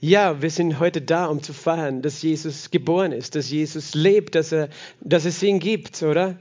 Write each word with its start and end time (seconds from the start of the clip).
Ja, 0.00 0.40
wir 0.40 0.50
sind 0.50 0.78
heute 0.78 1.02
da, 1.02 1.26
um 1.26 1.42
zu 1.42 1.52
feiern, 1.52 2.02
dass 2.02 2.22
Jesus 2.22 2.70
geboren 2.70 3.10
ist, 3.10 3.34
dass 3.34 3.50
Jesus 3.50 3.94
lebt, 3.94 4.36
dass, 4.36 4.52
er, 4.52 4.68
dass 5.00 5.24
es 5.24 5.42
ihn 5.42 5.58
gibt, 5.58 6.04
oder? 6.04 6.38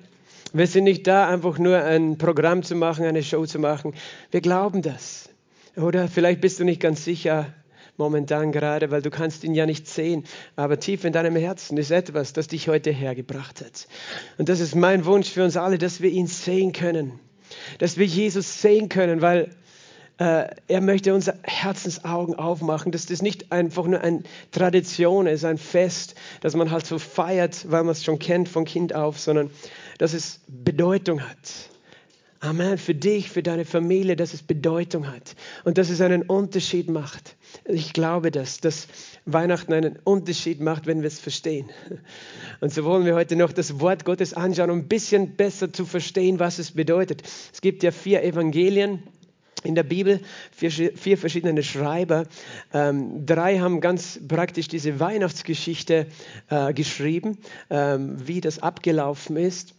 Wir 0.54 0.68
sind 0.68 0.84
nicht 0.84 1.08
da, 1.08 1.28
einfach 1.28 1.58
nur 1.58 1.82
ein 1.84 2.20
Programm 2.20 2.62
zu 2.62 2.76
machen, 2.76 3.04
eine 3.04 3.24
Show 3.24 3.48
zu 3.48 3.58
machen. 3.58 3.96
Wir 4.30 4.42
glauben 4.42 4.84
das. 4.84 5.30
Oder 5.76 6.08
vielleicht 6.08 6.40
bist 6.40 6.60
du 6.60 6.66
nicht 6.66 6.80
ganz 6.80 7.04
sicher 7.04 7.52
momentan 7.98 8.52
gerade, 8.52 8.92
weil 8.92 9.02
du 9.02 9.10
kannst 9.10 9.44
ihn 9.44 9.56
ja 9.56 9.66
nicht 9.66 9.88
sehen. 9.88 10.26
Aber 10.56 10.80
tief 10.80 11.04
in 11.04 11.12
deinem 11.12 11.36
Herzen 11.36 11.78
ist 11.78 11.90
etwas, 11.90 12.34
das 12.34 12.48
dich 12.48 12.68
heute 12.68 12.92
hergebracht 12.92 13.62
hat. 13.62 13.88
Und 14.38 14.50
das 14.50 14.60
ist 14.60 14.76
mein 14.76 15.04
Wunsch 15.06 15.32
für 15.32 15.44
uns 15.44 15.58
alle, 15.58 15.80
dass 15.80 16.00
wir 16.00 16.12
ihn 16.12 16.28
sehen 16.28 16.74
können. 16.74 17.20
Dass 17.80 17.98
wir 17.98 18.06
Jesus 18.06 18.62
sehen 18.62 18.88
können, 18.88 19.22
weil 19.22 19.50
er 20.18 20.82
möchte 20.82 21.14
unsere 21.14 21.38
Herzensaugen 21.44 22.36
aufmachen, 22.36 22.92
dass 22.92 23.06
das 23.06 23.22
nicht 23.22 23.52
einfach 23.52 23.86
nur 23.86 24.02
eine 24.02 24.24
Tradition 24.52 25.28
ist, 25.28 25.46
ein 25.46 25.60
Fest, 25.60 26.16
das 26.42 26.56
man 26.56 26.72
halt 26.72 26.86
so 26.88 26.98
feiert, 26.98 27.70
weil 27.70 27.84
man 27.84 27.92
es 27.92 28.04
schon 28.04 28.18
kennt 28.18 28.50
von 28.50 28.66
Kind 28.66 28.96
auf, 28.96 29.20
sondern 29.20 29.52
dass 30.00 30.14
es 30.14 30.40
Bedeutung 30.48 31.22
hat. 31.22 31.70
Amen. 32.40 32.78
Für 32.78 32.94
dich, 32.94 33.32
für 33.32 33.42
deine 33.42 33.66
Familie, 33.66 34.16
dass 34.16 34.34
es 34.34 34.44
Bedeutung 34.44 35.08
hat 35.08 35.36
und 35.66 35.80
dass 35.80 35.90
es 35.90 36.02
einen 36.02 36.22
Unterschied 36.22 36.88
macht. 36.88 37.36
Ich 37.66 37.94
glaube 37.94 38.30
das, 38.30 38.60
dass 38.60 38.88
Weihnachten 39.26 39.74
einen 39.74 39.98
Unterschied 40.04 40.62
macht, 40.62 40.86
wenn 40.86 41.02
wir 41.02 41.08
es 41.08 41.20
verstehen. 41.20 41.70
Und 42.62 42.72
so 42.72 42.84
wollen 42.86 43.06
wir 43.06 43.16
heute 43.16 43.36
noch 43.36 43.52
das 43.52 43.80
Wort 43.80 44.06
Gottes 44.06 44.36
anschauen, 44.36 44.70
um 44.70 44.80
ein 44.80 44.88
bisschen 44.88 45.36
besser 45.36 45.74
zu 45.74 45.86
verstehen, 45.86 46.40
was 46.40 46.60
es 46.60 46.72
bedeutet. 46.72 47.24
Es 47.52 47.62
gibt 47.62 47.82
ja 47.82 47.92
vier 47.92 48.24
Evangelien 48.24 49.02
in 49.64 49.76
der 49.76 49.84
Bibel, 49.84 50.20
vier, 50.52 50.72
vier 50.72 51.18
verschiedene 51.18 51.64
Schreiber. 51.64 52.26
Ähm, 52.74 53.26
drei 53.26 53.60
haben 53.60 53.82
ganz 53.82 54.20
praktisch 54.28 54.68
diese 54.68 55.00
Weihnachtsgeschichte 55.00 56.08
äh, 56.50 56.74
geschrieben, 56.74 57.38
ähm, 57.70 58.28
wie 58.28 58.42
das 58.42 58.60
abgelaufen 58.60 59.38
ist. 59.38 59.77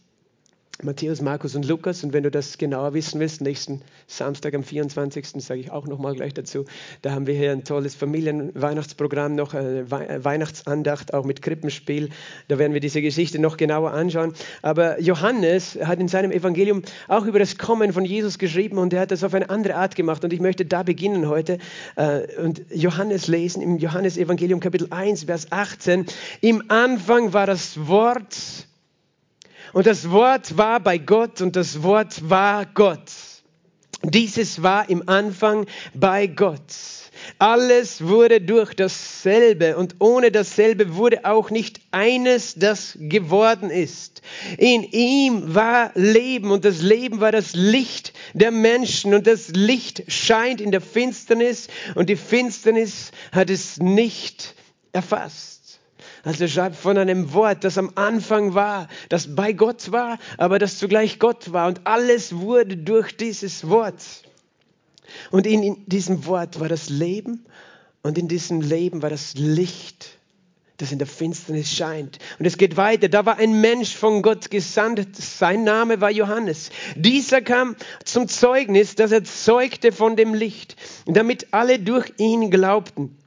Matthäus, 0.81 1.21
Markus 1.21 1.55
und 1.55 1.67
Lukas. 1.67 2.05
Und 2.05 2.13
wenn 2.13 2.23
du 2.23 2.31
das 2.31 2.57
genauer 2.57 2.93
wissen 2.93 3.19
willst, 3.19 3.41
nächsten 3.41 3.81
Samstag 4.07 4.53
am 4.53 4.63
24. 4.63 5.27
sage 5.43 5.59
ich 5.59 5.71
auch 5.71 5.85
nochmal 5.85 6.15
gleich 6.15 6.33
dazu. 6.33 6.63
Da 7.01 7.11
haben 7.11 7.27
wir 7.27 7.33
hier 7.33 7.51
ein 7.51 7.65
tolles 7.65 7.95
Familienweihnachtsprogramm, 7.95 9.35
noch 9.35 9.53
eine 9.53 9.79
äh, 9.79 10.23
Weihnachtsandacht, 10.23 11.13
auch 11.13 11.25
mit 11.25 11.41
Krippenspiel. 11.41 12.09
Da 12.47 12.57
werden 12.59 12.73
wir 12.73 12.79
diese 12.79 13.01
Geschichte 13.01 13.39
noch 13.39 13.57
genauer 13.57 13.91
anschauen. 13.91 14.33
Aber 14.61 15.01
Johannes 15.01 15.77
hat 15.83 15.99
in 15.99 16.07
seinem 16.07 16.31
Evangelium 16.31 16.83
auch 17.09 17.25
über 17.25 17.39
das 17.39 17.57
Kommen 17.57 17.91
von 17.91 18.05
Jesus 18.05 18.37
geschrieben 18.37 18.77
und 18.77 18.93
er 18.93 19.01
hat 19.01 19.11
das 19.11 19.25
auf 19.25 19.33
eine 19.33 19.49
andere 19.49 19.75
Art 19.75 19.97
gemacht. 19.97 20.23
Und 20.23 20.31
ich 20.31 20.39
möchte 20.39 20.65
da 20.65 20.83
beginnen 20.83 21.27
heute 21.27 21.57
äh, 21.97 22.21
und 22.41 22.61
Johannes 22.73 23.27
lesen 23.27 23.61
im 23.61 23.79
Johannes 23.79 24.17
Evangelium 24.17 24.61
Kapitel 24.61 24.87
1, 24.91 25.25
Vers 25.25 25.51
18. 25.51 26.05
Im 26.39 26.63
Anfang 26.69 27.33
war 27.33 27.47
das 27.47 27.85
Wort 27.85 28.68
und 29.73 29.87
das 29.87 30.09
Wort 30.09 30.57
war 30.57 30.79
bei 30.79 30.97
Gott 30.97 31.41
und 31.41 31.55
das 31.55 31.83
Wort 31.83 32.29
war 32.29 32.65
Gott. 32.65 33.11
Dieses 34.03 34.63
war 34.63 34.89
im 34.89 35.07
Anfang 35.09 35.65
bei 35.93 36.27
Gott. 36.27 36.61
Alles 37.37 38.05
wurde 38.07 38.39
durch 38.39 38.73
dasselbe 38.73 39.75
und 39.75 39.95
ohne 39.99 40.31
dasselbe 40.31 40.95
wurde 40.95 41.25
auch 41.25 41.49
nicht 41.49 41.81
eines, 41.91 42.55
das 42.55 42.97
geworden 42.99 43.69
ist. 43.69 44.21
In 44.57 44.83
ihm 44.83 45.53
war 45.53 45.91
Leben 45.95 46.51
und 46.51 46.63
das 46.63 46.81
Leben 46.81 47.19
war 47.19 47.33
das 47.33 47.55
Licht 47.55 48.13
der 48.33 48.51
Menschen 48.51 49.13
und 49.13 49.27
das 49.27 49.49
Licht 49.49 50.03
scheint 50.07 50.61
in 50.61 50.71
der 50.71 50.81
Finsternis 50.81 51.67
und 51.95 52.09
die 52.09 52.15
Finsternis 52.15 53.11
hat 53.33 53.49
es 53.49 53.77
nicht 53.77 54.55
erfasst. 54.93 55.58
Also 56.23 56.43
er 56.43 56.47
schreibt 56.49 56.75
von 56.75 56.97
einem 56.97 57.33
Wort, 57.33 57.63
das 57.63 57.77
am 57.77 57.91
Anfang 57.95 58.53
war, 58.53 58.87
das 59.09 59.35
bei 59.35 59.53
Gott 59.53 59.91
war, 59.91 60.19
aber 60.37 60.59
das 60.59 60.77
zugleich 60.77 61.19
Gott 61.19 61.53
war. 61.53 61.67
Und 61.67 61.85
alles 61.85 62.37
wurde 62.37 62.77
durch 62.77 63.15
dieses 63.15 63.69
Wort. 63.69 64.03
Und 65.31 65.47
in 65.47 65.77
diesem 65.87 66.25
Wort 66.25 66.59
war 66.59 66.67
das 66.67 66.89
Leben 66.89 67.45
und 68.01 68.17
in 68.17 68.27
diesem 68.27 68.61
Leben 68.61 69.01
war 69.01 69.09
das 69.09 69.33
Licht, 69.35 70.17
das 70.77 70.91
in 70.91 70.97
der 70.97 71.07
Finsternis 71.07 71.69
scheint. 71.69 72.19
Und 72.37 72.45
es 72.45 72.57
geht 72.57 72.77
weiter. 72.77 73.09
Da 73.09 73.25
war 73.25 73.37
ein 73.37 73.59
Mensch 73.59 73.95
von 73.95 74.21
Gott 74.21 74.49
gesandt. 74.49 75.15
Sein 75.15 75.63
Name 75.63 75.99
war 75.99 76.09
Johannes. 76.09 76.69
Dieser 76.95 77.41
kam 77.41 77.75
zum 78.05 78.27
Zeugnis, 78.27 78.95
dass 78.95 79.11
er 79.11 79.23
zeugte 79.23 79.91
von 79.91 80.15
dem 80.15 80.33
Licht, 80.33 80.77
damit 81.05 81.47
alle 81.51 81.79
durch 81.79 82.13
ihn 82.17 82.49
glaubten. 82.49 83.17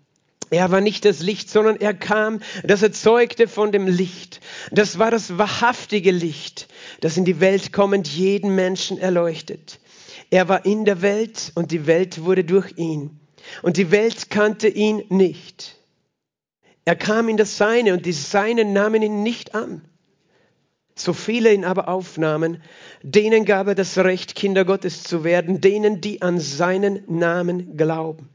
Er 0.53 0.71
war 0.71 0.83
nicht 0.83 1.07
das 1.07 1.21
Licht, 1.21 1.49
sondern 1.49 1.81
er 1.81 1.95
kam, 1.95 2.41
das 2.63 2.83
erzeugte 2.83 3.49
von 3.49 3.73
dem 3.73 3.87
Licht. 3.87 4.43
Das 4.71 4.99
war 4.99 5.11
das 5.11 5.39
wahrhaftige 5.39 6.11
Licht, 6.11 6.69
das 7.01 7.17
in 7.17 7.25
die 7.25 7.41
Welt 7.41 7.73
kommend 7.73 8.07
jeden 8.07 8.55
Menschen 8.55 8.99
erleuchtet. 8.99 9.81
Er 10.29 10.51
war 10.51 10.67
in 10.67 10.85
der 10.85 11.01
Welt 11.01 11.53
und 11.55 11.71
die 11.71 11.87
Welt 11.87 12.23
wurde 12.25 12.45
durch 12.45 12.77
ihn. 12.77 13.19
Und 13.63 13.79
die 13.79 13.91
Welt 13.91 14.29
kannte 14.29 14.69
ihn 14.69 15.03
nicht. 15.09 15.77
Er 16.85 16.97
kam 16.97 17.31
in 17.31 17.39
das 17.39 17.57
Seine 17.57 17.95
und 17.95 18.05
die 18.05 18.13
Seinen 18.13 18.75
nahmen 18.75 19.01
ihn 19.01 19.23
nicht 19.23 19.55
an. 19.55 19.81
So 20.95 21.15
viele 21.15 21.55
ihn 21.55 21.65
aber 21.65 21.89
aufnahmen, 21.89 22.63
denen 23.03 23.47
gab 23.47 23.69
er 23.69 23.75
das 23.75 23.97
Recht, 23.97 24.35
Kinder 24.35 24.67
Gottes 24.67 25.03
zu 25.03 25.25
werden, 25.25 25.63
denen, 25.63 26.03
die 26.03 26.21
an 26.21 26.39
seinen 26.39 27.05
Namen 27.07 27.79
glauben 27.79 28.32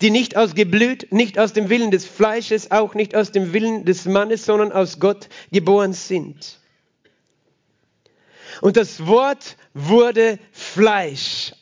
die 0.00 0.10
nicht 0.10 0.36
aus 0.36 0.54
Geblüt, 0.54 1.12
nicht 1.12 1.38
aus 1.38 1.52
dem 1.52 1.68
Willen 1.68 1.90
des 1.90 2.06
Fleisches, 2.06 2.70
auch 2.70 2.94
nicht 2.94 3.14
aus 3.14 3.32
dem 3.32 3.52
Willen 3.52 3.84
des 3.84 4.04
Mannes, 4.04 4.44
sondern 4.44 4.72
aus 4.72 5.00
Gott 5.00 5.28
geboren 5.52 5.92
sind. 5.92 6.58
Und 8.60 8.76
das 8.76 9.06
Wort 9.06 9.56
wurde 9.74 10.38
Fleisch 10.52 11.52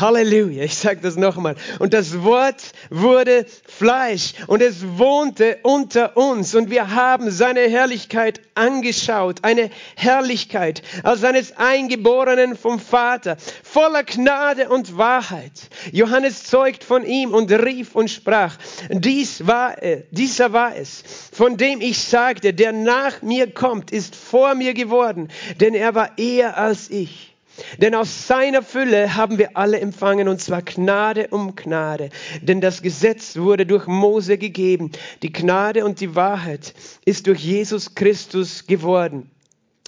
Halleluja, 0.00 0.64
ich 0.64 0.76
sage 0.76 1.00
das 1.00 1.16
nochmal. 1.16 1.56
Und 1.78 1.94
das 1.94 2.22
Wort 2.22 2.72
wurde 2.90 3.46
Fleisch 3.66 4.34
und 4.46 4.60
es 4.62 4.84
wohnte 4.98 5.58
unter 5.62 6.16
uns 6.16 6.54
und 6.54 6.70
wir 6.70 6.94
haben 6.94 7.30
seine 7.30 7.60
Herrlichkeit 7.60 8.40
angeschaut, 8.54 9.38
eine 9.42 9.70
Herrlichkeit 9.94 10.82
als 11.02 11.24
eines 11.24 11.56
Eingeborenen 11.56 12.56
vom 12.56 12.78
Vater, 12.78 13.36
voller 13.62 14.04
Gnade 14.04 14.68
und 14.68 14.98
Wahrheit. 14.98 15.70
Johannes 15.92 16.44
zeugt 16.44 16.84
von 16.84 17.04
ihm 17.04 17.32
und 17.32 17.50
rief 17.50 17.94
und 17.94 18.10
sprach, 18.10 18.56
dies 18.90 19.46
war, 19.46 19.82
er, 19.82 20.02
dieser 20.10 20.52
war 20.52 20.76
es, 20.76 21.02
von 21.32 21.56
dem 21.56 21.80
ich 21.80 21.98
sagte, 22.02 22.52
der 22.52 22.72
nach 22.72 23.22
mir 23.22 23.52
kommt, 23.52 23.90
ist 23.92 24.16
vor 24.16 24.54
mir 24.54 24.74
geworden, 24.74 25.28
denn 25.60 25.74
er 25.74 25.94
war 25.94 26.18
eher 26.18 26.58
als 26.58 26.90
ich. 26.90 27.35
Denn 27.78 27.94
aus 27.94 28.26
seiner 28.26 28.62
Fülle 28.62 29.16
haben 29.16 29.38
wir 29.38 29.56
alle 29.56 29.80
empfangen, 29.80 30.28
und 30.28 30.40
zwar 30.40 30.62
Gnade 30.62 31.28
um 31.28 31.54
Gnade. 31.56 32.10
Denn 32.42 32.60
das 32.60 32.82
Gesetz 32.82 33.36
wurde 33.36 33.66
durch 33.66 33.86
Mose 33.86 34.38
gegeben. 34.38 34.92
Die 35.22 35.32
Gnade 35.32 35.84
und 35.84 36.00
die 36.00 36.14
Wahrheit 36.14 36.74
ist 37.04 37.26
durch 37.26 37.40
Jesus 37.40 37.94
Christus 37.94 38.66
geworden. 38.66 39.30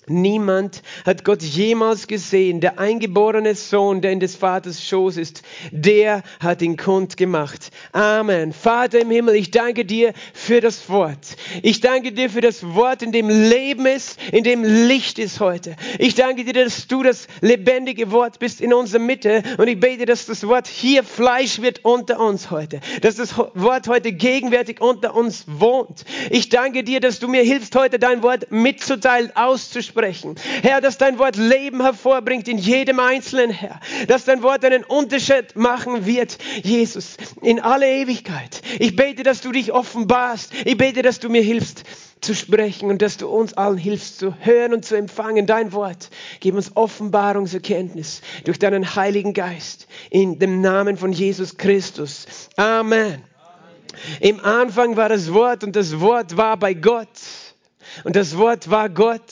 Niemand 0.08 0.82
hat 1.04 1.24
Gott 1.24 1.42
jemals 1.42 2.06
gesehen. 2.06 2.60
Der 2.60 2.78
eingeborene 2.78 3.54
Sohn, 3.54 4.00
der 4.00 4.12
in 4.12 4.20
des 4.20 4.36
Vaters 4.36 4.84
Schoß 4.84 5.16
ist, 5.18 5.42
der 5.70 6.22
hat 6.40 6.62
ihn 6.62 6.76
kund 6.76 7.16
gemacht. 7.16 7.70
Amen. 7.92 8.52
Vater 8.52 9.00
im 9.00 9.10
Himmel, 9.10 9.34
ich 9.34 9.50
danke 9.50 9.84
dir 9.84 10.12
für 10.32 10.60
das 10.60 10.88
Wort. 10.88 11.36
Ich 11.62 11.80
danke 11.80 12.12
dir 12.12 12.30
für 12.30 12.40
das 12.40 12.64
Wort, 12.74 13.02
in 13.02 13.12
dem 13.12 13.28
Leben 13.28 13.86
ist, 13.86 14.18
in 14.32 14.44
dem 14.44 14.64
Licht 14.64 15.18
ist 15.18 15.40
heute. 15.40 15.76
Ich 15.98 16.14
danke 16.14 16.44
dir, 16.44 16.54
dass 16.54 16.86
du 16.86 17.02
das 17.02 17.26
lebendige 17.40 18.10
Wort 18.10 18.38
bist 18.38 18.60
in 18.60 18.72
unserer 18.72 19.00
Mitte. 19.00 19.42
Und 19.58 19.68
ich 19.68 19.78
bete, 19.78 20.06
dass 20.06 20.26
das 20.26 20.46
Wort 20.46 20.66
hier 20.66 21.04
Fleisch 21.04 21.60
wird 21.60 21.84
unter 21.84 22.20
uns 22.20 22.50
heute. 22.50 22.80
Dass 23.02 23.16
das 23.16 23.36
Wort 23.36 23.88
heute 23.88 24.12
gegenwärtig 24.12 24.80
unter 24.80 25.14
uns 25.14 25.44
wohnt. 25.46 26.04
Ich 26.30 26.48
danke 26.48 26.84
dir, 26.84 27.00
dass 27.00 27.18
du 27.18 27.28
mir 27.28 27.42
hilfst, 27.42 27.74
heute 27.76 27.98
dein 27.98 28.22
Wort 28.22 28.50
mitzuteilen, 28.50 29.34
auszusprechen 29.34 29.97
sprechen. 29.98 30.36
Herr, 30.62 30.80
dass 30.80 30.96
dein 30.96 31.18
Wort 31.18 31.36
Leben 31.36 31.82
hervorbringt 31.82 32.46
in 32.46 32.58
jedem 32.58 33.00
Einzelnen, 33.00 33.50
Herr. 33.50 33.80
Dass 34.06 34.24
dein 34.24 34.42
Wort 34.42 34.64
einen 34.64 34.84
Unterschied 34.84 35.56
machen 35.56 36.06
wird, 36.06 36.38
Jesus, 36.62 37.16
in 37.42 37.60
alle 37.60 37.86
Ewigkeit. 37.86 38.62
Ich 38.78 38.94
bete, 38.94 39.24
dass 39.24 39.40
du 39.40 39.50
dich 39.50 39.72
offenbarst. 39.72 40.52
Ich 40.64 40.76
bete, 40.76 41.02
dass 41.02 41.18
du 41.18 41.28
mir 41.28 41.42
hilfst 41.42 41.82
zu 42.20 42.34
sprechen 42.34 42.90
und 42.90 43.02
dass 43.02 43.16
du 43.16 43.28
uns 43.28 43.54
allen 43.54 43.78
hilfst 43.78 44.18
zu 44.18 44.34
hören 44.38 44.72
und 44.72 44.84
zu 44.84 44.96
empfangen. 44.96 45.46
Dein 45.46 45.72
Wort. 45.72 46.10
Gib 46.40 46.54
uns 46.54 46.76
Offenbarungserkenntnis 46.76 48.22
durch 48.44 48.58
deinen 48.58 48.94
Heiligen 48.94 49.34
Geist. 49.34 49.88
In 50.10 50.38
dem 50.38 50.60
Namen 50.60 50.96
von 50.96 51.12
Jesus 51.12 51.56
Christus. 51.56 52.26
Amen. 52.56 53.22
Im 54.20 54.44
Anfang 54.44 54.96
war 54.96 55.08
das 55.08 55.32
Wort 55.32 55.64
und 55.64 55.74
das 55.74 55.98
Wort 55.98 56.36
war 56.36 56.56
bei 56.56 56.74
Gott. 56.74 57.08
Und 58.04 58.16
das 58.16 58.36
Wort 58.36 58.70
war 58.70 58.88
Gott. 58.88 59.22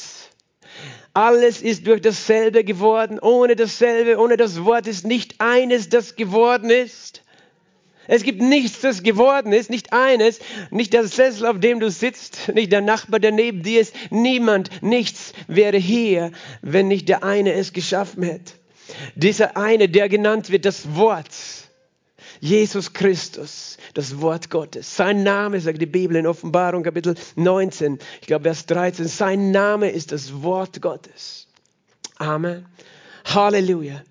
Alles 1.17 1.63
ist 1.63 1.87
durch 1.87 2.03
dasselbe 2.03 2.63
geworden. 2.63 3.19
Ohne 3.19 3.57
dasselbe, 3.57 4.19
ohne 4.19 4.37
das 4.37 4.67
Wort 4.67 4.87
ist 4.87 5.07
nicht 5.07 5.37
eines, 5.39 5.89
das 5.89 6.15
geworden 6.15 6.69
ist. 6.69 7.23
Es 8.07 8.23
gibt 8.23 8.43
nichts, 8.43 8.83
das 8.83 9.03
geworden 9.03 9.55
ist, 9.55 9.71
nicht 9.71 9.95
eines, 9.95 10.41
nicht 10.71 10.93
der 10.93 11.07
Sessel, 11.07 11.47
auf 11.47 11.59
dem 11.59 11.81
du 11.81 11.91
sitzt, 11.91 12.51
nicht 12.53 12.71
der 12.71 12.83
Nachbar, 12.83 13.19
der 13.19 13.33
neben 13.33 13.63
dir 13.63 13.81
ist. 13.81 13.95
Niemand, 14.11 14.83
nichts 14.83 15.33
wäre 15.49 15.79
hier, 15.79 16.33
wenn 16.61 16.87
nicht 16.87 17.09
der 17.09 17.25
eine 17.25 17.55
es 17.55 17.73
geschaffen 17.73 18.23
hätte. 18.23 18.53
Dieser 19.15 19.57
eine, 19.57 19.89
der 19.89 20.11
genannt 20.11 20.51
wird, 20.51 20.67
das 20.67 20.97
Wort. 20.97 21.31
Jesus 22.41 22.93
Christus, 22.93 23.79
das 23.95 24.21
Wort 24.21 24.51
Gottes. 24.51 24.97
Sein 24.97 25.23
Name, 25.23 25.61
sagt 25.61 25.81
die 25.81 25.87
Bibel 25.87 26.17
in 26.17 26.27
Offenbarung 26.27 26.83
Kapitel 26.83 27.15
19, 27.37 27.99
ich 28.21 28.27
glaube 28.27 28.45
Vers 28.45 28.67
13, 28.67 29.07
sein 29.09 29.51
Name 29.51 29.91
ist 29.91 30.13
das 30.13 30.43
Wort 30.43 30.81
Gottes. 30.83 31.49
Amen. 32.19 32.67
Halleluja. 33.25 34.03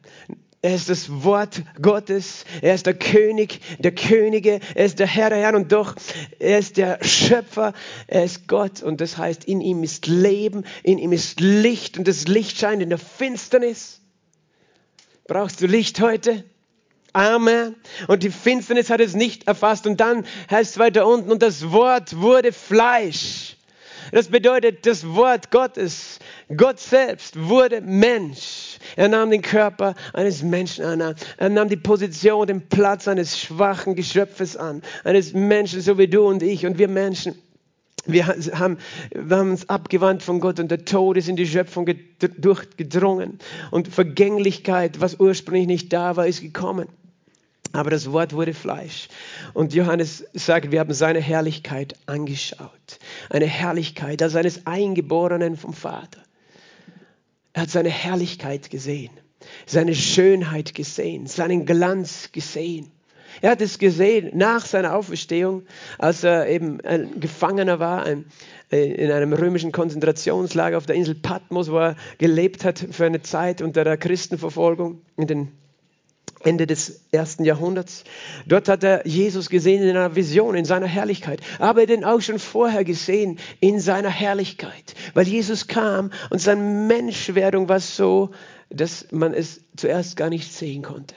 Er 0.66 0.74
ist 0.74 0.90
das 0.90 1.24
Wort 1.24 1.62
Gottes. 1.80 2.44
Er 2.64 2.74
ist 2.74 2.88
der 2.88 2.96
König 2.96 3.62
der 3.78 3.94
Könige. 3.94 4.60
Er 4.74 4.86
ist 4.86 4.98
der 4.98 5.06
Herr 5.06 5.30
der 5.30 5.38
Herren 5.38 5.56
und 5.58 5.72
doch, 5.72 5.94
er 6.40 6.58
ist 6.58 6.78
der 6.78 7.04
Schöpfer. 7.04 7.74
Er 8.08 8.24
ist 8.24 8.48
Gott 8.48 8.82
und 8.82 9.00
das 9.00 9.16
heißt, 9.16 9.46
in 9.46 9.62
ihm 9.62 9.84
ist 9.84 10.08
Leben, 10.08 10.66
in 10.82 10.98
ihm 10.98 11.12
ist 11.12 11.40
Licht 11.40 12.00
und 12.00 12.08
das 12.08 12.28
Licht 12.28 12.58
scheint 12.58 12.82
in 12.82 12.90
der 12.90 12.98
Finsternis. 12.98 14.02
Brauchst 15.28 15.62
du 15.62 15.68
Licht 15.68 16.02
heute? 16.02 16.44
Amen. 17.16 17.78
Und 18.08 18.24
die 18.24 18.30
Finsternis 18.30 18.90
hat 18.90 19.00
es 19.00 19.16
nicht 19.16 19.48
erfasst. 19.48 19.88
Und 19.88 20.02
dann 20.02 20.26
heißt 20.52 20.72
es 20.72 20.78
weiter 20.78 21.08
unten, 21.08 21.32
und 21.32 21.42
das 21.42 21.72
Wort 21.72 22.20
wurde 22.20 22.52
Fleisch. 22.52 23.56
Das 24.12 24.28
bedeutet, 24.28 24.86
das 24.86 25.08
Wort 25.08 25.50
Gottes, 25.50 26.20
Gott 26.58 26.78
selbst 26.78 27.40
wurde 27.40 27.80
Mensch. 27.80 28.80
Er 28.98 29.08
nahm 29.08 29.32
den 29.32 29.42
Körper 29.42 29.96
eines 30.12 30.44
Menschen 30.44 30.84
an. 30.84 31.16
Er 31.38 31.50
nahm 31.50 31.70
die 31.70 31.78
Position, 31.78 32.48
den 32.48 32.68
Platz 32.68 33.08
eines 33.08 33.40
schwachen 33.40 33.96
Geschöpfes 33.96 34.58
an. 34.58 34.82
Eines 35.06 35.34
Menschen, 35.34 35.80
so 35.80 35.98
wie 35.98 36.10
du 36.10 36.28
und 36.28 36.44
ich 36.44 36.66
und 36.66 36.78
wir 36.78 36.90
Menschen. 36.90 37.36
Wir 38.06 38.28
haben, 38.28 38.78
wir 39.14 39.38
haben 39.38 39.52
uns 39.52 39.70
abgewandt 39.70 40.22
von 40.22 40.42
Gott 40.42 40.60
und 40.60 40.70
der 40.70 40.84
Tod 40.84 41.16
ist 41.16 41.30
in 41.30 41.38
die 41.38 41.48
Schöpfung 41.48 41.90
durchgedrungen. 42.20 43.40
Und 43.72 43.88
Vergänglichkeit, 43.88 45.00
was 45.00 45.18
ursprünglich 45.18 45.68
nicht 45.68 45.94
da 45.94 46.18
war, 46.18 46.28
ist 46.28 46.42
gekommen. 46.42 46.90
Aber 47.76 47.90
das 47.90 48.10
Wort 48.14 48.32
wurde 48.32 48.54
Fleisch. 48.54 49.10
Und 49.54 49.74
Johannes 49.74 50.24
sagt, 50.32 50.72
wir 50.72 50.80
haben 50.80 50.94
seine 50.94 51.20
Herrlichkeit 51.20 51.96
angeschaut. 52.06 53.00
Eine 53.30 53.48
Herrlichkeit 53.48 54.22
als 54.24 54.38
eines 54.38 54.66
Eingeborenen 54.66 55.58
vom 55.58 55.74
Vater. 55.74 56.22
Er 57.52 57.64
hat 57.64 57.70
seine 57.70 57.90
Herrlichkeit 57.90 58.70
gesehen, 58.70 59.12
seine 59.66 59.94
Schönheit 59.94 60.74
gesehen, 60.74 61.28
seinen 61.28 61.66
Glanz 61.66 62.32
gesehen. 62.32 62.92
Er 63.42 63.52
hat 63.52 63.62
es 63.62 63.78
gesehen 63.78 64.32
nach 64.38 64.66
seiner 64.66 64.96
Auferstehung, 64.96 65.64
als 65.98 66.24
er 66.24 66.48
eben 66.48 66.80
ein 66.80 67.20
Gefangener 67.20 67.80
war 67.80 68.08
äh, 68.08 68.24
in 68.72 69.12
einem 69.12 69.34
römischen 69.34 69.74
Konzentrationslager 69.74 70.78
auf 70.78 70.86
der 70.86 70.96
Insel 70.96 71.16
Patmos, 71.16 71.70
wo 71.70 71.80
er 71.80 71.98
gelebt 72.20 72.64
hat 72.64 72.80
für 72.92 73.06
eine 73.06 73.22
Zeit 73.22 73.62
unter 73.62 73.84
der 73.84 73.98
Christenverfolgung 73.98 75.02
in 75.18 75.28
den 75.28 75.52
Ende 76.46 76.68
des 76.68 77.02
ersten 77.12 77.44
Jahrhunderts. 77.44 78.04
Dort 78.46 78.70
hat 78.70 78.84
er 78.84 79.06
Jesus 79.08 79.50
gesehen 79.50 79.84
in 79.84 79.90
einer 79.90 80.16
Vision, 80.16 80.56
in 80.56 80.66
seiner 80.66 80.86
Herrlichkeit. 80.86 81.42
Aber 81.60 81.82
er 81.82 81.88
den 81.88 82.04
auch 82.04 82.22
schon 82.22 82.40
vorher 82.40 82.84
gesehen 82.84 83.40
in 83.60 83.80
seiner 83.80 84.10
Herrlichkeit. 84.10 84.96
Weil 85.14 85.28
Jesus 85.28 85.68
kam 85.68 86.12
und 86.30 86.40
seine 86.40 86.62
Menschwerdung 86.62 87.68
war 87.68 87.80
so, 87.80 88.32
dass 88.70 89.08
man 89.12 89.34
es 89.34 89.62
zuerst 89.76 90.18
gar 90.18 90.30
nicht 90.30 90.54
sehen 90.54 90.84
konnte. 90.84 91.16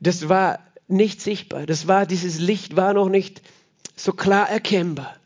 Das 0.00 0.28
war 0.28 0.60
nicht 0.88 1.20
sichtbar. 1.20 1.66
Das 1.66 1.86
war, 1.86 2.06
dieses 2.06 2.38
Licht 2.38 2.76
war 2.76 2.94
noch 2.94 3.08
nicht 3.08 3.42
so 3.96 4.12
klar 4.12 4.48
erkennbar. 4.48 5.19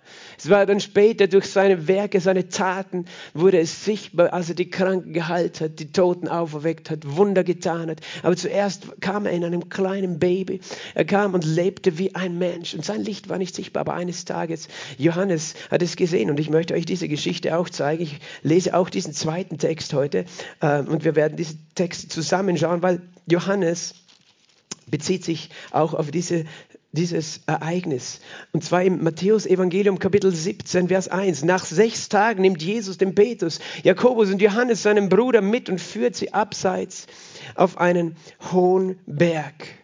Es 0.44 0.50
war 0.50 0.66
dann 0.66 0.78
später 0.78 1.26
durch 1.26 1.46
seine 1.46 1.88
Werke, 1.88 2.20
seine 2.20 2.50
Taten, 2.50 3.06
wurde 3.32 3.58
es 3.58 3.86
sichtbar, 3.86 4.34
als 4.34 4.50
er 4.50 4.54
die 4.54 4.68
Kranken 4.68 5.14
geheilt 5.14 5.62
hat, 5.62 5.78
die 5.78 5.90
Toten 5.90 6.28
auferweckt 6.28 6.90
hat, 6.90 7.16
Wunder 7.16 7.44
getan 7.44 7.88
hat. 7.88 8.02
Aber 8.22 8.36
zuerst 8.36 9.00
kam 9.00 9.24
er 9.24 9.32
in 9.32 9.42
einem 9.42 9.70
kleinen 9.70 10.18
Baby. 10.18 10.60
Er 10.94 11.06
kam 11.06 11.32
und 11.32 11.46
lebte 11.46 11.96
wie 11.96 12.14
ein 12.14 12.36
Mensch. 12.36 12.74
Und 12.74 12.84
sein 12.84 13.02
Licht 13.02 13.30
war 13.30 13.38
nicht 13.38 13.54
sichtbar. 13.54 13.80
Aber 13.80 13.94
eines 13.94 14.26
Tages, 14.26 14.68
Johannes 14.98 15.54
hat 15.70 15.80
es 15.80 15.96
gesehen. 15.96 16.28
Und 16.28 16.38
ich 16.38 16.50
möchte 16.50 16.74
euch 16.74 16.84
diese 16.84 17.08
Geschichte 17.08 17.56
auch 17.56 17.70
zeigen. 17.70 18.02
Ich 18.02 18.18
lese 18.42 18.76
auch 18.76 18.90
diesen 18.90 19.14
zweiten 19.14 19.56
Text 19.56 19.94
heute. 19.94 20.26
Ähm, 20.60 20.88
und 20.88 21.06
wir 21.06 21.16
werden 21.16 21.38
diese 21.38 21.54
Texte 21.74 22.08
zusammenschauen, 22.08 22.82
weil 22.82 23.00
Johannes 23.26 23.94
bezieht 24.86 25.24
sich 25.24 25.48
auch 25.70 25.94
auf 25.94 26.10
diese 26.10 26.44
dieses 26.94 27.40
Ereignis. 27.46 28.20
Und 28.52 28.64
zwar 28.64 28.82
im 28.82 29.02
Matthäus 29.02 29.46
Evangelium 29.46 29.98
Kapitel 29.98 30.34
17, 30.34 30.88
Vers 30.88 31.08
1. 31.08 31.44
Nach 31.44 31.64
sechs 31.64 32.08
Tagen 32.08 32.42
nimmt 32.42 32.62
Jesus 32.62 32.98
den 32.98 33.14
Petrus, 33.14 33.60
Jakobus 33.82 34.30
und 34.30 34.40
Johannes, 34.40 34.82
seinen 34.82 35.08
Bruder, 35.08 35.42
mit 35.42 35.68
und 35.68 35.80
führt 35.80 36.16
sie 36.16 36.32
abseits 36.32 37.06
auf 37.54 37.78
einen 37.78 38.16
hohen 38.52 38.98
Berg. 39.06 39.83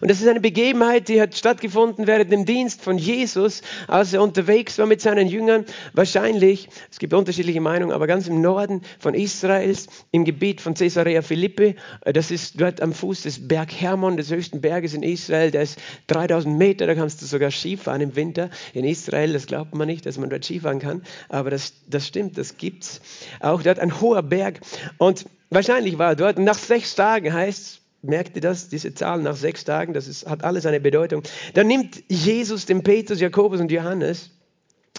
Und 0.00 0.10
das 0.10 0.20
ist 0.20 0.28
eine 0.28 0.40
Begebenheit, 0.40 1.08
die 1.08 1.20
hat 1.20 1.36
stattgefunden 1.36 2.06
während 2.06 2.32
dem 2.32 2.44
Dienst 2.44 2.82
von 2.82 2.98
Jesus, 2.98 3.62
als 3.88 4.12
er 4.12 4.22
unterwegs 4.22 4.78
war 4.78 4.86
mit 4.86 5.00
seinen 5.00 5.28
Jüngern. 5.28 5.64
Wahrscheinlich, 5.92 6.68
es 6.90 6.98
gibt 6.98 7.14
unterschiedliche 7.14 7.60
Meinungen, 7.60 7.92
aber 7.92 8.06
ganz 8.06 8.26
im 8.28 8.40
Norden 8.40 8.82
von 8.98 9.14
Israels, 9.14 9.86
im 10.10 10.24
Gebiet 10.24 10.60
von 10.60 10.74
Caesarea 10.74 11.22
Philippi. 11.22 11.76
Das 12.04 12.30
ist 12.30 12.60
dort 12.60 12.80
am 12.80 12.92
Fuß 12.92 13.22
des 13.22 13.48
Berg 13.48 13.72
Hermon, 13.72 14.16
des 14.16 14.30
höchsten 14.30 14.60
Berges 14.60 14.94
in 14.94 15.02
Israel. 15.02 15.50
Der 15.50 15.62
ist 15.62 15.78
3000 16.08 16.56
Meter, 16.56 16.86
da 16.86 16.94
kannst 16.94 17.22
du 17.22 17.26
sogar 17.26 17.50
Skifahren 17.50 18.00
im 18.00 18.16
Winter 18.16 18.50
in 18.74 18.84
Israel. 18.84 19.32
Das 19.32 19.46
glaubt 19.46 19.74
man 19.74 19.86
nicht, 19.86 20.06
dass 20.06 20.18
man 20.18 20.30
dort 20.30 20.44
Skifahren 20.44 20.78
kann, 20.78 21.02
aber 21.28 21.50
das, 21.50 21.74
das 21.88 22.06
stimmt, 22.06 22.38
das 22.38 22.56
gibt's. 22.56 23.00
Auch 23.40 23.62
dort 23.62 23.78
ein 23.78 24.00
hoher 24.00 24.22
Berg. 24.22 24.60
Und 24.98 25.26
wahrscheinlich 25.50 25.98
war 25.98 26.10
er 26.10 26.16
dort. 26.16 26.38
Und 26.38 26.44
nach 26.44 26.58
sechs 26.58 26.94
Tagen 26.94 27.32
heißt 27.32 27.62
es, 27.62 27.81
Merkt 28.02 28.34
ihr 28.34 28.42
das? 28.42 28.68
Diese 28.68 28.94
Zahl 28.94 29.22
nach 29.22 29.36
sechs 29.36 29.64
Tagen, 29.64 29.94
das 29.94 30.08
ist, 30.08 30.26
hat 30.28 30.42
alles 30.42 30.66
eine 30.66 30.80
Bedeutung. 30.80 31.22
Dann 31.54 31.68
nimmt 31.68 32.02
Jesus 32.08 32.66
den 32.66 32.82
Petrus, 32.82 33.20
Jakobus 33.20 33.60
und 33.60 33.70
Johannes, 33.70 34.30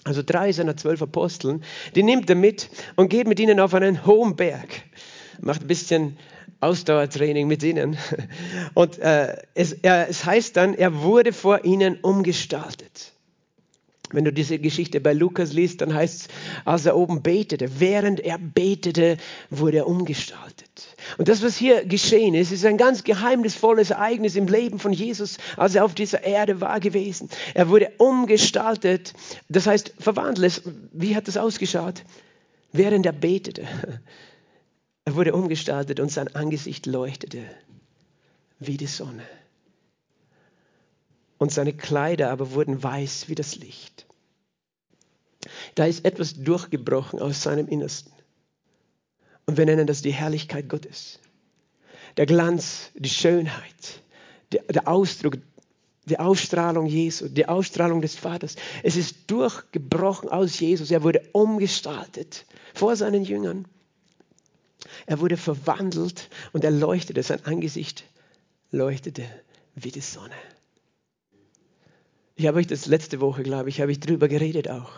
also 0.05 0.23
drei 0.25 0.51
seiner 0.53 0.77
zwölf 0.77 1.01
Aposteln, 1.01 1.63
die 1.95 2.03
nimmt 2.03 2.29
er 2.29 2.38
mit 2.38 2.69
und 2.95 3.09
geht 3.09 3.27
mit 3.27 3.39
ihnen 3.39 3.59
auf 3.59 3.73
einen 3.73 4.05
hohen 4.05 4.35
Berg. 4.38 4.69
Macht 5.41 5.61
ein 5.61 5.67
bisschen 5.67 6.17
Ausdauertraining 6.63 7.47
mit 7.47 7.61
ihnen. 7.61 7.97
Und 8.73 8.97
äh, 9.00 9.35
es, 9.53 9.73
er, 9.73 10.07
es 10.07 10.23
heißt 10.23 10.56
dann, 10.56 10.73
er 10.73 11.01
wurde 11.01 11.33
vor 11.33 11.65
ihnen 11.65 11.99
umgestaltet. 11.99 13.11
Wenn 14.11 14.23
du 14.23 14.31
diese 14.31 14.59
Geschichte 14.59 15.01
bei 15.01 15.11
Lukas 15.11 15.51
liest, 15.51 15.81
dann 15.81 15.94
heißt 15.94 16.21
es, 16.21 16.28
als 16.66 16.85
er 16.85 16.95
oben 16.95 17.21
betete, 17.21 17.80
während 17.80 18.19
er 18.19 18.37
betete, 18.37 19.18
wurde 19.49 19.78
er 19.78 19.87
umgestaltet. 19.87 20.93
Und 21.18 21.28
das, 21.28 21.44
was 21.44 21.57
hier 21.57 21.86
geschehen 21.86 22.33
ist, 22.33 22.52
ist 22.52 22.66
ein 22.66 22.78
ganz 22.78 23.04
geheimnisvolles 23.04 23.92
Ereignis 23.92 24.36
im 24.36 24.48
Leben 24.48 24.80
von 24.80 24.94
Jesus, 24.94 25.38
als 25.57 25.76
er 25.76 25.86
auf 25.86 25.94
dieser 25.94 26.24
Erde 26.24 26.62
war 26.62 26.80
gewesen. 26.80 27.30
Er 27.54 27.69
wurde 27.69 27.92
umgestaltet, 27.98 29.14
das 29.50 29.68
heißt 29.68 29.94
verwandelt. 30.00 30.62
Wie 30.92 31.16
hat 31.16 31.28
das 31.28 31.38
ausgeschaut? 31.38 32.04
Während 32.72 33.06
er 33.06 33.14
betete. 33.14 33.68
Er 35.06 35.16
wurde 35.16 35.33
umgestaltet 35.33 36.00
und 36.00 36.10
sein 36.10 36.33
Angesicht 36.33 36.86
leuchtete 36.86 37.44
wie 38.60 38.78
die 38.78 38.88
Sonne. 38.88 39.26
Und 41.38 41.52
seine 41.52 41.74
Kleider 41.74 42.31
aber 42.31 42.52
wurden 42.52 42.81
weiß 42.81 43.28
wie 43.28 43.36
das 43.36 43.57
Licht. 43.57 44.06
Da 45.76 45.86
ist 45.86 46.06
etwas 46.06 46.36
durchgebrochen 46.36 47.19
aus 47.19 47.44
seinem 47.44 47.68
Innersten. 47.68 48.14
Und 49.45 49.57
wir 49.57 49.66
nennen 49.66 49.88
das 49.88 50.02
die 50.02 50.14
Herrlichkeit 50.14 50.69
Gottes. 50.69 51.19
Der 52.18 52.26
Glanz, 52.26 52.92
die 52.95 53.09
Schönheit, 53.09 54.02
der, 54.52 54.88
Ausdruck, 54.88 55.38
die 56.06 56.19
Ausstrahlung 56.19 56.85
Jesu, 56.85 57.28
die 57.28 57.47
Ausstrahlung 57.47 58.02
des 58.02 58.16
Vaters. 58.16 58.56
Es 58.83 58.95
ist 58.95 59.31
durchgebrochen 59.31 60.30
aus 60.30 60.59
Jesus. 60.59 60.92
Er 60.92 61.04
wurde 61.04 61.21
umgestaltet 61.31 62.45
vor 62.73 62.95
seinen 62.95 63.23
Jüngern. 63.23 63.66
Er 65.06 65.19
wurde 65.19 65.38
verwandelt 65.38 66.30
und 66.52 66.64
er 66.64 66.71
leuchtete, 66.71 67.23
sein 67.23 67.45
Angesicht 67.45 68.04
leuchtete 68.71 69.23
wie 69.76 69.92
die 69.92 70.02
Sonne. 70.02 70.35
Ich 72.35 72.47
habe 72.47 72.57
euch 72.57 72.68
das 72.68 72.85
letzte 72.85 73.21
Woche, 73.21 73.44
glaube 73.44 73.69
ich, 73.69 73.80
habe 73.80 73.92
ich 73.92 74.00
drüber 74.00 74.28
geredet 74.28 74.69
auch. 74.69 74.92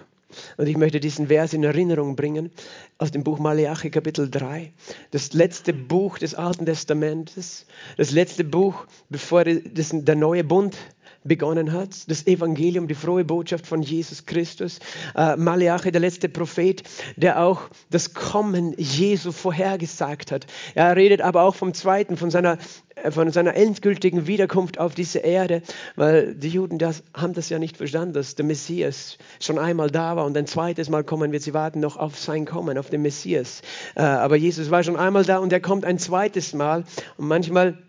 Und 0.57 0.67
ich 0.67 0.77
möchte 0.77 0.99
diesen 0.99 1.27
Vers 1.27 1.53
in 1.53 1.63
Erinnerung 1.63 2.15
bringen 2.15 2.51
aus 2.97 3.11
dem 3.11 3.23
Buch 3.23 3.39
Malachi 3.39 3.89
Kapitel 3.89 4.29
3. 4.29 4.71
Das 5.11 5.33
letzte 5.33 5.73
Buch 5.73 6.17
des 6.17 6.35
Alten 6.35 6.65
Testamentes. 6.65 7.65
Das 7.97 8.11
letzte 8.11 8.43
Buch, 8.43 8.85
bevor 9.09 9.43
der 9.43 10.15
neue 10.15 10.43
Bund 10.43 10.77
begonnen 11.25 11.73
hat. 11.73 12.09
Das 12.09 12.25
Evangelium, 12.27 12.87
die 12.87 12.93
frohe 12.93 13.25
Botschaft 13.25 13.67
von 13.67 13.81
Jesus 13.81 14.25
Christus. 14.25 14.79
Äh, 15.15 15.35
Malachi, 15.35 15.91
der 15.91 16.01
letzte 16.01 16.29
Prophet, 16.29 16.83
der 17.15 17.41
auch 17.41 17.63
das 17.89 18.13
Kommen 18.13 18.73
Jesu 18.77 19.31
vorhergesagt 19.31 20.31
hat. 20.31 20.45
Er 20.75 20.95
redet 20.95 21.21
aber 21.21 21.43
auch 21.43 21.55
vom 21.55 21.73
zweiten, 21.73 22.15
von 22.15 22.29
seiner, 22.31 22.57
äh, 22.95 23.11
von 23.11 23.31
seiner 23.31 23.55
endgültigen 23.55 24.27
Wiederkunft 24.27 24.79
auf 24.79 24.93
diese 24.93 25.19
Erde, 25.19 25.61
weil 25.95 26.35
die 26.35 26.49
Juden 26.49 26.77
das, 26.77 27.03
haben 27.13 27.33
das 27.33 27.49
ja 27.49 27.59
nicht 27.59 27.77
verstanden, 27.77 28.13
dass 28.13 28.35
der 28.35 28.45
Messias 28.45 29.17
schon 29.39 29.57
einmal 29.57 29.89
da 29.89 30.15
war 30.15 30.25
und 30.25 30.37
ein 30.37 30.47
zweites 30.47 30.89
Mal 30.89 31.03
kommen 31.03 31.31
wird. 31.31 31.43
Sie 31.43 31.53
warten 31.53 31.79
noch 31.79 31.97
auf 31.97 32.17
sein 32.19 32.45
Kommen, 32.45 32.77
auf 32.77 32.89
den 32.89 33.01
Messias. 33.01 33.61
Äh, 33.95 34.01
aber 34.01 34.35
Jesus 34.35 34.69
war 34.69 34.83
schon 34.83 34.95
einmal 34.95 35.25
da 35.25 35.39
und 35.39 35.51
er 35.51 35.59
kommt 35.59 35.85
ein 35.85 35.97
zweites 35.97 36.53
Mal. 36.53 36.83
Und 37.17 37.27
manchmal 37.27 37.79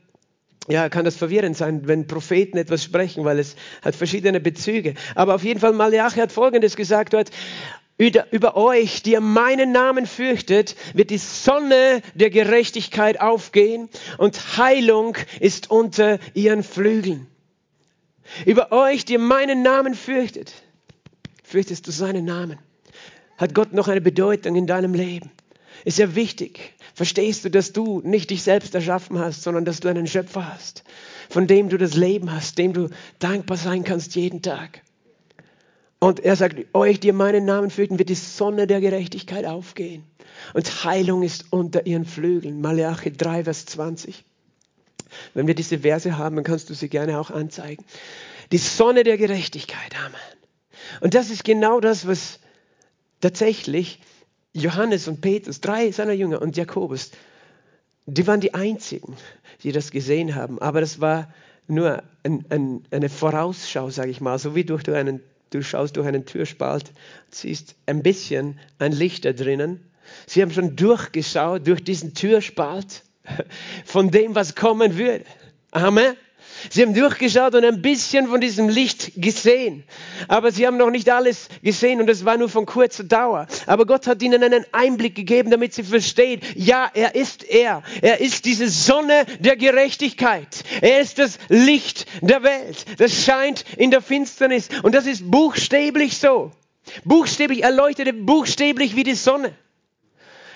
ja, 0.69 0.89
kann 0.89 1.05
das 1.05 1.17
verwirrend 1.17 1.57
sein, 1.57 1.87
wenn 1.87 2.07
Propheten 2.07 2.59
etwas 2.59 2.83
sprechen, 2.83 3.25
weil 3.25 3.39
es 3.39 3.57
hat 3.83 3.95
verschiedene 3.95 4.41
Bezüge. 4.41 4.95
Aber 5.15 5.35
auf 5.35 5.45
jeden 5.45 5.61
Fall, 5.61 5.73
Malachi 5.73 6.21
hat 6.21 6.33
Folgendes 6.33 6.77
gesagt 6.77 7.13
dort, 7.13 7.31
über, 7.99 8.57
euch, 8.57 9.03
die 9.03 9.13
ihr 9.13 9.21
meinen 9.21 9.73
Namen 9.73 10.07
fürchtet, 10.07 10.77
wird 10.93 11.09
die 11.09 11.19
Sonne 11.19 12.03
der 12.15 12.29
Gerechtigkeit 12.29 13.21
aufgehen 13.21 13.89
und 14.19 14.59
Heilung 14.59 15.17
ist 15.41 15.71
unter 15.71 16.19
ihren 16.35 16.63
Flügeln. 16.63 17.27
Über 18.45 18.71
euch, 18.71 19.07
die 19.07 19.15
ihr 19.15 19.19
meinen 19.19 19.63
Namen 19.63 19.95
fürchtet, 19.95 20.53
fürchtest 21.43 21.87
du 21.87 21.91
seinen 21.91 22.27
Namen. 22.27 22.59
Hat 23.39 23.55
Gott 23.55 23.73
noch 23.73 23.89
eine 23.89 24.03
Bedeutung 24.03 24.57
in 24.57 24.67
deinem 24.67 24.93
Leben? 24.93 25.31
Ist 25.85 25.99
ja 25.99 26.15
wichtig. 26.15 26.75
Verstehst 26.97 27.45
du, 27.45 27.51
dass 27.51 27.75
du 27.75 28.01
nicht 28.03 28.31
dich 28.31 28.43
selbst 28.43 28.75
erschaffen 28.75 29.19
hast, 29.19 29.43
sondern 29.43 29.67
dass 29.67 29.81
du 29.81 29.89
einen 29.89 30.07
Schöpfer 30.07 30.55
hast, 30.55 30.83
von 31.29 31.47
dem 31.47 31.69
du 31.69 31.77
das 31.77 31.93
Leben 31.93 32.33
hast, 32.33 32.57
dem 32.57 32.73
du 32.73 32.89
dankbar 33.19 33.59
sein 33.59 33.85
kannst 33.85 34.17
jeden 34.17 34.41
Tag? 34.41 34.81
Und 35.99 36.21
er 36.21 36.37
sagt, 36.37 36.57
euch, 36.73 36.99
die 36.99 37.13
meinen 37.13 37.45
Namen 37.45 37.69
fürchten, 37.69 37.99
wird 37.99 38.09
die 38.09 38.15
Sonne 38.15 38.67
der 38.67 38.81
Gerechtigkeit 38.81 39.45
aufgehen. 39.45 40.05
Und 40.55 40.85
Heilung 40.85 41.23
ist 41.23 41.53
unter 41.53 41.85
ihren 41.85 42.07
Flügeln. 42.07 42.63
Malachi 42.63 43.13
3, 43.13 43.45
Vers 43.45 43.67
20. 43.67 44.25
Wenn 45.35 45.47
wir 45.47 45.55
diese 45.55 45.81
Verse 45.81 46.17
haben, 46.17 46.37
dann 46.37 46.47
kannst 46.47 46.71
du 46.71 46.75
sie 46.75 46.89
gerne 46.89 47.21
auch 47.21 47.31
anzeigen. 47.31 47.85
Die 48.53 48.59
Sonne 48.59 49.05
der 49.05 49.19
Gerechtigkeit. 49.19 49.95
Amen. 50.03 50.17
Und 51.03 51.13
das 51.13 51.29
ist 51.29 51.45
genau 51.45 51.79
das, 51.79 52.07
was 52.07 52.41
tatsächlich 53.21 54.01
Johannes 54.57 55.07
und 55.07 55.21
Petrus, 55.21 55.61
drei 55.61 55.91
seiner 55.91 56.13
Jünger 56.13 56.41
und 56.41 56.57
Jakobus, 56.57 57.11
die 58.07 58.27
waren 58.27 58.41
die 58.41 58.55
einzigen, 58.55 59.17
die 59.63 59.73
das 59.73 59.91
gesehen 59.91 60.35
haben. 60.35 60.61
Aber 60.61 60.81
das 60.81 61.01
war 61.01 61.33
nur 61.67 62.03
ein, 62.23 62.45
ein, 62.49 62.85
eine 62.91 63.09
Vorausschau, 63.09 63.91
sage 63.91 64.11
ich 64.11 64.21
mal, 64.21 64.39
so 64.39 64.55
wie 64.55 64.65
durch 64.65 64.89
einen, 64.89 65.21
du 65.51 65.63
schaust 65.63 65.97
durch 65.97 66.07
einen 66.07 66.25
Türspalt, 66.25 66.93
siehst 67.31 67.75
ein 67.87 68.03
bisschen 68.03 68.59
ein 68.79 68.93
Licht 68.93 69.25
da 69.25 69.33
drinnen. 69.33 69.81
Sie 70.27 70.41
haben 70.41 70.53
schon 70.53 70.77
durchgeschaut 70.77 71.67
durch 71.67 71.83
diesen 71.83 72.15
Türspalt 72.15 73.03
von 73.85 74.11
dem, 74.11 74.35
was 74.35 74.55
kommen 74.55 74.97
würde. 74.97 75.25
Amen. 75.73 76.17
Sie 76.71 76.83
haben 76.83 76.95
durchgeschaut 76.95 77.55
und 77.55 77.65
ein 77.65 77.83
bisschen 77.83 78.29
von 78.29 78.41
diesem 78.41 78.69
Licht 78.69 79.13
gesehen. 79.17 79.85
Aber 80.29 80.51
sie 80.51 80.67
haben 80.67 80.77
noch 80.77 80.91
nicht 80.91 81.11
alles 81.11 81.49
gesehen 81.63 82.01
und 82.01 82.11
es 82.11 82.25
war 82.25 82.37
nur 82.37 82.49
von 82.49 82.67
kurzer 82.67 83.05
Dauer. 83.05 83.47
Aber 83.67 83.87
Gott 83.87 84.07
hat 84.07 84.23
ihnen 84.23 84.43
einen 84.43 84.65
Einblick 84.73 85.15
gegeben, 85.15 85.51
damit 85.51 85.75
sie 85.75 85.83
verstehen, 85.83 86.41
ja, 86.55 86.91
er 86.95 87.15
ist 87.15 87.45
er. 87.45 87.83
Er 88.03 88.21
ist 88.21 88.45
diese 88.45 88.69
Sonne 88.69 89.27
der 89.39 89.57
Gerechtigkeit. 89.57 90.65
Er 90.81 91.01
ist 91.01 91.19
das 91.19 91.39
Licht 91.49 92.07
der 92.21 92.43
Welt. 92.43 92.85
Das 92.99 93.25
scheint 93.25 93.65
in 93.77 93.91
der 93.91 94.01
Finsternis. 94.01 94.69
Und 94.83 94.95
das 94.95 95.07
ist 95.07 95.31
buchstäblich 95.31 96.19
so. 96.19 96.53
Buchstäblich, 97.05 97.63
er 97.63 97.73
leuchtete 97.73 98.13
buchstäblich 98.13 98.97
wie 98.97 99.05
die 99.05 99.15
Sonne. 99.15 99.53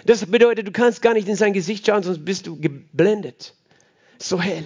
Das 0.07 0.25
bedeutet, 0.25 0.67
du 0.67 0.73
kannst 0.73 1.03
gar 1.03 1.15
nicht 1.15 1.29
in 1.29 1.37
sein 1.37 1.53
Gesicht 1.53 1.87
schauen, 1.87 2.03
sonst 2.03 2.25
bist 2.25 2.47
du 2.47 2.59
geblendet. 2.59 3.55
So 4.19 4.41
hell. 4.41 4.65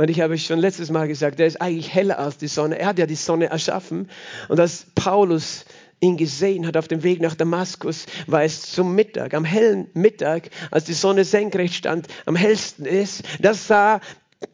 Und 0.00 0.08
ich 0.08 0.22
habe 0.22 0.38
schon 0.38 0.58
letztes 0.58 0.90
Mal 0.90 1.08
gesagt, 1.08 1.40
er 1.40 1.46
ist 1.46 1.60
eigentlich 1.60 1.92
heller 1.92 2.18
als 2.18 2.38
die 2.38 2.46
Sonne. 2.46 2.78
Er 2.78 2.86
hat 2.86 2.98
ja 2.98 3.04
die 3.04 3.16
Sonne 3.16 3.50
erschaffen. 3.50 4.08
Und 4.48 4.58
als 4.58 4.86
Paulus 4.94 5.66
ihn 6.00 6.16
gesehen 6.16 6.66
hat 6.66 6.78
auf 6.78 6.88
dem 6.88 7.02
Weg 7.02 7.20
nach 7.20 7.34
Damaskus, 7.34 8.06
war 8.26 8.42
es 8.42 8.62
zum 8.62 8.94
Mittag, 8.94 9.34
am 9.34 9.44
hellen 9.44 9.90
Mittag, 9.92 10.48
als 10.70 10.84
die 10.84 10.94
Sonne 10.94 11.26
senkrecht 11.26 11.74
stand, 11.74 12.06
am 12.24 12.34
hellsten 12.34 12.86
ist, 12.86 13.24
das 13.40 13.66
sah 13.66 14.00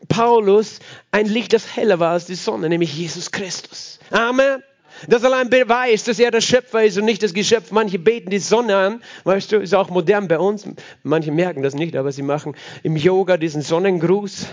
Paulus 0.09 0.81
ein 1.13 1.27
Licht, 1.27 1.53
das 1.53 1.77
heller 1.77 2.01
war 2.01 2.11
als 2.11 2.27
die 2.27 2.35
Sonne, 2.35 2.69
nämlich 2.69 2.97
Jesus 2.97 3.31
Christus. 3.31 4.01
Amen. 4.11 4.65
Das 5.09 5.25
allein 5.25 5.51
beweist, 5.51 6.09
dass 6.09 6.19
er 6.19 6.31
der 6.31 6.41
Schöpfer 6.41 6.85
ist 6.85 6.97
und 6.97 7.05
nicht 7.05 7.23
das 7.23 7.35
Geschöpf. 7.35 7.71
Manche 7.71 7.99
beten 7.99 8.31
die 8.31 8.39
Sonne 8.39 8.77
an, 8.77 9.03
weißt 9.25 9.53
du, 9.53 9.57
ist 9.59 9.75
auch 9.75 9.91
modern 9.91 10.27
bei 10.27 10.39
uns. 10.39 10.67
Manche 11.03 11.33
merken 11.33 11.63
das 11.63 11.75
nicht, 11.75 11.97
aber 11.97 12.13
sie 12.13 12.23
machen 12.23 12.57
im 12.83 12.97
Yoga 12.97 13.37
diesen 13.37 13.63
Sonnengruß. 13.63 14.47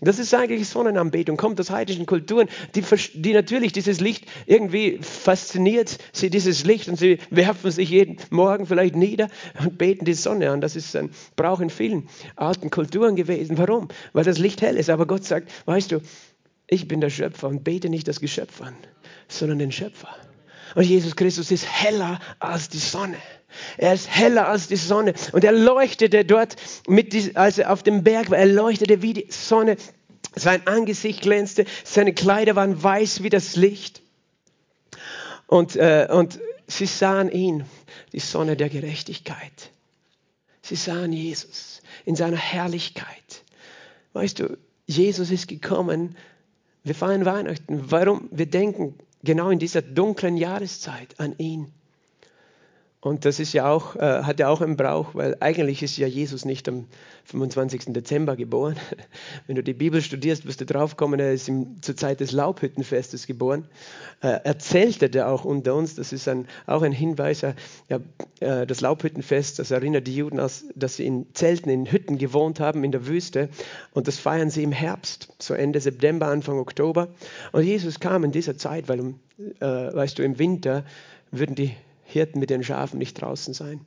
Das 0.00 0.18
ist 0.18 0.34
eigentlich 0.34 0.68
Sonnenanbetung, 0.68 1.36
kommt 1.36 1.60
aus 1.60 1.70
heidnischen 1.70 2.06
Kulturen, 2.06 2.48
die, 2.74 2.84
die 3.14 3.32
natürlich 3.32 3.72
dieses 3.72 4.00
Licht 4.00 4.26
irgendwie 4.46 4.98
fasziniert, 5.02 5.98
sie 6.12 6.30
dieses 6.30 6.64
Licht 6.64 6.88
und 6.88 6.96
sie 6.96 7.18
werfen 7.30 7.70
sich 7.70 7.90
jeden 7.90 8.18
Morgen 8.30 8.66
vielleicht 8.66 8.94
nieder 8.94 9.28
und 9.58 9.78
beten 9.78 10.04
die 10.04 10.14
Sonne 10.14 10.50
an. 10.50 10.60
Das 10.60 10.76
ist 10.76 10.94
ein 10.94 11.10
Brauch 11.34 11.60
in 11.60 11.70
vielen 11.70 12.08
alten 12.36 12.70
Kulturen 12.70 13.16
gewesen. 13.16 13.58
Warum? 13.58 13.88
Weil 14.12 14.24
das 14.24 14.38
Licht 14.38 14.62
hell 14.62 14.76
ist. 14.76 14.90
Aber 14.90 15.06
Gott 15.06 15.24
sagt, 15.24 15.50
weißt 15.66 15.90
du, 15.92 16.00
ich 16.68 16.86
bin 16.86 17.00
der 17.00 17.10
Schöpfer 17.10 17.48
und 17.48 17.64
bete 17.64 17.88
nicht 17.88 18.06
das 18.06 18.20
Geschöpf 18.20 18.60
an 18.60 18.74
sondern 19.28 19.58
den 19.58 19.72
Schöpfer. 19.72 20.14
Und 20.74 20.84
Jesus 20.84 21.16
Christus 21.16 21.50
ist 21.50 21.66
heller 21.66 22.18
als 22.38 22.68
die 22.68 22.78
Sonne. 22.78 23.16
Er 23.76 23.94
ist 23.94 24.08
heller 24.08 24.48
als 24.48 24.68
die 24.68 24.76
Sonne. 24.76 25.14
Und 25.32 25.44
er 25.44 25.52
leuchtete 25.52 26.24
dort, 26.24 26.56
mit, 26.86 27.36
als 27.36 27.58
er 27.58 27.72
auf 27.72 27.82
dem 27.82 28.04
Berg 28.04 28.30
war, 28.30 28.38
er 28.38 28.46
leuchtete 28.46 29.02
wie 29.02 29.14
die 29.14 29.26
Sonne. 29.30 29.76
Sein 30.34 30.66
Angesicht 30.66 31.22
glänzte, 31.22 31.64
seine 31.84 32.12
Kleider 32.12 32.54
waren 32.54 32.82
weiß 32.82 33.22
wie 33.22 33.30
das 33.30 33.56
Licht. 33.56 34.02
Und, 35.46 35.76
äh, 35.76 36.06
und 36.10 36.38
sie 36.66 36.86
sahen 36.86 37.30
ihn, 37.30 37.64
die 38.12 38.20
Sonne 38.20 38.56
der 38.56 38.68
Gerechtigkeit. 38.68 39.70
Sie 40.62 40.76
sahen 40.76 41.12
Jesus 41.12 41.80
in 42.04 42.14
seiner 42.14 42.36
Herrlichkeit. 42.36 43.42
Weißt 44.12 44.38
du, 44.38 44.58
Jesus 44.86 45.30
ist 45.30 45.48
gekommen. 45.48 46.16
Wir 46.84 46.94
feiern 46.94 47.24
Weihnachten. 47.24 47.90
Warum? 47.90 48.28
Wir 48.30 48.46
denken 48.46 48.94
genau 49.22 49.50
in 49.50 49.58
dieser 49.58 49.82
dunklen 49.82 50.36
Jahreszeit 50.36 51.18
an 51.18 51.34
ihn. 51.38 51.72
Und 53.00 53.24
das 53.24 53.38
ist 53.38 53.52
ja 53.52 53.70
auch, 53.70 53.94
äh, 53.94 54.24
hat 54.24 54.40
ja 54.40 54.48
auch 54.48 54.60
einen 54.60 54.76
Brauch, 54.76 55.14
weil 55.14 55.36
eigentlich 55.38 55.84
ist 55.84 55.96
ja 55.98 56.08
Jesus 56.08 56.44
nicht 56.44 56.68
am 56.68 56.86
25. 57.26 57.92
Dezember 57.92 58.34
geboren. 58.34 58.74
Wenn 59.46 59.54
du 59.54 59.62
die 59.62 59.72
Bibel 59.72 60.02
studierst, 60.02 60.46
wirst 60.46 60.60
du 60.60 60.66
draufkommen, 60.66 61.20
er 61.20 61.32
ist 61.32 61.48
im, 61.48 61.80
zur 61.80 61.96
Zeit 61.96 62.18
des 62.18 62.32
Laubhüttenfestes 62.32 63.28
geboren. 63.28 63.68
Äh, 64.20 64.40
er 64.42 64.58
zeltete 64.58 65.28
auch 65.28 65.44
unter 65.44 65.76
uns, 65.76 65.94
das 65.94 66.12
ist 66.12 66.26
ein, 66.26 66.48
auch 66.66 66.82
ein 66.82 66.90
Hinweis. 66.90 67.42
Ja, 67.42 67.54
äh, 68.40 68.66
das 68.66 68.80
Laubhüttenfest, 68.80 69.60
das 69.60 69.70
erinnert 69.70 70.08
die 70.08 70.16
Juden, 70.16 70.40
aus, 70.40 70.64
dass 70.74 70.96
sie 70.96 71.06
in 71.06 71.26
Zelten, 71.34 71.70
in 71.70 71.86
Hütten 71.86 72.18
gewohnt 72.18 72.58
haben 72.58 72.82
in 72.82 72.90
der 72.90 73.06
Wüste. 73.06 73.48
Und 73.92 74.08
das 74.08 74.18
feiern 74.18 74.50
sie 74.50 74.64
im 74.64 74.72
Herbst, 74.72 75.28
so 75.38 75.54
Ende 75.54 75.80
September, 75.80 76.26
Anfang 76.26 76.58
Oktober. 76.58 77.06
Und 77.52 77.62
Jesus 77.62 78.00
kam 78.00 78.24
in 78.24 78.32
dieser 78.32 78.58
Zeit, 78.58 78.88
weil, 78.88 79.14
äh, 79.60 79.94
weißt 79.94 80.18
du, 80.18 80.24
im 80.24 80.40
Winter 80.40 80.84
würden 81.30 81.54
die 81.54 81.76
Hirten 82.10 82.40
mit 82.40 82.48
den 82.48 82.64
Schafen 82.64 82.98
nicht 82.98 83.20
draußen 83.20 83.52
sein. 83.52 83.82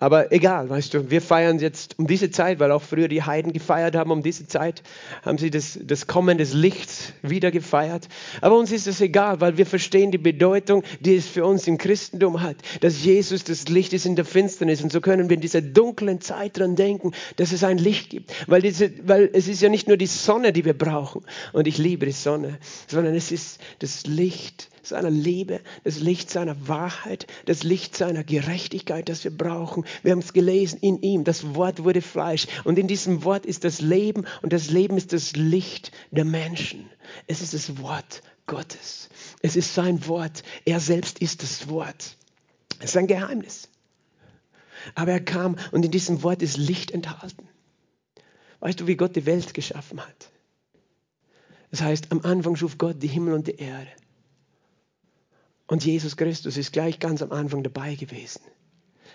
Aber 0.00 0.32
egal, 0.32 0.68
weißt 0.68 0.92
du, 0.92 1.10
wir 1.10 1.22
feiern 1.22 1.60
jetzt 1.60 1.96
um 2.00 2.08
diese 2.08 2.32
Zeit, 2.32 2.58
weil 2.58 2.72
auch 2.72 2.82
früher 2.82 3.06
die 3.06 3.22
Heiden 3.22 3.52
gefeiert 3.52 3.94
haben, 3.94 4.10
um 4.10 4.24
diese 4.24 4.48
Zeit 4.48 4.82
haben 5.24 5.38
sie 5.38 5.50
das, 5.50 5.78
das 5.80 6.08
Kommen 6.08 6.36
des 6.36 6.52
Lichts 6.52 7.12
wieder 7.22 7.52
gefeiert. 7.52 8.08
Aber 8.40 8.58
uns 8.58 8.72
ist 8.72 8.88
es 8.88 9.00
egal, 9.00 9.40
weil 9.40 9.56
wir 9.56 9.66
verstehen 9.66 10.10
die 10.10 10.18
Bedeutung, 10.18 10.82
die 10.98 11.14
es 11.14 11.28
für 11.28 11.44
uns 11.44 11.68
im 11.68 11.78
Christentum 11.78 12.42
hat, 12.42 12.56
dass 12.80 13.04
Jesus 13.04 13.44
das 13.44 13.68
Licht 13.68 13.92
ist 13.92 14.04
in 14.04 14.16
der 14.16 14.24
Finsternis. 14.24 14.82
Und 14.82 14.90
so 14.90 15.00
können 15.00 15.28
wir 15.28 15.36
in 15.36 15.40
dieser 15.40 15.62
dunklen 15.62 16.20
Zeit 16.20 16.58
dran 16.58 16.74
denken, 16.74 17.12
dass 17.36 17.52
es 17.52 17.62
ein 17.62 17.78
Licht 17.78 18.10
gibt. 18.10 18.32
Weil, 18.48 18.62
diese, 18.62 18.90
weil 19.06 19.30
es 19.32 19.46
ist 19.46 19.62
ja 19.62 19.68
nicht 19.68 19.86
nur 19.86 19.96
die 19.96 20.06
Sonne, 20.06 20.52
die 20.52 20.64
wir 20.64 20.76
brauchen. 20.76 21.22
Und 21.52 21.68
ich 21.68 21.78
liebe 21.78 22.04
die 22.04 22.10
Sonne, 22.10 22.58
sondern 22.88 23.14
es 23.14 23.30
ist 23.30 23.60
das 23.78 24.06
Licht 24.06 24.70
seiner 24.82 25.10
Liebe, 25.10 25.60
das 25.84 26.00
Licht 26.00 26.30
seiner 26.30 26.68
Wahrheit, 26.68 27.26
das 27.46 27.62
Licht 27.62 27.96
seiner 27.96 28.24
Gerechtigkeit, 28.24 29.08
das 29.08 29.24
wir 29.24 29.36
brauchen. 29.36 29.84
Wir 30.02 30.12
haben 30.12 30.20
es 30.20 30.32
gelesen 30.32 30.78
in 30.80 31.00
ihm. 31.02 31.24
Das 31.24 31.54
Wort 31.54 31.84
wurde 31.84 32.02
Fleisch. 32.02 32.46
Und 32.64 32.78
in 32.78 32.88
diesem 32.88 33.24
Wort 33.24 33.46
ist 33.46 33.64
das 33.64 33.80
Leben 33.80 34.26
und 34.42 34.52
das 34.52 34.70
Leben 34.70 34.96
ist 34.96 35.12
das 35.12 35.36
Licht 35.36 35.92
der 36.10 36.24
Menschen. 36.24 36.88
Es 37.26 37.40
ist 37.40 37.54
das 37.54 37.78
Wort 37.78 38.22
Gottes. 38.46 39.08
Es 39.42 39.56
ist 39.56 39.74
sein 39.74 40.06
Wort. 40.06 40.42
Er 40.64 40.80
selbst 40.80 41.18
ist 41.20 41.42
das 41.42 41.68
Wort. 41.68 42.16
Es 42.78 42.90
ist 42.90 42.96
ein 42.96 43.06
Geheimnis. 43.06 43.68
Aber 44.94 45.12
er 45.12 45.20
kam 45.20 45.56
und 45.72 45.84
in 45.84 45.90
diesem 45.90 46.22
Wort 46.22 46.42
ist 46.42 46.56
Licht 46.56 46.90
enthalten. 46.90 47.48
Weißt 48.60 48.80
du, 48.80 48.86
wie 48.86 48.96
Gott 48.96 49.16
die 49.16 49.26
Welt 49.26 49.54
geschaffen 49.54 50.00
hat? 50.00 50.30
Das 51.70 51.82
heißt, 51.82 52.10
am 52.10 52.20
Anfang 52.22 52.56
schuf 52.56 52.78
Gott 52.78 53.02
die 53.02 53.08
Himmel 53.08 53.34
und 53.34 53.46
die 53.46 53.56
Erde. 53.56 53.90
Und 55.70 55.84
Jesus 55.84 56.16
Christus 56.16 56.56
ist 56.56 56.72
gleich 56.72 56.98
ganz 56.98 57.22
am 57.22 57.30
Anfang 57.30 57.62
dabei 57.62 57.94
gewesen. 57.94 58.40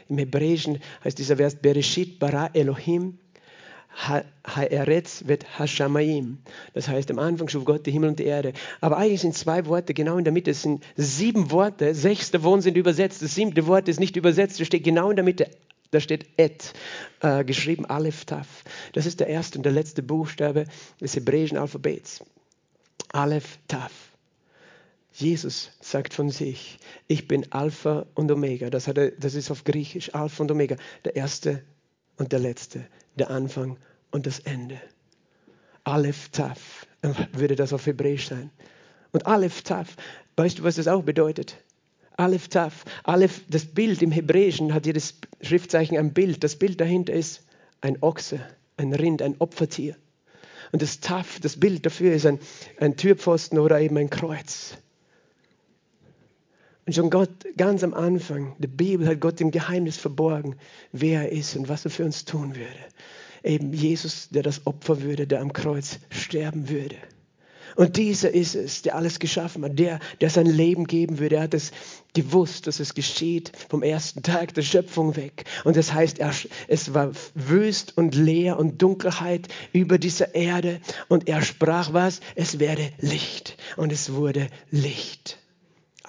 Im 0.07 0.17
Hebräischen 0.17 0.79
heißt 1.03 1.19
dieser 1.19 1.35
Vers 1.35 1.55
Bereshit 1.55 2.17
bara 2.17 2.49
Elohim 2.53 3.19
Ha'eretz 3.97 5.27
wird 5.27 5.59
Hashamayim. 5.59 6.37
Das 6.73 6.87
heißt, 6.87 7.11
am 7.11 7.19
Anfang 7.19 7.49
schuf 7.49 7.65
Gott 7.65 7.85
die 7.85 7.91
Himmel 7.91 8.09
und 8.09 8.19
die 8.19 8.25
Erde. 8.25 8.53
Aber 8.79 8.97
eigentlich 8.97 9.19
sind 9.19 9.35
zwei 9.35 9.65
Worte 9.65 9.93
genau 9.93 10.17
in 10.17 10.23
der 10.23 10.31
Mitte. 10.31 10.51
Es 10.51 10.61
sind 10.61 10.81
sieben 10.95 11.51
Worte. 11.51 11.93
Sechs 11.93 12.31
davon 12.31 12.61
sind 12.61 12.77
übersetzt. 12.77 13.21
Das 13.21 13.35
siebte 13.35 13.67
Wort 13.67 13.89
ist 13.89 13.99
nicht 13.99 14.15
übersetzt. 14.15 14.59
Es 14.61 14.67
steht 14.67 14.85
genau 14.85 15.09
in 15.09 15.17
der 15.17 15.25
Mitte. 15.25 15.49
Da 15.91 15.99
steht 15.99 16.25
Et, 16.37 16.73
äh, 17.19 17.43
geschrieben 17.43 17.85
Aleph 17.85 18.23
Taf. 18.23 18.63
Das 18.93 19.05
ist 19.05 19.19
der 19.19 19.27
erste 19.27 19.59
und 19.59 19.63
der 19.63 19.73
letzte 19.73 20.03
Buchstabe 20.03 20.67
des 21.01 21.17
hebräischen 21.17 21.57
Alphabets. 21.57 22.23
Aleph 23.11 23.59
Taf. 23.67 24.14
Jesus 25.17 25.71
sagt 25.79 26.13
von 26.13 26.29
sich, 26.29 26.77
ich 27.07 27.27
bin 27.27 27.49
Alpha 27.53 28.05
und 28.15 28.29
Omega. 28.31 28.69
Das, 28.69 28.87
er, 28.87 29.11
das 29.11 29.33
ist 29.33 29.49
auf 29.49 29.63
Griechisch, 29.63 30.13
Alpha 30.13 30.43
und 30.43 30.51
Omega. 30.51 30.75
Der 31.05 31.15
erste 31.15 31.63
und 32.17 32.33
der 32.33 32.39
letzte, 32.39 32.85
der 33.15 33.29
Anfang 33.29 33.77
und 34.11 34.25
das 34.25 34.39
Ende. 34.39 34.79
Aleph 35.85 36.29
Taf 36.29 36.85
würde 37.31 37.55
das 37.55 37.71
auf 37.71 37.85
Hebräisch 37.85 38.27
sein. 38.27 38.51
Und 39.13 39.25
Aleph 39.25 39.61
Taf, 39.61 39.95
weißt 40.35 40.59
du, 40.59 40.63
was 40.63 40.75
das 40.75 40.89
auch 40.89 41.03
bedeutet? 41.03 41.55
Aleph 42.17 42.49
Taf. 42.49 42.83
Aleph, 43.03 43.41
das 43.47 43.65
Bild 43.65 44.01
im 44.01 44.11
Hebräischen 44.11 44.73
hat 44.73 44.85
jedes 44.85 45.15
Schriftzeichen 45.41 45.97
ein 45.97 46.13
Bild. 46.13 46.43
Das 46.43 46.57
Bild 46.57 46.81
dahinter 46.81 47.13
ist 47.13 47.45
ein 47.79 48.01
Ochse, 48.03 48.41
ein 48.75 48.93
Rind, 48.93 49.21
ein 49.21 49.35
Opfertier. 49.39 49.95
Und 50.73 50.81
das 50.81 50.99
Taf, 50.99 51.39
das 51.39 51.57
Bild 51.57 51.85
dafür 51.85 52.13
ist 52.13 52.25
ein, 52.25 52.39
ein 52.81 52.97
Türpfosten 52.97 53.59
oder 53.59 53.79
eben 53.79 53.97
ein 53.97 54.09
Kreuz. 54.09 54.77
Und 56.85 56.93
schon 56.93 57.09
Gott, 57.09 57.31
ganz 57.57 57.83
am 57.83 57.95
Anfang 57.95 58.55
der 58.59 58.67
Bibel 58.67 59.07
hat 59.07 59.19
Gott 59.19 59.41
im 59.41 59.49
Geheimnis 59.49 59.97
verborgen, 59.97 60.55
wer 60.91 61.23
er 61.23 61.31
ist 61.31 61.55
und 61.55 61.67
was 61.67 61.83
er 61.83 61.91
für 61.91 62.05
uns 62.05 62.25
tun 62.25 62.55
würde. 62.55 62.69
Eben 63.43 63.73
Jesus, 63.73 64.29
der 64.29 64.43
das 64.43 64.67
Opfer 64.67 65.01
würde, 65.01 65.25
der 65.25 65.41
am 65.41 65.51
Kreuz 65.51 65.99
sterben 66.09 66.69
würde. 66.69 66.95
Und 67.75 67.97
dieser 67.97 68.31
ist 68.31 68.55
es, 68.55 68.83
der 68.83 68.95
alles 68.95 69.19
geschaffen 69.19 69.65
hat, 69.65 69.77
der, 69.79 69.99
der 70.21 70.29
sein 70.29 70.45
Leben 70.45 70.85
geben 70.85 71.17
würde. 71.17 71.37
Er 71.37 71.41
hat 71.43 71.53
es 71.55 71.71
gewusst, 72.13 72.67
dass 72.67 72.79
es 72.79 72.93
geschieht 72.93 73.51
vom 73.67 73.83
ersten 73.83 74.21
Tag 74.21 74.53
der 74.53 74.61
Schöpfung 74.61 75.15
weg. 75.15 75.43
Und 75.63 75.75
das 75.75 75.91
heißt, 75.91 76.19
er, 76.19 76.33
es 76.67 76.93
war 76.93 77.11
wüst 77.33 77.97
und 77.97 78.15
leer 78.15 78.57
und 78.57 78.81
Dunkelheit 78.81 79.47
über 79.73 79.97
dieser 79.97 80.35
Erde. 80.35 80.79
Und 81.09 81.27
er 81.27 81.41
sprach 81.41 81.91
was? 81.93 82.21
Es 82.35 82.59
werde 82.59 82.91
Licht. 82.99 83.57
Und 83.75 83.91
es 83.91 84.13
wurde 84.13 84.47
Licht 84.69 85.39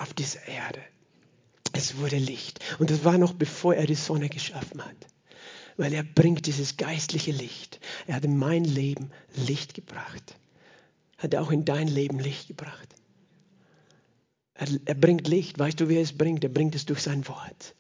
auf 0.00 0.14
dieser 0.14 0.46
Erde. 0.46 0.80
Es 1.72 1.98
wurde 1.98 2.16
Licht. 2.16 2.60
Und 2.78 2.90
das 2.90 3.04
war 3.04 3.18
noch 3.18 3.34
bevor 3.34 3.74
er 3.74 3.86
die 3.86 3.94
Sonne 3.94 4.28
geschaffen 4.28 4.84
hat. 4.84 4.96
Weil 5.76 5.92
er 5.92 6.02
bringt 6.02 6.46
dieses 6.46 6.76
geistliche 6.76 7.32
Licht. 7.32 7.80
Er 8.06 8.16
hat 8.16 8.24
in 8.24 8.38
mein 8.38 8.64
Leben 8.64 9.10
Licht 9.34 9.74
gebracht. 9.74 10.36
Hat 11.18 11.34
er 11.34 11.42
auch 11.42 11.50
in 11.50 11.64
dein 11.64 11.88
Leben 11.88 12.18
Licht 12.18 12.48
gebracht. 12.48 12.88
Er, 14.54 14.68
er 14.86 14.94
bringt 14.94 15.28
Licht. 15.28 15.58
Weißt 15.58 15.78
du, 15.78 15.88
wie 15.88 15.96
er 15.96 16.02
es 16.02 16.16
bringt? 16.16 16.44
Er 16.44 16.50
bringt 16.50 16.74
es 16.74 16.86
durch 16.86 17.00
sein 17.00 17.28
Wort. 17.28 17.74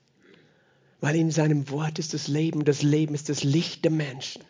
Weil 1.00 1.16
in 1.16 1.30
seinem 1.30 1.70
Wort 1.70 1.98
ist 1.98 2.12
das 2.12 2.28
Leben. 2.28 2.64
Das 2.64 2.82
Leben 2.82 3.14
ist 3.14 3.30
das 3.30 3.44
Licht 3.44 3.84
der 3.84 3.92
Menschen. 3.92 4.42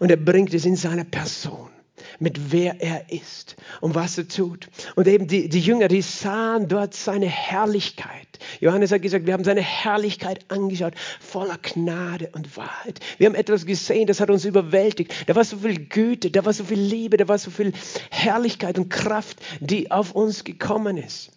Und 0.00 0.10
er 0.10 0.16
bringt 0.16 0.54
es 0.54 0.64
in 0.64 0.76
seiner 0.76 1.04
Person 1.04 1.70
mit 2.18 2.52
wer 2.52 2.80
er 2.80 3.10
ist 3.10 3.56
und 3.80 3.94
was 3.94 4.18
er 4.18 4.28
tut. 4.28 4.68
Und 4.96 5.06
eben 5.06 5.26
die, 5.26 5.48
die 5.48 5.60
Jünger, 5.60 5.88
die 5.88 6.02
sahen 6.02 6.68
dort 6.68 6.94
seine 6.94 7.26
Herrlichkeit. 7.26 8.26
Johannes 8.60 8.92
hat 8.92 9.02
gesagt, 9.02 9.26
wir 9.26 9.32
haben 9.32 9.44
seine 9.44 9.62
Herrlichkeit 9.62 10.44
angeschaut, 10.48 10.94
voller 11.20 11.58
Gnade 11.62 12.30
und 12.32 12.56
Wahrheit. 12.56 13.00
Wir 13.18 13.26
haben 13.26 13.34
etwas 13.34 13.66
gesehen, 13.66 14.06
das 14.06 14.20
hat 14.20 14.30
uns 14.30 14.44
überwältigt. 14.44 15.14
Da 15.26 15.34
war 15.34 15.44
so 15.44 15.58
viel 15.58 15.86
Güte, 15.86 16.30
da 16.30 16.44
war 16.44 16.52
so 16.52 16.64
viel 16.64 16.80
Liebe, 16.80 17.16
da 17.16 17.28
war 17.28 17.38
so 17.38 17.50
viel 17.50 17.72
Herrlichkeit 18.10 18.78
und 18.78 18.90
Kraft, 18.90 19.38
die 19.60 19.90
auf 19.90 20.12
uns 20.12 20.44
gekommen 20.44 20.96
ist. 20.96 21.30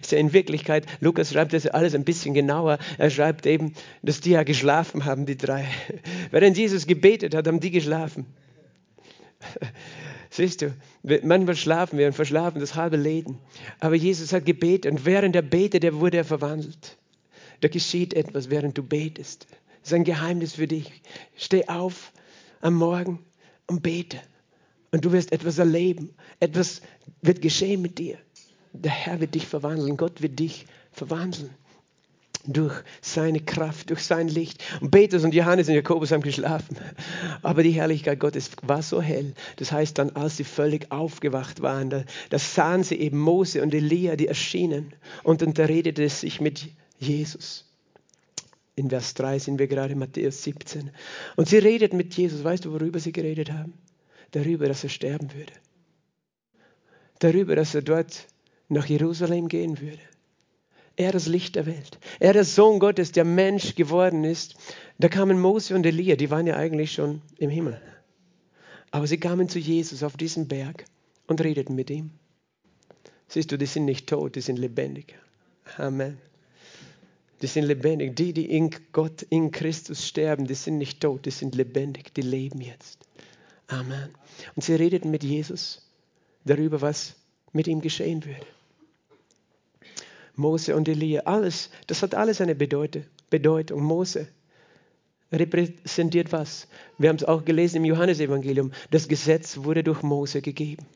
Ist 0.00 0.12
ja 0.12 0.18
in 0.18 0.32
Wirklichkeit, 0.32 0.86
Lukas 1.00 1.32
schreibt 1.32 1.52
das 1.52 1.66
alles 1.66 1.94
ein 1.94 2.04
bisschen 2.04 2.34
genauer. 2.34 2.78
Er 2.98 3.10
schreibt 3.10 3.46
eben, 3.46 3.74
dass 4.02 4.20
die 4.20 4.30
ja 4.30 4.42
geschlafen 4.42 5.04
haben, 5.04 5.26
die 5.26 5.36
drei. 5.36 5.66
Während 6.30 6.56
Jesus 6.56 6.86
gebetet 6.86 7.34
hat, 7.34 7.46
haben 7.46 7.60
die 7.60 7.70
geschlafen. 7.70 8.26
Siehst 10.38 10.62
du, 10.62 10.72
manchmal 11.24 11.56
schlafen 11.56 11.98
wir 11.98 12.06
und 12.06 12.12
verschlafen 12.12 12.60
das 12.60 12.76
halbe 12.76 12.96
Leben. 12.96 13.40
Aber 13.80 13.96
Jesus 13.96 14.32
hat 14.32 14.46
gebetet 14.46 14.92
und 14.92 15.04
während 15.04 15.34
er 15.34 15.42
betet, 15.42 15.82
der 15.82 15.96
wurde 15.96 16.18
er 16.18 16.24
verwandelt. 16.24 16.96
Da 17.60 17.66
geschieht 17.66 18.14
etwas, 18.14 18.48
während 18.48 18.78
du 18.78 18.84
betest. 18.84 19.48
Das 19.80 19.90
ist 19.90 19.94
ein 19.94 20.04
Geheimnis 20.04 20.54
für 20.54 20.68
dich. 20.68 21.02
Steh 21.36 21.66
auf 21.66 22.12
am 22.60 22.74
Morgen 22.74 23.18
und 23.66 23.82
bete. 23.82 24.20
Und 24.92 25.04
du 25.04 25.10
wirst 25.10 25.32
etwas 25.32 25.58
erleben. 25.58 26.14
Etwas 26.38 26.82
wird 27.20 27.42
geschehen 27.42 27.82
mit 27.82 27.98
dir. 27.98 28.16
Der 28.72 28.92
Herr 28.92 29.18
wird 29.18 29.34
dich 29.34 29.48
verwandeln. 29.48 29.96
Gott 29.96 30.22
wird 30.22 30.38
dich 30.38 30.66
verwandeln 30.92 31.50
durch 32.48 32.82
seine 33.02 33.40
Kraft, 33.40 33.90
durch 33.90 34.02
sein 34.02 34.28
Licht. 34.28 34.64
Und 34.80 34.90
Petrus 34.90 35.22
und 35.22 35.34
Johannes 35.34 35.68
und 35.68 35.74
Jakobus 35.74 36.10
haben 36.10 36.22
geschlafen. 36.22 36.76
Aber 37.42 37.62
die 37.62 37.70
Herrlichkeit 37.70 38.18
Gottes 38.18 38.50
war 38.62 38.82
so 38.82 39.02
hell. 39.02 39.34
Das 39.56 39.70
heißt 39.70 39.98
dann, 39.98 40.10
als 40.10 40.38
sie 40.38 40.44
völlig 40.44 40.90
aufgewacht 40.90 41.60
waren, 41.60 41.90
da, 41.90 42.04
da 42.30 42.38
sahen 42.38 42.82
sie 42.82 42.96
eben 42.96 43.18
Mose 43.18 43.62
und 43.62 43.74
Elia, 43.74 44.16
die 44.16 44.28
erschienen. 44.28 44.94
Und 45.22 45.42
dann 45.42 45.52
redete 45.52 46.02
es 46.02 46.20
sich 46.20 46.40
mit 46.40 46.68
Jesus. 46.98 47.66
In 48.74 48.88
Vers 48.88 49.14
3 49.14 49.38
sind 49.40 49.58
wir 49.58 49.66
gerade 49.66 49.94
Matthäus 49.94 50.42
17. 50.44 50.90
Und 51.36 51.48
sie 51.48 51.58
redeten 51.58 51.96
mit 51.96 52.14
Jesus. 52.14 52.44
Weißt 52.44 52.64
du, 52.64 52.72
worüber 52.72 52.98
sie 52.98 53.12
geredet 53.12 53.52
haben? 53.52 53.74
Darüber, 54.30 54.66
dass 54.66 54.84
er 54.84 54.90
sterben 54.90 55.34
würde. 55.34 55.52
Darüber, 57.18 57.56
dass 57.56 57.74
er 57.74 57.82
dort 57.82 58.26
nach 58.68 58.86
Jerusalem 58.86 59.48
gehen 59.48 59.80
würde 59.80 59.98
er 60.98 61.12
das 61.12 61.26
Licht 61.26 61.54
der 61.54 61.64
Welt. 61.64 61.98
Er 62.18 62.32
der 62.32 62.44
Sohn 62.44 62.80
Gottes, 62.80 63.12
der 63.12 63.24
Mensch 63.24 63.76
geworden 63.76 64.24
ist. 64.24 64.56
Da 64.98 65.08
kamen 65.08 65.40
Mose 65.40 65.74
und 65.76 65.86
Elia, 65.86 66.16
die 66.16 66.30
waren 66.30 66.46
ja 66.46 66.56
eigentlich 66.56 66.92
schon 66.92 67.22
im 67.38 67.50
Himmel. 67.50 67.80
Aber 68.90 69.06
sie 69.06 69.18
kamen 69.18 69.48
zu 69.48 69.60
Jesus 69.60 70.02
auf 70.02 70.16
diesem 70.16 70.48
Berg 70.48 70.84
und 71.28 71.40
redeten 71.40 71.76
mit 71.76 71.88
ihm. 71.88 72.10
Siehst 73.28 73.52
du, 73.52 73.56
die 73.56 73.66
sind 73.66 73.84
nicht 73.84 74.08
tot, 74.08 74.34
die 74.34 74.40
sind 74.40 74.58
lebendig. 74.58 75.16
Amen. 75.76 76.18
Die 77.42 77.46
sind 77.46 77.64
lebendig. 77.64 78.16
Die, 78.16 78.32
die 78.32 78.50
in 78.50 78.70
Gott, 78.90 79.22
in 79.22 79.52
Christus 79.52 80.04
sterben, 80.04 80.46
die 80.48 80.54
sind 80.54 80.78
nicht 80.78 81.00
tot, 81.00 81.26
die 81.26 81.30
sind 81.30 81.54
lebendig, 81.54 82.12
die 82.14 82.22
leben 82.22 82.60
jetzt. 82.60 82.98
Amen. 83.68 84.08
Und 84.56 84.64
sie 84.64 84.74
redeten 84.74 85.12
mit 85.12 85.22
Jesus 85.22 85.88
darüber, 86.44 86.80
was 86.80 87.14
mit 87.52 87.68
ihm 87.68 87.80
geschehen 87.80 88.24
würde. 88.24 88.46
Mose 90.38 90.76
und 90.76 90.88
Elia, 90.88 91.22
alles, 91.22 91.68
das 91.88 92.02
hat 92.02 92.14
alles 92.14 92.40
eine 92.40 92.54
Bedeutung. 92.54 93.82
Mose 93.82 94.28
repräsentiert 95.32 96.32
was? 96.32 96.68
Wir 96.96 97.08
haben 97.08 97.16
es 97.16 97.24
auch 97.24 97.44
gelesen 97.44 97.78
im 97.78 97.84
Johannesevangelium. 97.84 98.72
Das 98.90 99.08
Gesetz 99.08 99.58
wurde 99.58 99.82
durch 99.82 100.02
Mose 100.02 100.40
gegeben. 100.40 100.86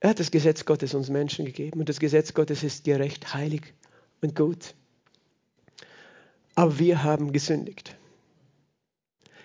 Er 0.00 0.10
hat 0.10 0.20
das 0.20 0.30
Gesetz 0.30 0.64
Gottes 0.64 0.92
uns 0.94 1.08
Menschen 1.08 1.44
gegeben 1.44 1.78
und 1.80 1.88
das 1.88 2.00
Gesetz 2.00 2.34
Gottes 2.34 2.64
ist 2.64 2.84
gerecht, 2.84 3.32
heilig 3.32 3.74
und 4.22 4.34
gut. 4.34 4.74
Aber 6.56 6.78
wir 6.78 7.04
haben 7.04 7.32
gesündigt. 7.32 7.96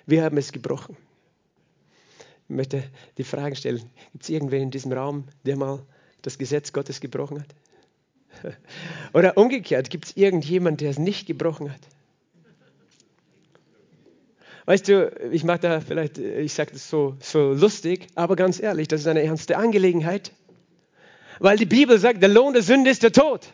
Wir 0.07 0.23
haben 0.23 0.37
es 0.37 0.51
gebrochen. 0.51 0.97
Ich 2.47 2.55
möchte 2.55 2.83
die 3.17 3.23
Frage 3.23 3.55
stellen, 3.55 3.89
gibt 4.11 4.23
es 4.23 4.29
irgendwen 4.29 4.63
in 4.63 4.71
diesem 4.71 4.91
Raum, 4.91 5.25
der 5.45 5.55
mal 5.55 5.83
das 6.21 6.37
Gesetz 6.37 6.73
Gottes 6.73 6.99
gebrochen 6.99 7.41
hat? 7.41 7.55
Oder 9.13 9.37
umgekehrt, 9.37 9.89
gibt 9.89 10.05
es 10.05 10.17
irgendjemand, 10.17 10.81
der 10.81 10.89
es 10.89 10.99
nicht 10.99 11.27
gebrochen 11.27 11.71
hat? 11.71 11.81
Weißt 14.65 14.87
du, 14.87 15.11
ich 15.31 15.43
mache 15.43 15.59
da 15.59 15.79
vielleicht, 15.79 16.17
ich 16.17 16.53
sage 16.53 16.71
das 16.73 16.89
so, 16.89 17.15
so 17.19 17.53
lustig, 17.53 18.07
aber 18.15 18.35
ganz 18.35 18.59
ehrlich, 18.59 18.87
das 18.87 19.01
ist 19.01 19.07
eine 19.07 19.21
ernste 19.21 19.57
Angelegenheit. 19.57 20.31
Weil 21.39 21.57
die 21.57 21.65
Bibel 21.65 21.99
sagt, 21.99 22.21
der 22.21 22.29
Lohn 22.29 22.53
der 22.53 22.63
Sünde 22.63 22.89
ist 22.89 23.03
der 23.03 23.11
Tod. 23.11 23.47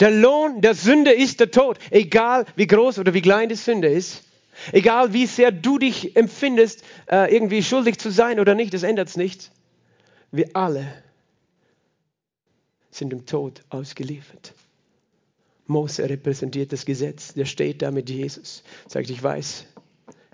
Der 0.00 0.10
Lohn 0.10 0.60
der 0.60 0.74
Sünde 0.74 1.12
ist 1.12 1.40
der 1.40 1.50
Tod. 1.50 1.78
Egal 1.90 2.44
wie 2.56 2.66
groß 2.66 2.98
oder 2.98 3.14
wie 3.14 3.22
klein 3.22 3.48
die 3.48 3.54
Sünde 3.54 3.88
ist. 3.88 4.24
Egal 4.72 5.12
wie 5.12 5.26
sehr 5.26 5.52
du 5.52 5.78
dich 5.78 6.16
empfindest, 6.16 6.82
äh, 7.10 7.32
irgendwie 7.34 7.62
schuldig 7.62 7.98
zu 7.98 8.10
sein 8.10 8.40
oder 8.40 8.54
nicht, 8.54 8.74
das 8.74 8.82
ändert 8.82 9.08
es 9.08 9.16
nicht. 9.16 9.52
Wir 10.32 10.50
alle 10.54 10.86
sind 12.90 13.10
dem 13.10 13.26
Tod 13.26 13.62
ausgeliefert. 13.70 14.54
Mose 15.66 16.08
repräsentiert 16.08 16.72
das 16.72 16.84
Gesetz, 16.84 17.34
der 17.34 17.44
steht 17.44 17.82
da 17.82 17.90
mit 17.90 18.10
Jesus, 18.10 18.64
sagt, 18.88 19.08
ich 19.08 19.22
weiß, 19.22 19.66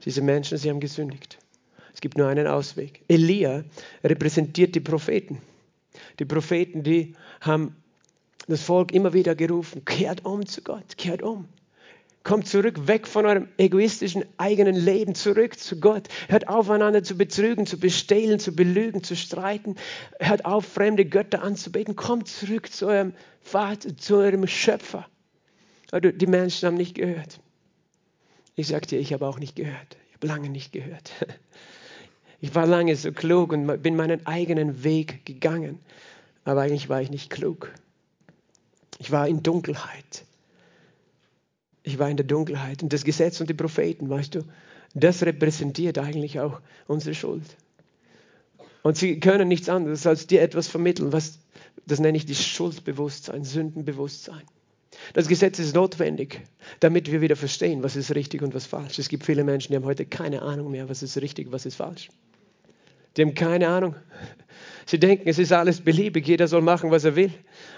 diese 0.04 0.22
Menschen, 0.22 0.56
sie 0.56 0.70
haben 0.70 0.80
gesündigt. 0.80 1.38
Es 1.92 2.00
gibt 2.00 2.18
nur 2.18 2.28
einen 2.28 2.46
Ausweg. 2.46 3.02
Elia 3.08 3.64
repräsentiert 4.04 4.74
die 4.74 4.80
Propheten. 4.80 5.40
Die 6.18 6.24
Propheten, 6.24 6.82
die 6.82 7.14
haben 7.40 7.76
das 8.48 8.62
Volk 8.62 8.92
immer 8.92 9.12
wieder 9.12 9.34
gerufen, 9.34 9.84
kehrt 9.84 10.24
um 10.24 10.46
zu 10.46 10.62
Gott, 10.62 10.96
kehrt 10.96 11.22
um. 11.22 11.48
Kommt 12.26 12.48
zurück, 12.48 12.88
weg 12.88 13.06
von 13.06 13.24
eurem 13.24 13.46
egoistischen 13.56 14.24
eigenen 14.36 14.74
Leben, 14.74 15.14
zurück 15.14 15.60
zu 15.60 15.78
Gott. 15.78 16.08
Hört 16.26 16.48
auf, 16.48 16.68
einander 16.70 17.04
zu 17.04 17.16
betrügen, 17.16 17.66
zu 17.66 17.78
bestehlen, 17.78 18.40
zu 18.40 18.50
belügen, 18.50 19.04
zu 19.04 19.14
streiten. 19.14 19.76
Hört 20.18 20.44
auf, 20.44 20.66
fremde 20.66 21.04
Götter 21.04 21.40
anzubeten. 21.42 21.94
Kommt 21.94 22.26
zurück 22.26 22.72
zu 22.72 22.88
eurem 22.88 23.12
Vater, 23.42 23.96
zu 23.96 24.16
eurem 24.16 24.48
Schöpfer. 24.48 25.06
Aber 25.92 26.10
die 26.10 26.26
Menschen 26.26 26.66
haben 26.66 26.76
nicht 26.76 26.96
gehört. 26.96 27.38
Ich 28.56 28.66
sag 28.66 28.88
dir, 28.88 28.98
ich 28.98 29.12
habe 29.12 29.24
auch 29.24 29.38
nicht 29.38 29.54
gehört. 29.54 29.96
Ich 30.08 30.14
habe 30.16 30.26
lange 30.26 30.48
nicht 30.48 30.72
gehört. 30.72 31.12
Ich 32.38 32.54
war 32.54 32.66
lange 32.66 32.94
so 32.96 33.12
klug 33.12 33.50
und 33.52 33.82
bin 33.82 33.96
meinen 33.96 34.26
eigenen 34.26 34.84
Weg 34.84 35.24
gegangen. 35.24 35.80
Aber 36.44 36.60
eigentlich 36.60 36.90
war 36.90 37.00
ich 37.00 37.08
nicht 37.08 37.30
klug. 37.30 37.72
Ich 38.98 39.10
war 39.10 39.26
in 39.26 39.42
Dunkelheit. 39.42 40.26
Ich 41.86 42.00
war 42.00 42.10
in 42.10 42.16
der 42.16 42.26
Dunkelheit. 42.26 42.82
Und 42.82 42.92
das 42.92 43.04
Gesetz 43.04 43.40
und 43.40 43.48
die 43.48 43.54
Propheten, 43.54 44.10
weißt 44.10 44.34
du, 44.34 44.40
das 44.94 45.22
repräsentiert 45.22 45.98
eigentlich 45.98 46.40
auch 46.40 46.60
unsere 46.88 47.14
Schuld. 47.14 47.44
Und 48.82 48.96
sie 48.96 49.20
können 49.20 49.46
nichts 49.46 49.68
anderes 49.68 50.04
als 50.04 50.26
dir 50.26 50.42
etwas 50.42 50.66
vermitteln, 50.66 51.12
was, 51.12 51.38
das 51.86 52.00
nenne 52.00 52.18
ich 52.18 52.26
die 52.26 52.34
Schuldbewusstsein, 52.34 53.44
Sündenbewusstsein. 53.44 54.42
Das 55.14 55.28
Gesetz 55.28 55.60
ist 55.60 55.76
notwendig, 55.76 56.40
damit 56.80 57.12
wir 57.12 57.20
wieder 57.20 57.36
verstehen, 57.36 57.84
was 57.84 57.94
ist 57.94 58.12
richtig 58.16 58.42
und 58.42 58.52
was 58.52 58.66
falsch. 58.66 58.98
Es 58.98 59.08
gibt 59.08 59.24
viele 59.24 59.44
Menschen, 59.44 59.70
die 59.72 59.76
haben 59.76 59.84
heute 59.84 60.06
keine 60.06 60.42
Ahnung 60.42 60.72
mehr, 60.72 60.88
was 60.88 61.04
ist 61.04 61.16
richtig, 61.18 61.52
was 61.52 61.66
ist 61.66 61.76
falsch. 61.76 62.08
Die 63.16 63.22
haben 63.22 63.34
keine 63.34 63.68
Ahnung. 63.68 63.94
Sie 64.86 65.00
denken, 65.00 65.28
es 65.28 65.38
ist 65.38 65.52
alles 65.52 65.80
beliebig, 65.80 66.26
jeder 66.28 66.46
soll 66.46 66.62
machen, 66.62 66.92
was 66.92 67.04
er 67.04 67.16
will. 67.16 67.32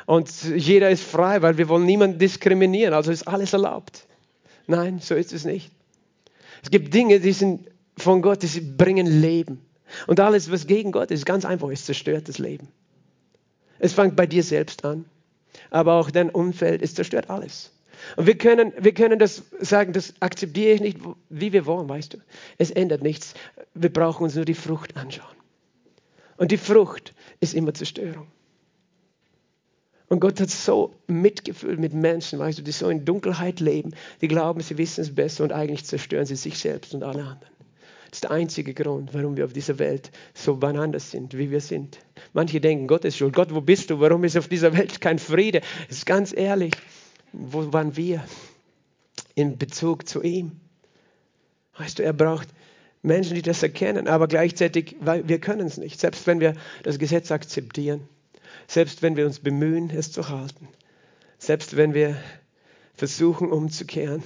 Und 0.05 0.31
jeder 0.55 0.91
ist 0.91 1.03
frei, 1.03 1.41
weil 1.41 1.57
wir 1.57 1.69
wollen 1.69 1.87
niemanden 1.87 2.19
diskriminieren, 2.19 2.93
also 2.93 3.11
ist 3.11 3.27
alles 3.27 3.55
erlaubt. 3.55 4.07
Nein, 4.67 5.01
so 5.01 5.15
ist 5.15 5.33
es 5.33 5.47
nicht. 5.47 5.71
Es 6.63 6.71
gibt 6.71 6.93
Dinge, 6.93 7.19
die 7.21 7.33
sind 7.33 7.69
von 7.97 8.21
Gott, 8.21 8.43
die 8.43 8.61
bringen 8.61 9.07
Leben. 9.07 9.63
Und 10.07 10.21
alles, 10.21 10.53
was 10.53 10.67
gegen 10.67 10.93
Gott 10.93 11.11
ist, 11.11 11.25
ganz 11.25 11.47
einfach, 11.47 11.71
es 11.71 11.87
zerstört 11.87 12.29
das 12.29 12.39
Leben. 12.39 12.69
Es 13.79 13.95
fängt 13.95 14.15
bei 14.15 14.27
dir 14.27 14.43
selbst 14.43 14.85
an, 14.85 15.07
aber 15.71 15.95
auch 15.95 16.11
dein 16.11 16.29
Umfeld, 16.29 16.83
es 16.83 16.95
zerstört 16.95 17.31
alles. 17.31 17.73
Und 18.17 18.27
wir 18.27 18.37
können, 18.37 18.73
wir 18.79 18.93
können 18.93 19.19
das 19.19 19.45
sagen, 19.61 19.95
das 19.95 20.13
akzeptiere 20.21 20.75
ich 20.75 20.81
nicht, 20.83 20.99
wie 21.31 21.53
wir 21.53 21.65
wollen, 21.65 21.89
weißt 21.89 22.15
du. 22.15 22.19
Es 22.59 22.71
ändert 22.71 23.03
nichts. 23.03 23.33
Wir 23.75 23.93
brauchen 23.93 24.25
uns 24.25 24.35
nur 24.35 24.45
die 24.45 24.55
Frucht 24.55 24.97
anschauen. 24.97 25.39
Und 26.39 26.53
die 26.53 26.57
Frucht 26.57 27.15
ist 27.41 27.53
immer 27.53 27.75
Zerstörung. 27.75 28.29
Und 30.09 30.21
Gott 30.21 30.41
hat 30.41 30.49
so 30.49 30.95
Mitgefühl 31.07 31.77
mit 31.77 31.93
Menschen, 31.93 32.39
weißt 32.39 32.59
du, 32.59 32.63
die 32.63 32.73
so 32.73 32.89
in 32.89 33.05
Dunkelheit 33.05 33.61
leben, 33.61 33.91
die 34.23 34.29
glauben, 34.29 34.61
sie 34.61 34.79
wissen 34.79 35.03
es 35.03 35.15
besser 35.15 35.45
und 35.45 35.53
eigentlich 35.53 35.85
zerstören 35.85 36.25
sie 36.25 36.37
sich 36.37 36.59
selbst 36.59 36.95
und 36.95 37.03
alle 37.03 37.23
anderen. 37.23 37.59
Das 38.09 38.17
ist 38.17 38.25
der 38.25 38.31
einzige 38.31 38.73
Grund, 38.73 39.13
warum 39.13 39.37
wir 39.37 39.45
auf 39.45 39.53
dieser 39.53 39.79
Welt 39.79 40.11
so 40.33 40.57
beieinander 40.57 40.99
sind, 40.99 41.37
wie 41.37 41.51
wir 41.51 41.61
sind. 41.61 41.99
Manche 42.33 42.59
denken, 42.59 42.87
Gott 42.87 43.05
ist 43.05 43.19
schuld. 43.19 43.35
Gott, 43.35 43.53
wo 43.53 43.61
bist 43.61 43.91
du? 43.91 44.01
Warum 44.01 44.25
ist 44.25 44.39
auf 44.39 44.49
dieser 44.49 44.75
Welt 44.75 45.03
kein 45.03 45.19
Friede? 45.19 45.61
Das 45.89 45.99
ist 45.99 46.07
ganz 46.07 46.35
ehrlich. 46.35 46.73
Wo 47.35 47.71
waren 47.71 47.95
wir 47.99 48.25
in 49.35 49.59
Bezug 49.59 50.09
zu 50.09 50.23
ihm? 50.23 50.53
Weißt 51.77 51.99
du, 51.99 52.03
er 52.03 52.15
braucht 52.15 52.49
Menschen, 53.09 53.35
die 53.35 53.43
das 53.43 53.63
erkennen, 53.63 54.07
aber 54.07 54.29
gleichzeitig, 54.29 54.95
weil 55.01 55.29
wir 55.29 55.41
können 55.41 55.67
es 55.67 55.77
nicht. 55.77 55.99
Selbst 55.99 56.27
wenn 56.29 56.39
wir 56.39 56.55
das 56.85 56.99
Gesetz 56.99 57.33
akzeptieren, 57.33 58.09
selbst 58.69 59.03
wenn 59.03 59.17
wir 59.17 59.27
uns 59.27 59.41
bemühen, 59.41 59.91
es 59.91 60.13
zu 60.13 60.29
halten, 60.29 60.69
selbst 61.39 61.77
wenn 61.77 61.95
wir 61.95 62.17
versuchen 62.95 63.51
umzukehren. 63.51 64.23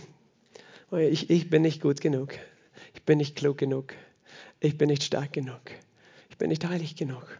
Oh 0.90 0.96
ich, 0.96 1.30
ich 1.30 1.48
bin 1.48 1.62
nicht 1.62 1.80
gut 1.80 2.00
genug. 2.00 2.34
Ich 2.94 3.02
bin 3.02 3.18
nicht 3.18 3.36
klug 3.36 3.58
genug. 3.58 3.94
Ich 4.60 4.76
bin 4.76 4.88
nicht 4.88 5.02
stark 5.02 5.32
genug. 5.32 5.60
Ich 6.30 6.36
bin 6.38 6.48
nicht 6.48 6.66
heilig 6.66 6.96
genug. 6.96 7.38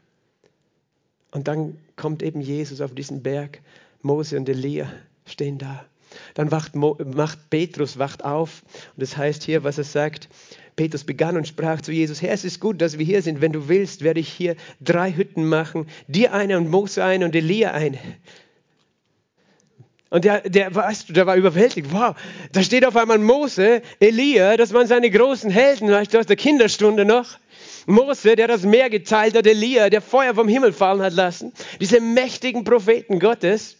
Und 1.30 1.48
dann 1.48 1.78
kommt 1.96 2.22
eben 2.22 2.40
Jesus 2.40 2.80
auf 2.80 2.94
diesen 2.94 3.22
Berg. 3.22 3.60
Mose 4.02 4.36
und 4.36 4.48
Elia 4.48 4.92
stehen 5.24 5.58
da. 5.58 5.84
Dann 6.34 6.50
wacht, 6.50 6.74
macht 6.74 7.50
Petrus 7.50 7.98
wacht 7.98 8.24
auf 8.24 8.62
und 8.94 9.02
das 9.02 9.16
heißt 9.16 9.42
hier, 9.42 9.64
was 9.64 9.78
er 9.78 9.84
sagt. 9.84 10.28
Petrus 10.76 11.04
begann 11.04 11.36
und 11.36 11.46
sprach 11.46 11.80
zu 11.80 11.92
Jesus, 11.92 12.22
Herr, 12.22 12.32
es 12.32 12.44
ist 12.44 12.60
gut, 12.60 12.80
dass 12.80 12.98
wir 12.98 13.04
hier 13.04 13.22
sind. 13.22 13.40
Wenn 13.40 13.52
du 13.52 13.68
willst, 13.68 14.02
werde 14.02 14.20
ich 14.20 14.28
hier 14.28 14.56
drei 14.80 15.12
Hütten 15.12 15.46
machen. 15.46 15.86
Dir 16.08 16.32
eine 16.32 16.56
und 16.56 16.70
Mose 16.70 17.04
eine 17.04 17.24
und 17.26 17.34
Elia 17.34 17.72
eine. 17.72 17.98
Und 20.08 20.26
der, 20.26 20.40
der, 20.42 20.74
weißt 20.74 21.08
du, 21.08 21.12
der 21.14 21.26
war 21.26 21.36
überwältigt. 21.36 21.90
Wow, 21.90 22.14
da 22.52 22.62
steht 22.62 22.84
auf 22.84 22.96
einmal 22.96 23.18
Mose, 23.18 23.80
Elia, 23.98 24.58
das 24.58 24.74
waren 24.74 24.86
seine 24.86 25.10
großen 25.10 25.50
Helden, 25.50 25.90
weißt 25.90 26.12
du, 26.12 26.18
aus 26.18 26.26
der 26.26 26.36
Kinderstunde 26.36 27.06
noch. 27.06 27.38
Mose, 27.86 28.36
der 28.36 28.46
das 28.46 28.62
Meer 28.62 28.90
geteilt 28.90 29.34
hat, 29.36 29.46
Elia, 29.46 29.88
der 29.88 30.02
Feuer 30.02 30.34
vom 30.34 30.48
Himmel 30.48 30.72
fallen 30.72 31.00
hat 31.02 31.14
lassen. 31.14 31.52
Diese 31.80 32.00
mächtigen 32.00 32.64
Propheten 32.64 33.20
Gottes. 33.20 33.78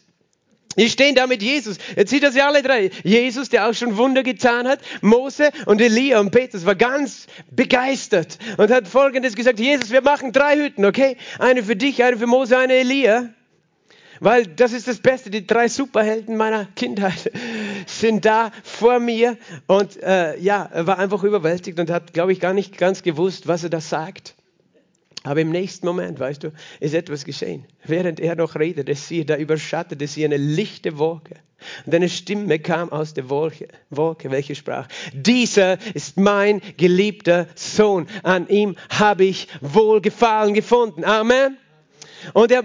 Die 0.77 0.89
stehen 0.89 1.15
da 1.15 1.27
mit 1.27 1.43
Jesus. 1.43 1.77
Jetzt 1.95 2.09
sieht 2.09 2.23
er 2.23 2.31
sie 2.31 2.41
alle 2.41 2.61
drei. 2.63 2.89
Jesus, 3.03 3.49
der 3.49 3.69
auch 3.69 3.73
schon 3.73 3.97
Wunder 3.97 4.23
getan 4.23 4.67
hat. 4.67 4.79
Mose 5.01 5.51
und 5.65 5.81
Elia 5.81 6.19
und 6.19 6.31
Petrus 6.31 6.65
war 6.65 6.75
ganz 6.75 7.27
begeistert 7.51 8.37
und 8.57 8.71
hat 8.71 8.87
Folgendes 8.87 9.35
gesagt. 9.35 9.59
Jesus, 9.59 9.91
wir 9.91 10.01
machen 10.01 10.31
drei 10.31 10.57
Hütten, 10.57 10.85
okay? 10.85 11.17
Eine 11.39 11.63
für 11.63 11.75
dich, 11.75 12.03
eine 12.03 12.17
für 12.17 12.27
Mose, 12.27 12.57
eine 12.57 12.73
Elia. 12.73 13.29
Weil 14.19 14.47
das 14.47 14.71
ist 14.71 14.87
das 14.87 14.99
Beste. 14.99 15.29
Die 15.29 15.45
drei 15.45 15.67
Superhelden 15.67 16.37
meiner 16.37 16.65
Kindheit 16.75 17.31
sind 17.85 18.25
da 18.25 18.51
vor 18.63 18.99
mir. 18.99 19.37
Und 19.67 20.01
äh, 20.01 20.37
ja, 20.39 20.69
er 20.71 20.87
war 20.87 20.97
einfach 20.97 21.23
überwältigt 21.23 21.79
und 21.79 21.89
hat, 21.89 22.13
glaube 22.13 22.31
ich, 22.31 22.39
gar 22.39 22.53
nicht 22.53 22.77
ganz 22.77 23.03
gewusst, 23.03 23.47
was 23.47 23.63
er 23.63 23.69
da 23.69 23.81
sagt. 23.81 24.35
Aber 25.23 25.39
im 25.39 25.51
nächsten 25.51 25.87
Moment, 25.87 26.19
weißt 26.19 26.43
du, 26.43 26.51
ist 26.81 26.93
etwas 26.93 27.23
geschehen. 27.23 27.65
Während 27.85 28.19
er 28.19 28.35
noch 28.35 28.55
redete, 28.55 28.93
siehe, 28.93 29.25
da 29.25 29.37
überschattete 29.37 30.05
sie 30.05 30.25
eine 30.25 30.37
lichte 30.37 30.97
Wolke. 30.97 31.35
Und 31.85 31.95
eine 31.95 32.09
Stimme 32.09 32.59
kam 32.59 32.91
aus 32.91 33.13
der 33.13 33.29
Wolke, 33.29 33.69
Wolke, 33.89 34.31
welche 34.31 34.53
sprach, 34.53 34.87
dieser 35.13 35.77
ist 35.93 36.17
mein 36.17 36.61
geliebter 36.75 37.47
Sohn, 37.55 38.07
an 38.23 38.49
ihm 38.49 38.75
habe 38.89 39.23
ich 39.23 39.47
Wohlgefallen 39.61 40.53
gefunden. 40.53 41.05
Amen. 41.05 41.57
Und 42.33 42.51
er 42.51 42.63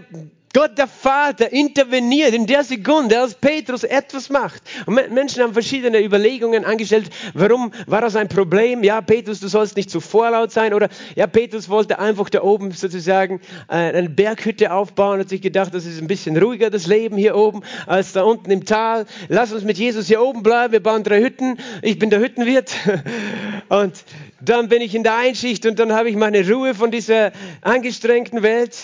Gott 0.54 0.78
der 0.78 0.86
Vater 0.86 1.52
interveniert 1.52 2.32
in 2.32 2.46
der 2.46 2.64
Sekunde, 2.64 3.20
als 3.20 3.34
Petrus 3.34 3.84
etwas 3.84 4.30
macht. 4.30 4.62
Und 4.86 4.94
Menschen 5.12 5.42
haben 5.42 5.52
verschiedene 5.52 6.02
Überlegungen 6.02 6.64
angestellt. 6.64 7.10
Warum 7.34 7.72
war 7.86 8.00
das 8.00 8.16
ein 8.16 8.28
Problem? 8.28 8.82
Ja, 8.82 9.00
Petrus, 9.00 9.40
du 9.40 9.48
sollst 9.48 9.76
nicht 9.76 9.90
zu 9.90 10.00
vorlaut 10.00 10.50
sein. 10.50 10.72
Oder 10.72 10.88
ja, 11.16 11.26
Petrus 11.26 11.68
wollte 11.68 11.98
einfach 11.98 12.30
da 12.30 12.42
oben 12.42 12.72
sozusagen 12.72 13.40
äh, 13.68 13.74
eine 13.74 14.08
Berghütte 14.08 14.72
aufbauen, 14.72 15.20
hat 15.20 15.28
sich 15.28 15.42
gedacht, 15.42 15.74
das 15.74 15.84
ist 15.84 16.00
ein 16.00 16.06
bisschen 16.06 16.36
ruhiger, 16.36 16.70
das 16.70 16.86
Leben 16.86 17.16
hier 17.16 17.36
oben, 17.36 17.62
als 17.86 18.12
da 18.12 18.22
unten 18.22 18.50
im 18.50 18.64
Tal. 18.64 19.06
Lass 19.28 19.52
uns 19.52 19.64
mit 19.64 19.78
Jesus 19.78 20.06
hier 20.06 20.22
oben 20.22 20.42
bleiben. 20.42 20.72
Wir 20.72 20.82
bauen 20.82 21.04
drei 21.04 21.20
Hütten. 21.20 21.58
Ich 21.82 21.98
bin 21.98 22.10
der 22.10 22.20
Hüttenwirt. 22.20 22.74
Und 23.68 24.02
dann 24.40 24.68
bin 24.68 24.82
ich 24.82 24.94
in 24.94 25.02
der 25.02 25.16
Einschicht 25.16 25.66
und 25.66 25.78
dann 25.80 25.92
habe 25.92 26.08
ich 26.08 26.16
meine 26.16 26.48
Ruhe 26.48 26.74
von 26.74 26.92
dieser 26.92 27.32
angestrengten 27.60 28.42
Welt. 28.42 28.76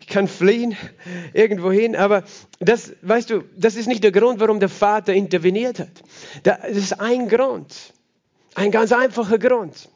Ich 0.00 0.06
kann 0.12 0.28
fliehen 0.28 0.76
irgendwo 1.32 1.72
hin, 1.72 1.96
aber 1.96 2.24
das, 2.60 2.92
weißt 3.02 3.30
du, 3.30 3.44
das 3.56 3.74
ist 3.74 3.86
nicht 3.88 4.04
der 4.04 4.12
Grund, 4.12 4.40
warum 4.40 4.60
der 4.60 4.68
Vater 4.68 5.14
interveniert 5.14 5.78
hat. 5.78 6.02
Das 6.42 6.70
ist 6.70 7.00
ein 7.00 7.28
Grund, 7.28 7.74
ein 8.54 8.70
ganz 8.70 8.92
einfacher 8.92 9.38
Grund. 9.38 9.88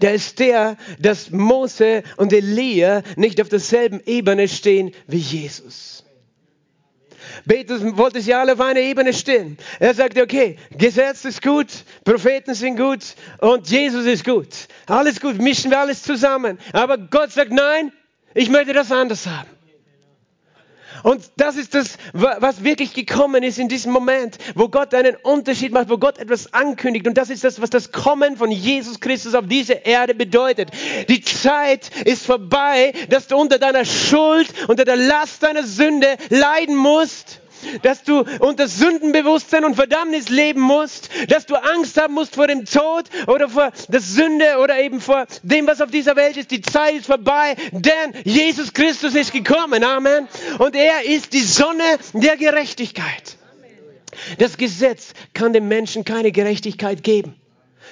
Der 0.00 0.14
ist 0.14 0.38
der, 0.38 0.76
dass 0.98 1.30
Mose 1.30 2.02
und 2.16 2.32
Elia 2.32 3.02
nicht 3.16 3.40
auf 3.40 3.48
derselben 3.48 4.00
Ebene 4.06 4.48
stehen 4.48 4.92
wie 5.06 5.18
Jesus. 5.18 6.04
Petrus 7.46 7.82
wollte 7.96 8.20
sie 8.20 8.34
alle 8.34 8.54
auf 8.54 8.60
einer 8.60 8.80
Ebene 8.80 9.12
stehen. 9.12 9.58
Er 9.78 9.94
sagte, 9.94 10.22
okay, 10.22 10.56
Gesetz 10.76 11.24
ist 11.24 11.42
gut, 11.42 11.66
Propheten 12.04 12.54
sind 12.54 12.76
gut 12.76 13.14
und 13.38 13.68
Jesus 13.68 14.06
ist 14.06 14.24
gut. 14.24 14.48
Alles 14.86 15.20
gut, 15.20 15.38
mischen 15.38 15.70
wir 15.70 15.80
alles 15.80 16.02
zusammen. 16.02 16.58
Aber 16.72 16.98
Gott 16.98 17.32
sagt, 17.32 17.52
nein, 17.52 17.92
ich 18.34 18.50
möchte 18.50 18.72
das 18.72 18.92
anders 18.92 19.26
haben. 19.26 19.48
Und 21.02 21.22
das 21.36 21.56
ist 21.56 21.74
das, 21.74 21.96
was 22.12 22.64
wirklich 22.64 22.94
gekommen 22.94 23.42
ist 23.42 23.58
in 23.58 23.68
diesem 23.68 23.92
Moment, 23.92 24.36
wo 24.54 24.68
Gott 24.68 24.94
einen 24.94 25.16
Unterschied 25.16 25.72
macht, 25.72 25.90
wo 25.90 25.98
Gott 25.98 26.18
etwas 26.18 26.52
ankündigt. 26.52 27.06
Und 27.06 27.14
das 27.14 27.30
ist 27.30 27.44
das, 27.44 27.60
was 27.60 27.70
das 27.70 27.92
Kommen 27.92 28.36
von 28.36 28.50
Jesus 28.50 29.00
Christus 29.00 29.34
auf 29.34 29.46
diese 29.46 29.74
Erde 29.74 30.14
bedeutet. 30.14 30.70
Die 31.08 31.20
Zeit 31.22 31.90
ist 32.04 32.26
vorbei, 32.26 32.92
dass 33.10 33.28
du 33.28 33.36
unter 33.36 33.58
deiner 33.58 33.84
Schuld, 33.84 34.52
unter 34.66 34.84
der 34.84 34.96
Last 34.96 35.42
deiner 35.42 35.62
Sünde 35.62 36.16
leiden 36.30 36.74
musst. 36.74 37.40
Dass 37.82 38.02
du 38.02 38.24
unter 38.40 38.68
Sündenbewusstsein 38.68 39.64
und 39.64 39.74
Verdammnis 39.74 40.28
leben 40.28 40.60
musst, 40.60 41.10
dass 41.28 41.46
du 41.46 41.54
Angst 41.54 42.00
haben 42.00 42.14
musst 42.14 42.34
vor 42.34 42.46
dem 42.46 42.64
Tod 42.64 43.04
oder 43.26 43.48
vor 43.48 43.70
der 43.88 44.00
Sünde 44.00 44.58
oder 44.62 44.78
eben 44.80 45.00
vor 45.00 45.26
dem, 45.42 45.66
was 45.66 45.80
auf 45.80 45.90
dieser 45.90 46.16
Welt 46.16 46.36
ist. 46.36 46.50
Die 46.50 46.60
Zeit 46.60 46.94
ist 46.94 47.06
vorbei, 47.06 47.56
denn 47.72 48.14
Jesus 48.24 48.72
Christus 48.72 49.14
ist 49.14 49.32
gekommen. 49.32 49.84
Amen. 49.84 50.28
Und 50.58 50.74
er 50.74 51.04
ist 51.04 51.32
die 51.32 51.40
Sonne 51.40 51.84
der 52.12 52.36
Gerechtigkeit. 52.36 53.36
Das 54.38 54.56
Gesetz 54.56 55.12
kann 55.32 55.52
dem 55.52 55.68
Menschen 55.68 56.04
keine 56.04 56.32
Gerechtigkeit 56.32 57.02
geben. 57.02 57.37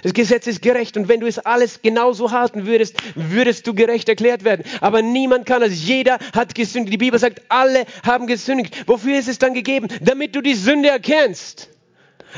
Das 0.03 0.13
Gesetz 0.13 0.47
ist 0.47 0.63
gerecht 0.63 0.97
und 0.97 1.09
wenn 1.09 1.21
du 1.21 1.27
es 1.27 1.39
alles 1.39 1.83
genauso 1.83 2.31
halten 2.31 2.67
würdest, 2.67 2.97
würdest 3.15 3.67
du 3.67 3.75
gerecht 3.75 4.09
erklärt 4.09 4.45
werden. 4.45 4.65
Aber 4.81 5.03
niemand 5.03 5.47
kann 5.47 5.63
es. 5.63 5.87
Jeder 5.87 6.19
hat 6.35 6.55
gesündigt. 6.55 6.93
Die 6.93 6.99
Bibel 6.99 7.19
sagt, 7.19 7.43
alle 7.49 7.87
haben 8.05 8.27
gesündigt. 8.27 8.87
Wofür 8.87 9.19
ist 9.19 9.29
es 9.29 9.39
dann 9.39 9.55
gegeben? 9.55 9.89
Damit 10.01 10.35
du 10.35 10.41
die 10.41 10.55
Sünde 10.55 10.89
erkennst. 10.89 11.69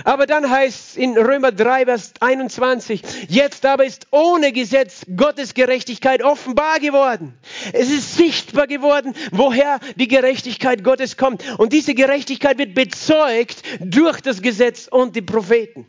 Aber 0.05 0.27
dann 0.27 0.49
heißt 0.49 0.90
es 0.90 0.97
in 0.97 1.16
Römer 1.16 1.53
3, 1.53 1.87
Vers 1.87 2.12
21, 2.21 3.03
jetzt 3.29 3.66
aber 3.66 3.85
ist 3.85 4.07
ohne 4.11 4.53
Gesetz 4.53 5.03
Gottes 5.16 5.55
Gerechtigkeit 5.55 6.23
offenbar 6.23 6.79
geworden. 6.79 7.35
Es 7.73 7.90
ist 7.90 8.16
sichtbar 8.16 8.66
geworden, 8.66 9.14
woher 9.33 9.81
die 9.97 10.09
Gerechtigkeit 10.09 10.85
Gottes 10.85 11.16
kommt. 11.16 11.42
Und 11.59 11.73
diese 11.73 11.94
Gerechtigkeit 11.94 12.59
wird 12.59 12.75
bezeugt 12.75 13.62
durch 13.81 14.21
das 14.21 14.42
Gesetz 14.42 14.88
und 14.88 15.16
die 15.16 15.23
Propheten. 15.23 15.87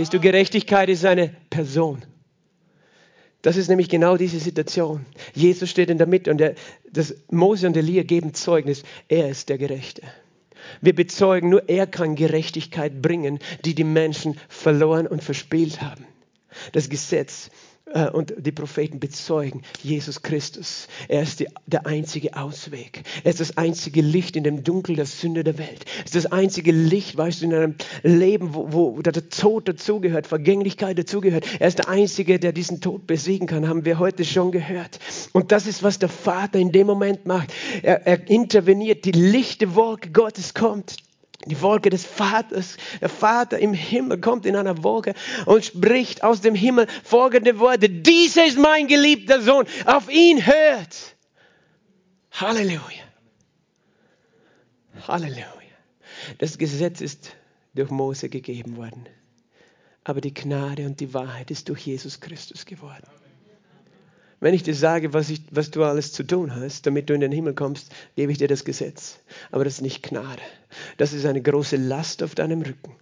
Siehst 0.00 0.14
du, 0.14 0.18
Gerechtigkeit 0.18 0.88
ist 0.88 1.04
eine 1.04 1.28
Person. 1.50 2.02
Das 3.42 3.58
ist 3.58 3.68
nämlich 3.68 3.90
genau 3.90 4.16
diese 4.16 4.40
Situation. 4.40 5.04
Jesus 5.34 5.68
steht 5.68 5.90
in 5.90 5.98
der 5.98 6.06
Mitte 6.06 6.30
und 6.30 6.38
der, 6.38 6.54
das 6.90 7.14
Mose 7.30 7.66
und 7.66 7.76
Elia 7.76 8.02
geben 8.02 8.32
Zeugnis, 8.32 8.82
er 9.08 9.28
ist 9.28 9.50
der 9.50 9.58
Gerechte. 9.58 10.00
Wir 10.80 10.94
bezeugen, 10.94 11.50
nur 11.50 11.68
er 11.68 11.86
kann 11.86 12.14
Gerechtigkeit 12.14 13.02
bringen, 13.02 13.40
die 13.66 13.74
die 13.74 13.84
Menschen 13.84 14.38
verloren 14.48 15.06
und 15.06 15.22
verspielt 15.22 15.82
haben. 15.82 16.06
Das 16.72 16.88
Gesetz 16.88 17.50
und 18.12 18.34
die 18.38 18.52
Propheten 18.52 19.00
bezeugen 19.00 19.62
Jesus 19.82 20.22
Christus. 20.22 20.86
Er 21.08 21.22
ist 21.22 21.40
die, 21.40 21.48
der 21.66 21.86
einzige 21.86 22.36
Ausweg. 22.36 23.02
Er 23.24 23.30
ist 23.30 23.40
das 23.40 23.56
einzige 23.56 24.00
Licht 24.00 24.36
in 24.36 24.44
dem 24.44 24.62
Dunkel 24.62 24.96
der 24.96 25.06
Sünde 25.06 25.42
der 25.42 25.58
Welt. 25.58 25.84
Er 25.98 26.04
ist 26.04 26.14
das 26.14 26.26
einzige 26.26 26.72
Licht, 26.72 27.16
weißt 27.16 27.42
du, 27.42 27.46
in 27.46 27.54
einem 27.54 27.74
Leben, 28.02 28.54
wo, 28.54 28.72
wo 28.72 29.02
der 29.02 29.28
Tod 29.28 29.68
dazugehört, 29.68 30.26
Vergänglichkeit 30.26 30.98
dazugehört. 30.98 31.44
Er 31.58 31.68
ist 31.68 31.78
der 31.78 31.88
Einzige, 31.88 32.38
der 32.38 32.52
diesen 32.52 32.80
Tod 32.80 33.06
besiegen 33.06 33.46
kann, 33.46 33.68
haben 33.68 33.84
wir 33.84 33.98
heute 33.98 34.24
schon 34.24 34.52
gehört. 34.52 35.00
Und 35.32 35.50
das 35.50 35.66
ist, 35.66 35.82
was 35.82 35.98
der 35.98 36.08
Vater 36.08 36.58
in 36.58 36.72
dem 36.72 36.86
Moment 36.86 37.26
macht. 37.26 37.52
Er, 37.82 38.06
er 38.06 38.30
interveniert, 38.30 39.04
die 39.04 39.12
lichte 39.12 39.74
Wolke 39.74 40.10
Gottes 40.10 40.54
kommt 40.54 40.96
die 41.46 41.60
Wolke 41.62 41.88
des 41.88 42.04
Vaters, 42.04 42.76
der 43.00 43.08
Vater 43.08 43.58
im 43.58 43.72
Himmel 43.72 44.20
kommt 44.20 44.44
in 44.44 44.56
einer 44.56 44.82
Wolke 44.82 45.14
und 45.46 45.64
spricht 45.64 46.22
aus 46.22 46.42
dem 46.42 46.54
Himmel 46.54 46.86
folgende 47.02 47.58
Worte. 47.58 47.88
Dieser 47.88 48.46
ist 48.46 48.58
mein 48.58 48.86
geliebter 48.86 49.40
Sohn, 49.40 49.66
auf 49.86 50.10
ihn 50.10 50.44
hört. 50.44 51.16
Halleluja. 52.32 53.04
Halleluja. 55.08 55.46
Das 56.38 56.58
Gesetz 56.58 57.00
ist 57.00 57.34
durch 57.74 57.90
Mose 57.90 58.28
gegeben 58.28 58.76
worden, 58.76 59.08
aber 60.04 60.20
die 60.20 60.34
Gnade 60.34 60.84
und 60.84 61.00
die 61.00 61.14
Wahrheit 61.14 61.50
ist 61.50 61.68
durch 61.68 61.86
Jesus 61.86 62.20
Christus 62.20 62.66
geworden. 62.66 63.06
Wenn 64.40 64.54
ich 64.54 64.62
dir 64.62 64.74
sage, 64.74 65.12
was, 65.12 65.28
ich, 65.28 65.42
was 65.50 65.70
du 65.70 65.84
alles 65.84 66.12
zu 66.12 66.22
tun 66.22 66.54
hast, 66.54 66.86
damit 66.86 67.10
du 67.10 67.14
in 67.14 67.20
den 67.20 67.30
Himmel 67.30 67.54
kommst, 67.54 67.92
gebe 68.16 68.32
ich 68.32 68.38
dir 68.38 68.48
das 68.48 68.64
Gesetz. 68.64 69.20
Aber 69.50 69.64
das 69.64 69.74
ist 69.74 69.82
nicht 69.82 70.02
Gnade. 70.02 70.42
Das 70.96 71.12
ist 71.12 71.26
eine 71.26 71.42
große 71.42 71.76
Last 71.76 72.22
auf 72.22 72.34
deinem 72.34 72.62
Rücken. 72.62 72.96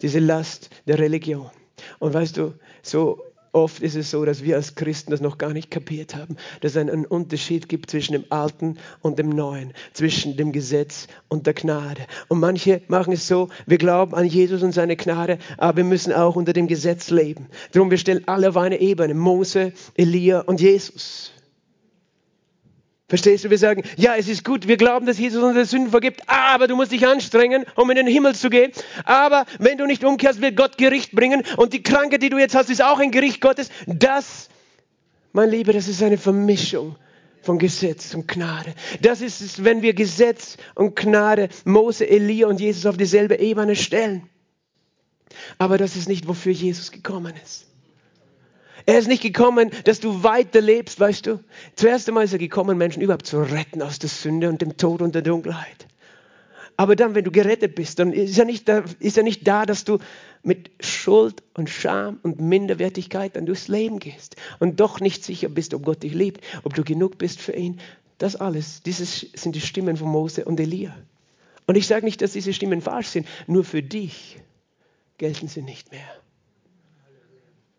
Diese 0.00 0.20
Last 0.20 0.70
der 0.86 0.98
Religion. 0.98 1.50
Und 1.98 2.14
weißt 2.14 2.38
du, 2.38 2.54
so 2.82 3.22
Oft 3.54 3.82
ist 3.82 3.94
es 3.94 4.10
so, 4.10 4.24
dass 4.24 4.42
wir 4.42 4.56
als 4.56 4.74
Christen 4.74 5.12
das 5.12 5.20
noch 5.20 5.38
gar 5.38 5.52
nicht 5.52 5.70
kapiert 5.70 6.16
haben, 6.16 6.36
dass 6.60 6.72
es 6.72 6.76
einen 6.76 7.06
Unterschied 7.06 7.68
gibt 7.68 7.88
zwischen 7.88 8.14
dem 8.14 8.24
Alten 8.30 8.78
und 9.00 9.20
dem 9.20 9.28
Neuen, 9.28 9.72
zwischen 9.92 10.36
dem 10.36 10.50
Gesetz 10.50 11.06
und 11.28 11.46
der 11.46 11.54
Gnade. 11.54 12.04
Und 12.26 12.40
manche 12.40 12.82
machen 12.88 13.12
es 13.12 13.28
so, 13.28 13.50
wir 13.66 13.78
glauben 13.78 14.12
an 14.12 14.26
Jesus 14.26 14.64
und 14.64 14.72
seine 14.72 14.96
Gnade, 14.96 15.38
aber 15.56 15.76
wir 15.76 15.84
müssen 15.84 16.12
auch 16.12 16.34
unter 16.34 16.52
dem 16.52 16.66
Gesetz 16.66 17.10
leben. 17.10 17.46
Darum, 17.70 17.92
wir 17.92 17.98
stellen 17.98 18.26
alle 18.26 18.48
auf 18.48 18.56
eine 18.56 18.80
Ebene, 18.80 19.14
Mose, 19.14 19.72
Elia 19.94 20.40
und 20.40 20.60
Jesus. 20.60 21.30
Verstehst 23.14 23.44
du? 23.44 23.50
Wir 23.50 23.58
sagen, 23.58 23.84
ja, 23.96 24.16
es 24.16 24.26
ist 24.26 24.44
gut, 24.44 24.66
wir 24.66 24.76
glauben, 24.76 25.06
dass 25.06 25.20
Jesus 25.20 25.40
unsere 25.40 25.66
Sünden 25.66 25.92
vergibt, 25.92 26.22
aber 26.26 26.66
du 26.66 26.74
musst 26.74 26.90
dich 26.90 27.06
anstrengen, 27.06 27.64
um 27.76 27.88
in 27.90 27.94
den 27.94 28.08
Himmel 28.08 28.34
zu 28.34 28.50
gehen. 28.50 28.72
Aber 29.04 29.46
wenn 29.60 29.78
du 29.78 29.86
nicht 29.86 30.02
umkehrst, 30.02 30.40
wird 30.40 30.56
Gott 30.56 30.78
Gericht 30.78 31.12
bringen 31.12 31.44
und 31.56 31.74
die 31.74 31.84
Krankheit, 31.84 32.24
die 32.24 32.28
du 32.28 32.38
jetzt 32.38 32.56
hast, 32.56 32.70
ist 32.70 32.82
auch 32.82 32.98
ein 32.98 33.12
Gericht 33.12 33.40
Gottes. 33.40 33.68
Das, 33.86 34.48
mein 35.32 35.48
Lieber, 35.48 35.72
das 35.72 35.86
ist 35.86 36.02
eine 36.02 36.18
Vermischung 36.18 36.96
von 37.40 37.60
Gesetz 37.60 38.14
und 38.14 38.26
Gnade. 38.26 38.74
Das 39.00 39.20
ist 39.20 39.40
es, 39.40 39.62
wenn 39.62 39.80
wir 39.80 39.94
Gesetz 39.94 40.56
und 40.74 40.96
Gnade, 40.96 41.50
Mose, 41.64 42.10
Elia 42.10 42.48
und 42.48 42.58
Jesus 42.58 42.84
auf 42.84 42.96
dieselbe 42.96 43.38
Ebene 43.38 43.76
stellen. 43.76 44.28
Aber 45.58 45.78
das 45.78 45.94
ist 45.94 46.08
nicht, 46.08 46.26
wofür 46.26 46.50
Jesus 46.50 46.90
gekommen 46.90 47.34
ist. 47.44 47.66
Er 48.86 48.98
ist 48.98 49.08
nicht 49.08 49.22
gekommen, 49.22 49.70
dass 49.84 50.00
du 50.00 50.22
weiterlebst, 50.22 51.00
weißt 51.00 51.26
du. 51.26 51.40
Zuerst 51.74 52.06
einmal 52.08 52.24
ist 52.24 52.32
er 52.32 52.38
gekommen, 52.38 52.76
Menschen 52.76 53.02
überhaupt 53.02 53.26
zu 53.26 53.40
retten 53.40 53.80
aus 53.80 53.98
der 53.98 54.10
Sünde 54.10 54.48
und 54.48 54.60
dem 54.60 54.76
Tod 54.76 55.00
und 55.00 55.14
der 55.14 55.22
Dunkelheit. 55.22 55.86
Aber 56.76 56.96
dann, 56.96 57.14
wenn 57.14 57.24
du 57.24 57.30
gerettet 57.30 57.76
bist, 57.76 57.98
dann 57.98 58.12
ist 58.12 58.38
er 58.38 58.44
nicht 58.44 58.68
da, 58.68 58.84
ist 58.98 59.16
er 59.16 59.22
nicht 59.22 59.46
da 59.46 59.64
dass 59.64 59.84
du 59.84 59.98
mit 60.42 60.70
Schuld 60.80 61.42
und 61.54 61.70
Scham 61.70 62.18
und 62.22 62.40
Minderwertigkeit 62.40 63.36
dann 63.36 63.46
durchs 63.46 63.68
Leben 63.68 64.00
gehst 64.00 64.36
und 64.58 64.80
doch 64.80 65.00
nicht 65.00 65.24
sicher 65.24 65.48
bist, 65.48 65.72
ob 65.72 65.84
Gott 65.84 66.02
dich 66.02 66.12
liebt, 66.12 66.42
ob 66.64 66.74
du 66.74 66.82
genug 66.84 67.16
bist 67.16 67.40
für 67.40 67.52
ihn. 67.52 67.80
Das 68.18 68.36
alles, 68.36 68.82
dieses 68.82 69.20
sind 69.34 69.54
die 69.54 69.60
Stimmen 69.60 69.96
von 69.96 70.08
Mose 70.08 70.44
und 70.44 70.60
Elia. 70.60 70.94
Und 71.66 71.76
ich 71.76 71.86
sage 71.86 72.04
nicht, 72.04 72.20
dass 72.20 72.32
diese 72.32 72.52
Stimmen 72.52 72.82
falsch 72.82 73.08
sind, 73.08 73.26
nur 73.46 73.64
für 73.64 73.82
dich 73.82 74.38
gelten 75.16 75.48
sie 75.48 75.62
nicht 75.62 75.92
mehr. 75.92 76.23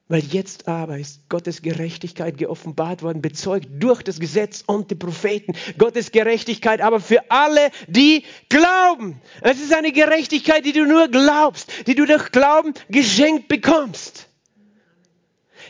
Weil 0.08 0.20
jetzt 0.20 0.68
aber 0.68 1.00
ist 1.00 1.28
Gottes 1.30 1.64
Gerechtigkeit 1.64 2.38
geoffenbart 2.38 3.02
worden, 3.02 3.24
bezeugt 3.24 3.68
durch 3.80 4.04
das 4.04 4.20
Gesetz 4.20 4.64
und 4.68 4.92
die 4.92 4.96
Propheten. 4.96 5.54
Gottes 5.80 6.12
Gerechtigkeit 6.12 6.80
aber 6.80 7.00
für 7.00 7.32
alle, 7.32 7.72
die 7.88 8.24
glauben. 8.50 9.20
Es 9.42 9.60
ist 9.60 9.74
eine 9.74 9.92
Gerechtigkeit, 9.92 10.64
die 10.64 10.74
du 10.74 10.86
nur 10.86 11.08
glaubst, 11.08 11.88
die 11.88 11.96
du 11.96 12.06
durch 12.06 12.32
Glauben 12.32 12.76
geschenkt 12.90 13.48
bekommst. 13.48 14.28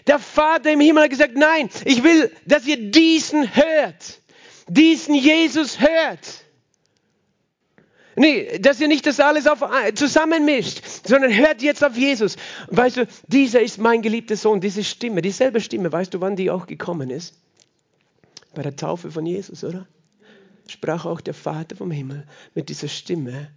Der 0.07 0.19
Vater 0.19 0.73
im 0.73 0.81
Himmel 0.81 1.03
hat 1.03 1.11
gesagt, 1.11 1.35
nein, 1.35 1.69
ich 1.85 2.03
will, 2.03 2.29
dass 2.45 2.67
ihr 2.67 2.91
diesen 2.91 3.55
hört, 3.55 4.19
diesen 4.67 5.15
Jesus 5.15 5.79
hört. 5.79 6.44
Nee, 8.15 8.59
dass 8.59 8.79
ihr 8.79 8.87
nicht 8.87 9.05
das 9.05 9.19
alles 9.19 9.45
auf, 9.45 9.63
zusammenmischt, 9.95 10.81
sondern 11.05 11.35
hört 11.35 11.61
jetzt 11.61 11.83
auf 11.83 11.97
Jesus. 11.97 12.37
weißt 12.67 12.97
du, 12.97 13.07
dieser 13.27 13.61
ist 13.61 13.77
mein 13.77 14.01
geliebter 14.01 14.37
Sohn, 14.37 14.61
diese 14.61 14.83
Stimme, 14.83 15.21
dieselbe 15.21 15.59
Stimme, 15.59 15.91
weißt 15.91 16.13
du, 16.13 16.21
wann 16.21 16.35
die 16.35 16.49
auch 16.49 16.65
gekommen 16.65 17.09
ist? 17.09 17.35
Bei 18.53 18.61
der 18.61 18.75
Taufe 18.75 19.11
von 19.11 19.25
Jesus, 19.25 19.63
oder? 19.63 19.85
Sprach 20.67 21.05
auch 21.05 21.21
der 21.21 21.33
Vater 21.33 21.75
vom 21.75 21.91
Himmel 21.91 22.25
mit 22.53 22.69
dieser 22.69 22.87
Stimme 22.87 23.49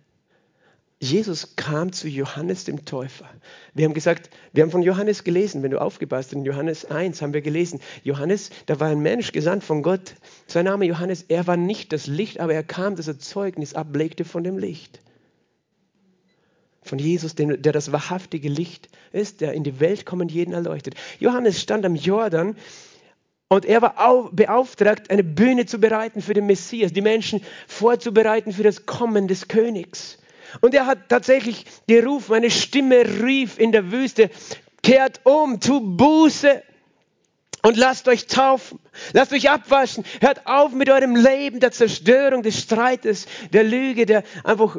Jesus 1.00 1.54
kam 1.54 1.92
zu 1.92 2.08
Johannes 2.08 2.64
dem 2.64 2.84
Täufer. 2.84 3.28
Wir 3.72 3.84
haben 3.84 3.94
gesagt, 3.94 4.30
wir 4.52 4.64
haben 4.64 4.72
von 4.72 4.82
Johannes 4.82 5.22
gelesen, 5.22 5.62
wenn 5.62 5.70
du 5.70 5.80
aufgepasst 5.80 6.30
hast, 6.30 6.36
in 6.36 6.44
Johannes 6.44 6.86
1 6.86 7.22
haben 7.22 7.32
wir 7.32 7.40
gelesen, 7.40 7.80
Johannes, 8.02 8.50
da 8.66 8.80
war 8.80 8.88
ein 8.88 8.98
Mensch 8.98 9.30
gesandt 9.30 9.62
von 9.62 9.82
Gott. 9.82 10.16
Sein 10.48 10.64
Name 10.64 10.86
Johannes, 10.86 11.22
er 11.28 11.46
war 11.46 11.56
nicht 11.56 11.92
das 11.92 12.08
Licht, 12.08 12.40
aber 12.40 12.52
er 12.52 12.64
kam, 12.64 12.96
dass 12.96 13.06
er 13.06 13.20
Zeugnis 13.20 13.74
ablegte 13.74 14.24
von 14.24 14.42
dem 14.42 14.58
Licht. 14.58 15.00
Von 16.82 16.98
Jesus, 16.98 17.36
der 17.36 17.56
das 17.56 17.92
wahrhaftige 17.92 18.48
Licht 18.48 18.88
ist, 19.12 19.40
der 19.40 19.52
in 19.52 19.62
die 19.62 19.78
Welt 19.78 20.04
kommt 20.04 20.22
und 20.22 20.32
jeden 20.32 20.52
erleuchtet. 20.52 20.94
Johannes 21.20 21.60
stand 21.60 21.86
am 21.86 21.94
Jordan 21.94 22.56
und 23.48 23.64
er 23.66 23.82
war 23.82 24.30
beauftragt, 24.32 25.10
eine 25.10 25.22
Bühne 25.22 25.66
zu 25.66 25.78
bereiten 25.78 26.22
für 26.22 26.34
den 26.34 26.46
Messias, 26.46 26.92
die 26.92 27.02
Menschen 27.02 27.40
vorzubereiten 27.68 28.52
für 28.52 28.64
das 28.64 28.84
Kommen 28.84 29.28
des 29.28 29.46
Königs. 29.46 30.18
Und 30.60 30.74
er 30.74 30.86
hat 30.86 31.08
tatsächlich 31.08 31.64
gerufen, 31.86 32.34
eine 32.34 32.50
Stimme 32.50 33.04
rief 33.22 33.58
in 33.58 33.72
der 33.72 33.92
Wüste, 33.92 34.30
kehrt 34.82 35.20
um, 35.24 35.60
tu 35.60 35.80
Buße 35.80 36.62
und 37.62 37.76
lasst 37.76 38.06
euch 38.06 38.26
taufen, 38.28 38.78
lasst 39.12 39.32
euch 39.32 39.50
abwaschen, 39.50 40.04
hört 40.20 40.46
auf 40.46 40.72
mit 40.72 40.88
eurem 40.88 41.16
Leben 41.16 41.58
der 41.58 41.72
Zerstörung, 41.72 42.42
des 42.42 42.60
Streites, 42.60 43.26
der 43.52 43.64
Lüge, 43.64 44.06
der 44.06 44.22
einfach 44.44 44.76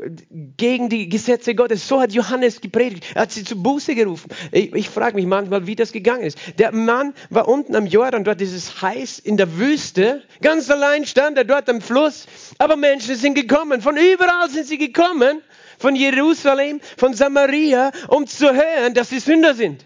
gegen 0.56 0.88
die 0.88 1.10
Gesetze 1.10 1.56
Gottes. 1.56 1.88
So 1.88 2.00
hat 2.00 2.14
Johannes 2.14 2.62
gepredigt. 2.62 3.06
Er 3.16 3.24
hat 3.24 3.32
sie 3.32 3.44
zu 3.44 3.62
Buße 3.62 3.96
gerufen. 3.96 4.30
Ich, 4.52 4.74
ich 4.74 4.90
frage 4.90 5.16
mich 5.16 5.26
manchmal, 5.26 5.68
wie 5.68 5.76
das 5.76 5.92
gegangen 5.92 6.24
ist. 6.24 6.38
Der 6.58 6.72
Mann 6.72 7.14
war 7.30 7.50
unten 7.50 7.76
am 7.76 7.86
Jordan, 7.86 8.24
dort 8.24 8.42
ist 8.42 8.54
es 8.54 8.82
heiß 8.82 9.20
in 9.20 9.36
der 9.36 9.58
Wüste. 9.58 10.24
Ganz 10.42 10.70
allein 10.70 11.06
stand 11.06 11.38
er 11.38 11.44
dort 11.44 11.70
am 11.70 11.82
Fluss 11.82 12.28
Aber 12.60 12.78
Menschen 12.78 13.16
sind 13.16 13.36
gekommen, 13.36 13.82
von 13.82 13.98
überall 13.98 14.50
sind 14.50 14.68
sie 14.68 14.78
gekommen, 14.78 15.42
von 15.80 15.96
Jerusalem, 15.96 16.80
von 16.98 17.14
Samaria, 17.14 17.92
um 18.10 18.28
zu 18.28 18.54
hören, 18.54 18.94
dass 18.94 19.10
sie 19.10 19.20
Sünder 19.20 19.56
sind. 19.56 19.84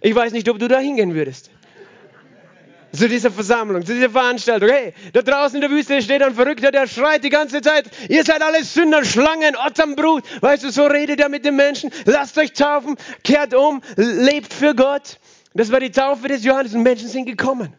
Ich 0.00 0.14
weiß 0.14 0.32
nicht, 0.32 0.48
ob 0.48 0.58
du 0.58 0.68
da 0.68 0.78
hingehen 0.78 1.14
würdest. 1.14 1.50
Zu 2.92 3.08
dieser 3.08 3.32
Versammlung, 3.32 3.84
zu 3.84 3.92
dieser 3.92 4.10
Veranstaltung. 4.10 4.68
Hey, 4.68 4.94
da 5.12 5.22
draußen 5.22 5.56
in 5.56 5.62
der 5.62 5.70
Wüste 5.70 6.00
steht 6.00 6.22
ein 6.22 6.34
Verrückter, 6.34 6.70
der 6.70 6.86
schreit 6.86 7.24
die 7.24 7.30
ganze 7.30 7.60
Zeit, 7.60 7.90
ihr 8.08 8.22
seid 8.24 8.40
alle 8.40 8.62
Sünder, 8.62 9.04
Schlangen, 9.04 9.56
Otternbrut. 9.56 10.22
Weißt 10.40 10.62
du, 10.62 10.70
so 10.70 10.84
redet 10.84 11.20
er 11.20 11.28
mit 11.28 11.44
den 11.44 11.56
Menschen. 11.56 11.90
Lasst 12.04 12.38
euch 12.38 12.52
taufen, 12.52 12.96
kehrt 13.24 13.52
um, 13.52 13.82
lebt 13.96 14.54
für 14.54 14.76
Gott. 14.76 15.18
Das 15.54 15.72
war 15.72 15.80
die 15.80 15.90
Taufe 15.90 16.28
des 16.28 16.44
Johannes 16.44 16.74
und 16.74 16.82
Menschen 16.82 17.08
sind 17.08 17.26
gekommen. 17.26 17.74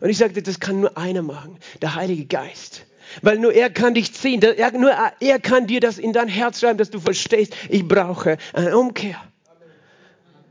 Und 0.00 0.08
ich 0.08 0.18
sagte, 0.18 0.42
das 0.42 0.60
kann 0.60 0.80
nur 0.80 0.96
einer 0.96 1.22
machen, 1.22 1.58
der 1.82 1.94
Heilige 1.94 2.24
Geist. 2.24 2.86
Weil 3.22 3.38
nur 3.38 3.52
er 3.52 3.70
kann 3.70 3.94
dich 3.94 4.12
ziehen, 4.12 4.40
nur 4.78 4.90
er 5.20 5.38
kann 5.40 5.66
dir 5.66 5.80
das 5.80 5.98
in 5.98 6.12
dein 6.12 6.28
Herz 6.28 6.60
schreiben, 6.60 6.78
dass 6.78 6.90
du 6.90 7.00
verstehst, 7.00 7.54
ich 7.68 7.86
brauche 7.86 8.38
eine 8.52 8.76
Umkehr. 8.76 9.20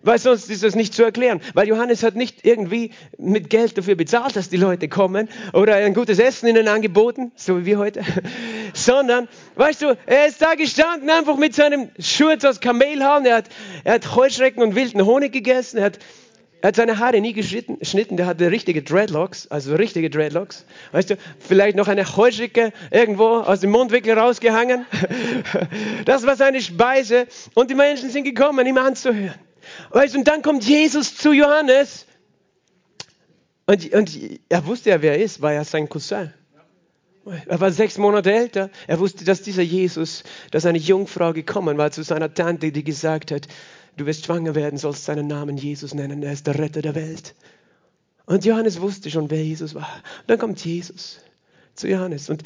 Weil 0.05 0.19
sonst 0.19 0.49
ist 0.49 0.63
das 0.63 0.75
nicht 0.75 0.93
zu 0.93 1.01
erklären. 1.03 1.39
Weil 1.53 1.69
Johannes 1.69 2.03
hat 2.03 2.15
nicht 2.15 2.45
irgendwie 2.45 2.91
mit 3.17 3.49
Geld 3.49 3.77
dafür 3.77 3.95
bezahlt, 3.95 4.35
dass 4.35 4.49
die 4.49 4.57
Leute 4.57 4.89
kommen 4.89 5.29
oder 5.53 5.75
ein 5.75 5.93
gutes 5.93 6.19
Essen 6.19 6.47
ihnen 6.47 6.67
angeboten, 6.67 7.31
so 7.35 7.61
wie 7.61 7.65
wir 7.65 7.77
heute. 7.77 8.01
Sondern, 8.73 9.29
weißt 9.55 9.81
du, 9.81 9.97
er 10.05 10.27
ist 10.27 10.41
da 10.41 10.55
gestanden 10.55 11.09
einfach 11.09 11.37
mit 11.37 11.55
seinem 11.55 11.89
Schurz 11.99 12.43
aus 12.43 12.59
Kamelhaaren. 12.59 13.25
Er 13.25 13.37
hat, 13.37 13.45
er 13.85 13.93
hat 13.93 14.13
Heuschrecken 14.13 14.61
und 14.61 14.75
wilden 14.75 15.05
Honig 15.05 15.31
gegessen. 15.31 15.77
Er 15.77 15.85
hat 15.85 15.99
er 16.63 16.69
hat 16.69 16.77
seine 16.77 16.97
Haare 16.97 17.19
nie 17.19 17.33
geschnitten, 17.33 18.15
der 18.15 18.25
hatte 18.25 18.49
richtige 18.49 18.83
Dreadlocks, 18.83 19.47
also 19.47 19.75
richtige 19.75 20.09
Dreadlocks. 20.09 20.63
Weißt 20.93 21.09
du, 21.09 21.17
vielleicht 21.37 21.75
noch 21.75 21.89
eine 21.89 22.15
Heuschrecke 22.15 22.71
irgendwo 22.89 23.25
aus 23.25 23.59
dem 23.59 23.71
Mundwinkel 23.71 24.17
rausgehangen. 24.17 24.85
Das 26.05 26.25
war 26.25 26.37
seine 26.37 26.61
Speise 26.61 27.27
und 27.53 27.69
die 27.69 27.75
Menschen 27.75 28.09
sind 28.09 28.23
gekommen, 28.23 28.65
ihm 28.65 28.77
anzuhören. 28.77 29.35
Weißt 29.89 30.13
du, 30.13 30.19
und 30.19 30.27
dann 30.29 30.41
kommt 30.41 30.63
Jesus 30.63 31.17
zu 31.17 31.33
Johannes 31.33 32.05
und, 33.65 33.93
und 33.93 34.17
er 34.47 34.65
wusste 34.65 34.91
ja, 34.91 35.01
wer 35.01 35.17
er 35.17 35.21
ist, 35.21 35.41
war 35.41 35.51
ja 35.51 35.65
sein 35.65 35.89
Cousin. 35.89 36.33
Er 37.45 37.59
war 37.59 37.71
sechs 37.73 37.97
Monate 37.97 38.31
älter. 38.31 38.69
Er 38.87 38.99
wusste, 38.99 39.25
dass 39.25 39.41
dieser 39.41 39.63
Jesus, 39.63 40.23
dass 40.51 40.65
eine 40.65 40.77
Jungfrau 40.77 41.33
gekommen 41.33 41.77
war 41.77 41.91
zu 41.91 42.03
seiner 42.03 42.33
Tante, 42.33 42.71
die 42.71 42.85
gesagt 42.85 43.31
hat, 43.31 43.49
du 43.97 44.05
wirst 44.05 44.25
schwanger 44.25 44.55
werden, 44.55 44.77
sollst 44.77 45.05
seinen 45.05 45.27
Namen 45.27 45.57
Jesus 45.57 45.93
nennen, 45.93 46.23
er 46.23 46.33
ist 46.33 46.47
der 46.47 46.57
Retter 46.57 46.81
der 46.81 46.95
Welt. 46.95 47.35
Und 48.25 48.45
Johannes 48.45 48.81
wusste 48.81 49.11
schon, 49.11 49.29
wer 49.29 49.43
Jesus 49.43 49.75
war. 49.75 50.01
Und 50.21 50.29
dann 50.29 50.39
kommt 50.39 50.63
Jesus 50.63 51.19
zu 51.75 51.87
Johannes 51.87 52.29
und 52.29 52.43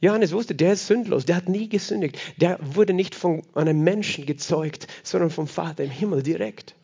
Johannes 0.00 0.32
wusste, 0.32 0.54
der 0.54 0.74
ist 0.74 0.86
sündlos, 0.86 1.24
der 1.24 1.36
hat 1.36 1.48
nie 1.48 1.68
gesündigt. 1.68 2.18
Der 2.36 2.58
wurde 2.62 2.92
nicht 2.92 3.14
von 3.14 3.42
einem 3.54 3.82
Menschen 3.82 4.26
gezeugt, 4.26 4.86
sondern 5.02 5.30
vom 5.30 5.46
Vater 5.46 5.84
im 5.84 5.90
Himmel 5.90 6.22
direkt. 6.22 6.74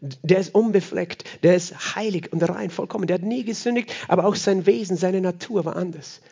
Der 0.00 0.38
ist 0.38 0.54
unbefleckt, 0.54 1.24
der 1.42 1.56
ist 1.56 1.94
heilig 1.94 2.32
und 2.32 2.42
rein, 2.42 2.70
vollkommen. 2.70 3.06
Der 3.06 3.14
hat 3.14 3.22
nie 3.22 3.44
gesündigt, 3.44 3.94
aber 4.08 4.24
auch 4.24 4.36
sein 4.36 4.66
Wesen, 4.66 4.96
seine 4.96 5.20
Natur 5.20 5.64
war 5.64 5.76
anders. 5.76 6.22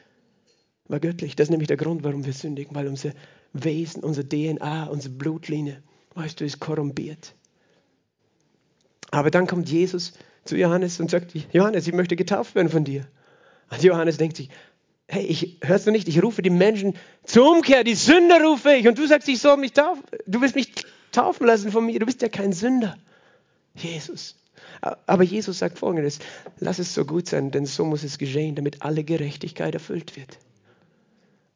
War 0.88 1.00
göttlich. 1.00 1.36
Das 1.36 1.46
ist 1.46 1.50
nämlich 1.50 1.68
der 1.68 1.76
Grund, 1.76 2.04
warum 2.04 2.24
wir 2.24 2.32
sündigen, 2.32 2.74
weil 2.74 2.88
unser 2.88 3.12
Wesen, 3.52 4.02
unsere 4.02 4.28
DNA, 4.28 4.86
unsere 4.86 5.14
Blutlinie 5.14 5.82
weißt 6.14 6.40
du, 6.40 6.44
ist 6.44 6.60
korrumpiert. 6.60 7.34
Aber 9.10 9.30
dann 9.30 9.46
kommt 9.46 9.68
Jesus 9.68 10.12
zu 10.44 10.56
Johannes 10.56 11.00
und 11.00 11.10
sagt, 11.10 11.32
Johannes, 11.52 11.86
ich 11.86 11.94
möchte 11.94 12.16
getauft 12.16 12.54
werden 12.54 12.68
von 12.68 12.84
dir. 12.84 13.06
Und 13.70 13.82
Johannes 13.82 14.16
denkt 14.16 14.36
sich, 14.36 14.50
hey, 15.06 15.24
ich, 15.24 15.58
hörst 15.62 15.86
du 15.86 15.90
nicht, 15.90 16.08
ich 16.08 16.22
rufe 16.22 16.42
die 16.42 16.50
Menschen 16.50 16.96
zur 17.24 17.50
Umkehr, 17.50 17.84
die 17.84 17.94
Sünder 17.94 18.42
rufe 18.42 18.72
ich. 18.72 18.88
Und 18.88 18.98
du 18.98 19.06
sagst, 19.06 19.28
ich 19.28 19.40
soll 19.40 19.56
mich 19.56 19.72
taufen, 19.72 20.02
du 20.26 20.40
willst 20.40 20.54
mich 20.54 20.72
taufen 21.12 21.46
lassen 21.46 21.70
von 21.70 21.86
mir, 21.86 21.98
du 21.98 22.06
bist 22.06 22.22
ja 22.22 22.28
kein 22.28 22.52
Sünder. 22.52 22.96
Jesus. 23.74 24.36
Aber 24.80 25.22
Jesus 25.22 25.58
sagt 25.58 25.78
folgendes, 25.78 26.18
lass 26.58 26.78
es 26.78 26.94
so 26.94 27.04
gut 27.04 27.28
sein, 27.28 27.50
denn 27.50 27.66
so 27.66 27.84
muss 27.84 28.02
es 28.02 28.18
geschehen, 28.18 28.54
damit 28.54 28.82
alle 28.82 29.04
Gerechtigkeit 29.04 29.74
erfüllt 29.74 30.16
wird. 30.16 30.38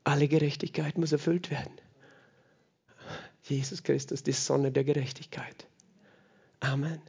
Alle 0.05 0.29
Gerechtigkeit 0.29 0.97
muss 0.97 1.13
erfüllt 1.13 1.51
werden. 1.51 1.73
Jesus 3.51 3.83
Christus, 3.83 4.23
die 4.23 4.33
Sonne 4.33 4.73
der 4.73 4.85
Gerechtigkeit. 4.85 5.67
Amen. 6.61 7.01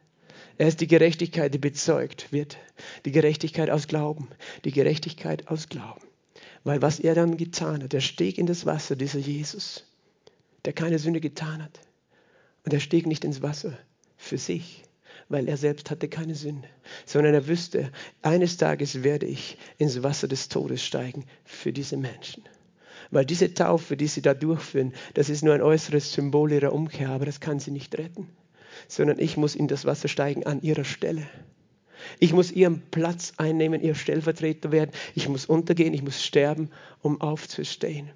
Er 0.58 0.68
ist 0.68 0.82
die 0.82 0.88
Gerechtigkeit, 0.88 1.54
die 1.54 1.58
bezeugt 1.58 2.32
wird. 2.32 2.58
Die 3.06 3.12
Gerechtigkeit 3.12 3.70
aus 3.70 3.88
Glauben. 3.88 4.30
Die 4.66 4.72
Gerechtigkeit 4.72 5.48
aus 5.48 5.70
Glauben. 5.70 6.02
Weil 6.64 6.82
was 6.82 7.00
er 7.00 7.16
dann 7.16 7.38
getan 7.38 7.84
hat, 7.84 7.94
er 7.94 8.02
stieg 8.02 8.38
in 8.38 8.46
das 8.46 8.66
Wasser, 8.66 8.96
dieser 8.96 9.20
Jesus, 9.20 9.86
der 10.66 10.74
keine 10.74 11.00
Sünde 11.00 11.22
getan 11.22 11.64
hat. 11.64 11.80
Und 12.66 12.74
er 12.74 12.82
stieg 12.82 13.08
nicht 13.08 13.24
ins 13.24 13.42
Wasser 13.42 13.78
für 14.18 14.38
sich, 14.38 14.84
weil 15.30 15.48
er 15.48 15.56
selbst 15.58 15.90
hatte 15.90 16.10
keine 16.10 16.36
Sünde, 16.36 16.68
sondern 17.06 17.34
er 17.34 17.48
wüsste, 17.48 17.92
eines 18.22 18.58
Tages 18.58 19.04
werde 19.04 19.26
ich 19.26 19.58
ins 19.78 20.04
Wasser 20.04 20.28
des 20.28 20.50
Todes 20.50 20.84
steigen 20.84 21.26
für 21.46 21.72
diese 21.72 21.96
Menschen. 21.96 22.44
Weil 23.12 23.26
diese 23.26 23.54
Taufe, 23.54 23.98
die 23.98 24.08
sie 24.08 24.22
da 24.22 24.34
durchführen, 24.34 24.94
das 25.16 25.30
ist 25.30 25.44
nur 25.44 25.54
ein 25.54 25.62
äußeres 25.62 26.14
Symbol 26.14 26.52
ihrer 26.52 26.74
Umkehr, 26.74 27.10
aber 27.10 27.26
das 27.26 27.40
kann 27.40 27.60
sie 27.60 27.72
nicht 27.72 27.98
retten. 27.98 28.30
Sondern 28.88 29.20
ich 29.20 29.36
muss 29.36 29.56
in 29.56 29.68
das 29.68 29.86
Wasser 29.86 30.08
steigen 30.08 30.46
an 30.46 30.62
ihrer 30.62 30.84
Stelle. 30.84 31.28
Ich 32.20 32.34
muss 32.34 32.52
ihren 32.52 32.82
Platz 32.92 33.34
einnehmen, 33.38 33.82
ihr 33.82 33.96
Stellvertreter 33.96 34.72
werden. 34.72 34.92
Ich 35.16 35.28
muss 35.28 35.46
untergehen, 35.46 35.94
ich 35.94 36.04
muss 36.04 36.24
sterben, 36.24 36.70
um 37.02 37.20
aufzustehen, 37.20 38.10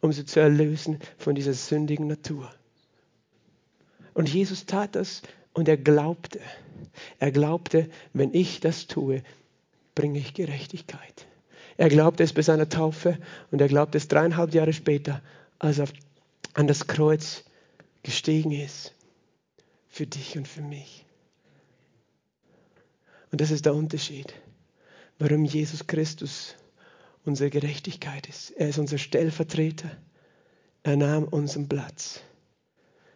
um 0.00 0.12
sie 0.12 0.24
zu 0.24 0.40
erlösen 0.40 0.98
von 1.16 1.34
dieser 1.34 1.54
sündigen 1.54 2.06
Natur. 2.06 2.50
Und 4.14 4.28
Jesus 4.28 4.66
tat 4.66 4.96
das 4.96 5.22
und 5.54 5.68
er 5.68 5.76
glaubte. 5.76 6.40
Er 7.18 7.30
glaubte, 7.30 7.88
wenn 8.12 8.34
ich 8.34 8.60
das 8.60 8.86
tue, 8.88 9.22
bringe 9.94 10.18
ich 10.18 10.34
Gerechtigkeit. 10.34 11.26
Er 11.80 11.88
glaubte 11.88 12.22
es 12.22 12.34
bei 12.34 12.42
seiner 12.42 12.68
Taufe 12.68 13.16
und 13.50 13.58
er 13.62 13.68
glaubte 13.68 13.96
es 13.96 14.06
dreieinhalb 14.06 14.52
Jahre 14.52 14.74
später, 14.74 15.22
als 15.58 15.78
er 15.78 15.88
an 16.52 16.66
das 16.66 16.86
Kreuz 16.86 17.42
gestiegen 18.02 18.52
ist. 18.52 18.92
Für 19.88 20.06
dich 20.06 20.36
und 20.36 20.46
für 20.46 20.60
mich. 20.60 21.06
Und 23.32 23.40
das 23.40 23.50
ist 23.50 23.64
der 23.64 23.74
Unterschied, 23.74 24.34
warum 25.18 25.46
Jesus 25.46 25.86
Christus 25.86 26.54
unsere 27.24 27.48
Gerechtigkeit 27.48 28.28
ist. 28.28 28.50
Er 28.50 28.68
ist 28.68 28.78
unser 28.78 28.98
Stellvertreter. 28.98 29.90
Er 30.82 30.98
nahm 30.98 31.24
unseren 31.24 31.66
Platz. 31.66 32.20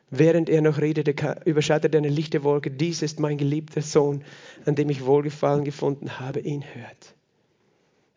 Während 0.08 0.48
er 0.48 0.62
noch 0.62 0.78
redete, 0.78 1.42
überschattete 1.44 1.98
eine 1.98 2.08
lichte 2.08 2.44
Wolke. 2.44 2.70
Dies 2.70 3.02
ist 3.02 3.20
mein 3.20 3.36
geliebter 3.36 3.82
Sohn, 3.82 4.24
an 4.64 4.74
dem 4.74 4.88
ich 4.88 5.04
Wohlgefallen 5.04 5.64
gefunden 5.64 6.18
habe. 6.18 6.40
Ihn 6.40 6.64
hört. 6.64 7.14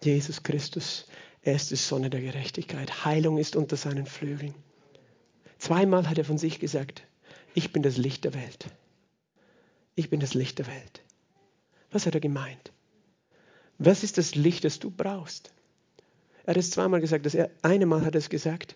Jesus 0.02 0.44
Christus, 0.44 1.08
er 1.42 1.56
ist 1.56 1.72
die 1.72 1.76
Sonne 1.76 2.10
der 2.10 2.22
Gerechtigkeit. 2.22 3.06
Heilung 3.06 3.38
ist 3.38 3.56
unter 3.56 3.78
seinen 3.78 4.06
Flügeln. 4.06 4.54
Zweimal 5.58 6.08
hat 6.10 6.18
er 6.18 6.26
von 6.26 6.38
sich 6.38 6.60
gesagt, 6.60 7.04
ich 7.56 7.74
bin 7.74 7.82
das 7.82 7.98
Licht 7.98 8.24
der 8.24 8.34
Welt. 8.34 8.68
Ich 9.96 10.10
bin 10.10 10.20
das 10.20 10.34
Licht 10.34 10.60
der 10.60 10.68
Welt. 10.68 11.02
Was 11.92 12.06
hat 12.06 12.14
er 12.14 12.22
gemeint? 12.22 12.72
Was 13.80 14.04
ist 14.04 14.18
das 14.18 14.36
Licht, 14.36 14.64
das 14.64 14.80
du 14.80 14.92
brauchst? 14.92 15.52
Er 16.46 16.52
hat 16.52 16.58
es 16.58 16.72
zweimal 16.72 17.02
gesagt. 17.02 17.26
Das 17.26 17.36
er, 17.36 17.50
eine 17.62 17.86
Mal 17.86 18.06
hat 18.06 18.16
er 18.16 18.20
es 18.20 18.30
gesagt, 18.30 18.76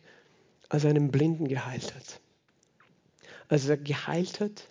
als 0.69 0.83
er 0.83 0.89
einen 0.89 1.11
Blinden 1.11 1.47
geheilt 1.47 1.93
hat. 1.93 2.19
Als 3.47 3.67
er 3.67 3.77
geheilt 3.77 4.39
hat, 4.39 4.67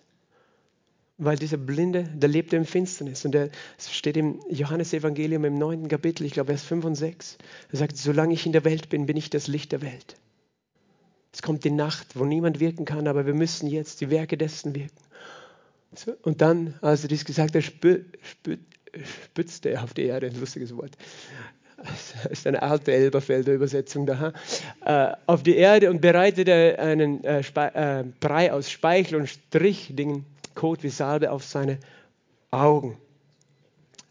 weil 1.23 1.37
dieser 1.37 1.57
Blinde, 1.57 2.09
der 2.15 2.29
lebte 2.29 2.55
im 2.55 2.65
Finsternis. 2.65 3.23
Und 3.25 3.35
er 3.35 3.49
steht 3.79 4.17
im 4.17 4.39
Johannesevangelium 4.49 5.45
im 5.45 5.57
neunten 5.57 5.87
Kapitel, 5.87 6.25
ich 6.25 6.33
glaube 6.33 6.47
Vers 6.47 6.63
5 6.63 6.83
und 6.83 6.95
6. 6.95 7.37
Er 7.71 7.77
sagt, 7.77 7.95
solange 7.95 8.33
ich 8.33 8.47
in 8.47 8.53
der 8.53 8.65
Welt 8.65 8.89
bin, 8.89 9.05
bin 9.05 9.17
ich 9.17 9.29
das 9.29 9.47
Licht 9.47 9.71
der 9.71 9.83
Welt. 9.83 10.15
Es 11.31 11.43
kommt 11.43 11.63
die 11.63 11.71
Nacht, 11.71 12.15
wo 12.15 12.25
niemand 12.25 12.59
wirken 12.59 12.85
kann, 12.85 13.07
aber 13.07 13.27
wir 13.27 13.35
müssen 13.35 13.67
jetzt 13.67 14.01
die 14.01 14.09
Werke 14.09 14.35
dessen 14.35 14.73
wirken. 14.73 14.97
Und 16.23 16.41
dann, 16.41 16.73
als 16.81 17.03
er 17.03 17.09
dies 17.09 17.23
gesagt 17.23 17.53
hat, 17.53 17.63
spü, 17.63 18.03
spü, 18.23 18.57
spützte 19.25 19.69
er 19.69 19.83
auf 19.83 19.93
die 19.93 20.05
Erde, 20.05 20.27
ein 20.27 20.39
lustiges 20.39 20.75
Wort. 20.75 20.97
Das 21.77 22.31
ist 22.31 22.47
eine 22.47 22.63
alte 22.63 22.91
Elberfelder 22.93 23.53
Übersetzung 23.53 24.07
da. 24.07 24.33
Äh, 24.85 25.15
auf 25.27 25.43
die 25.43 25.55
Erde 25.55 25.91
und 25.91 26.01
bereitete 26.01 26.79
einen 26.79 27.23
äh, 27.23 27.41
äh, 27.41 28.03
Brei 28.19 28.51
aus 28.51 28.71
Speichel 28.71 29.19
und 29.19 29.27
Kot 30.55 30.83
wie 30.83 30.89
Salbe 30.89 31.31
auf 31.31 31.43
seine 31.43 31.79
Augen. 32.51 32.97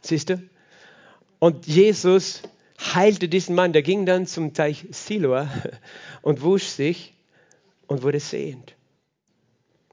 Siehst 0.03 0.31
du? 0.31 0.43
Und 1.39 1.67
Jesus 1.67 2.43
heilte 2.95 3.29
diesen 3.29 3.55
Mann. 3.55 3.73
Der 3.73 3.83
ging 3.83 4.07
dann 4.07 4.27
zum 4.27 4.55
Teich 4.55 4.87
Siloa 4.91 5.51
und 6.23 6.43
wusch 6.43 6.65
sich 6.65 7.15
und 7.87 8.03
wurde 8.03 8.21
sehend. 8.21 8.75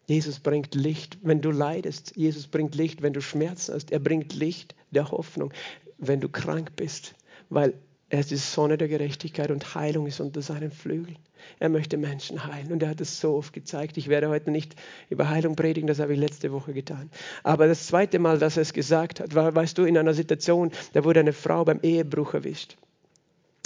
Jesus 0.07 0.39
bringt 0.39 0.73
Licht, 0.73 1.17
wenn 1.21 1.41
du 1.41 1.51
leidest. 1.51 2.15
Jesus 2.15 2.47
bringt 2.47 2.75
Licht, 2.75 3.01
wenn 3.01 3.13
du 3.13 3.21
Schmerzen 3.21 3.73
hast. 3.73 3.91
Er 3.91 3.99
bringt 3.99 4.33
Licht 4.33 4.73
der 4.91 5.11
Hoffnung, 5.11 5.53
wenn 5.97 6.21
du 6.21 6.29
krank 6.29 6.77
bist. 6.77 7.13
Weil 7.49 7.73
Er 8.10 8.22
ist 8.22 8.32
die 8.32 8.38
Sonne 8.38 8.78
der 8.78 8.88
Gerechtigkeit 8.88 9.51
und 9.51 9.76
Heilung 9.76 10.08
ist 10.08 10.22
unter 10.22 10.41
seinen 10.41 10.72
Flügeln. 10.72 11.18
Er 11.60 11.68
möchte 11.68 11.97
Menschen 11.97 12.45
heilen 12.45 12.72
und 12.72 12.82
er 12.82 12.89
hat 12.89 13.01
es 13.01 13.20
so 13.20 13.36
oft 13.36 13.51
gezeigt. 13.51 13.97
Ich 13.97 14.08
werde 14.08 14.30
heute 14.30 14.49
nicht 14.49 14.76
über 15.10 15.30
Heilung 15.30 15.55
predigen, 15.58 15.88
das 15.88 15.99
habe 15.99 16.14
ich 16.14 16.20
letzte 16.20 16.53
Woche 16.53 16.74
getan. 16.74 17.10
Aber 17.43 17.68
das 17.68 17.88
zweite 17.88 18.20
Mal, 18.20 18.39
dass 18.39 18.55
er 18.55 18.62
es 18.62 18.72
gesagt 18.72 19.20
hat, 19.20 19.36
war, 19.36 19.53
weißt 19.53 19.78
du, 19.78 19.84
in 19.84 19.97
einer 19.97 20.14
Situation, 20.14 20.72
da 20.93 21.03
wurde 21.03 21.20
eine 21.20 21.34
Frau 21.34 21.66
beim 21.66 21.80
Ehebruch 21.84 22.34
erwischt. 22.34 22.78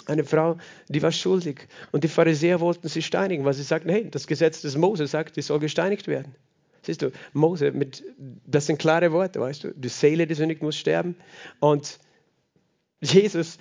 Eine 0.07 0.23
Frau, 0.23 0.57
die 0.89 1.03
war 1.03 1.11
schuldig 1.11 1.67
und 1.91 2.03
die 2.03 2.07
Pharisäer 2.07 2.59
wollten 2.59 2.87
sie 2.87 3.03
steinigen, 3.03 3.45
weil 3.45 3.53
sie 3.53 3.61
sagten, 3.61 3.89
hey, 3.89 4.09
das 4.09 4.25
Gesetz 4.25 4.61
des 4.61 4.75
Mose 4.75 5.05
sagt, 5.05 5.35
die 5.35 5.43
soll 5.43 5.59
gesteinigt 5.59 6.07
werden. 6.07 6.33
Siehst 6.81 7.03
du, 7.03 7.11
Mose, 7.33 7.71
mit, 7.71 8.03
das 8.17 8.65
sind 8.65 8.79
klare 8.79 9.11
Worte, 9.11 9.39
weißt 9.39 9.65
du, 9.65 9.73
die 9.75 9.89
Seele, 9.89 10.25
die 10.25 10.33
sündigt, 10.33 10.63
muss 10.63 10.75
sterben 10.75 11.15
und 11.59 11.99
Jesus 13.01 13.59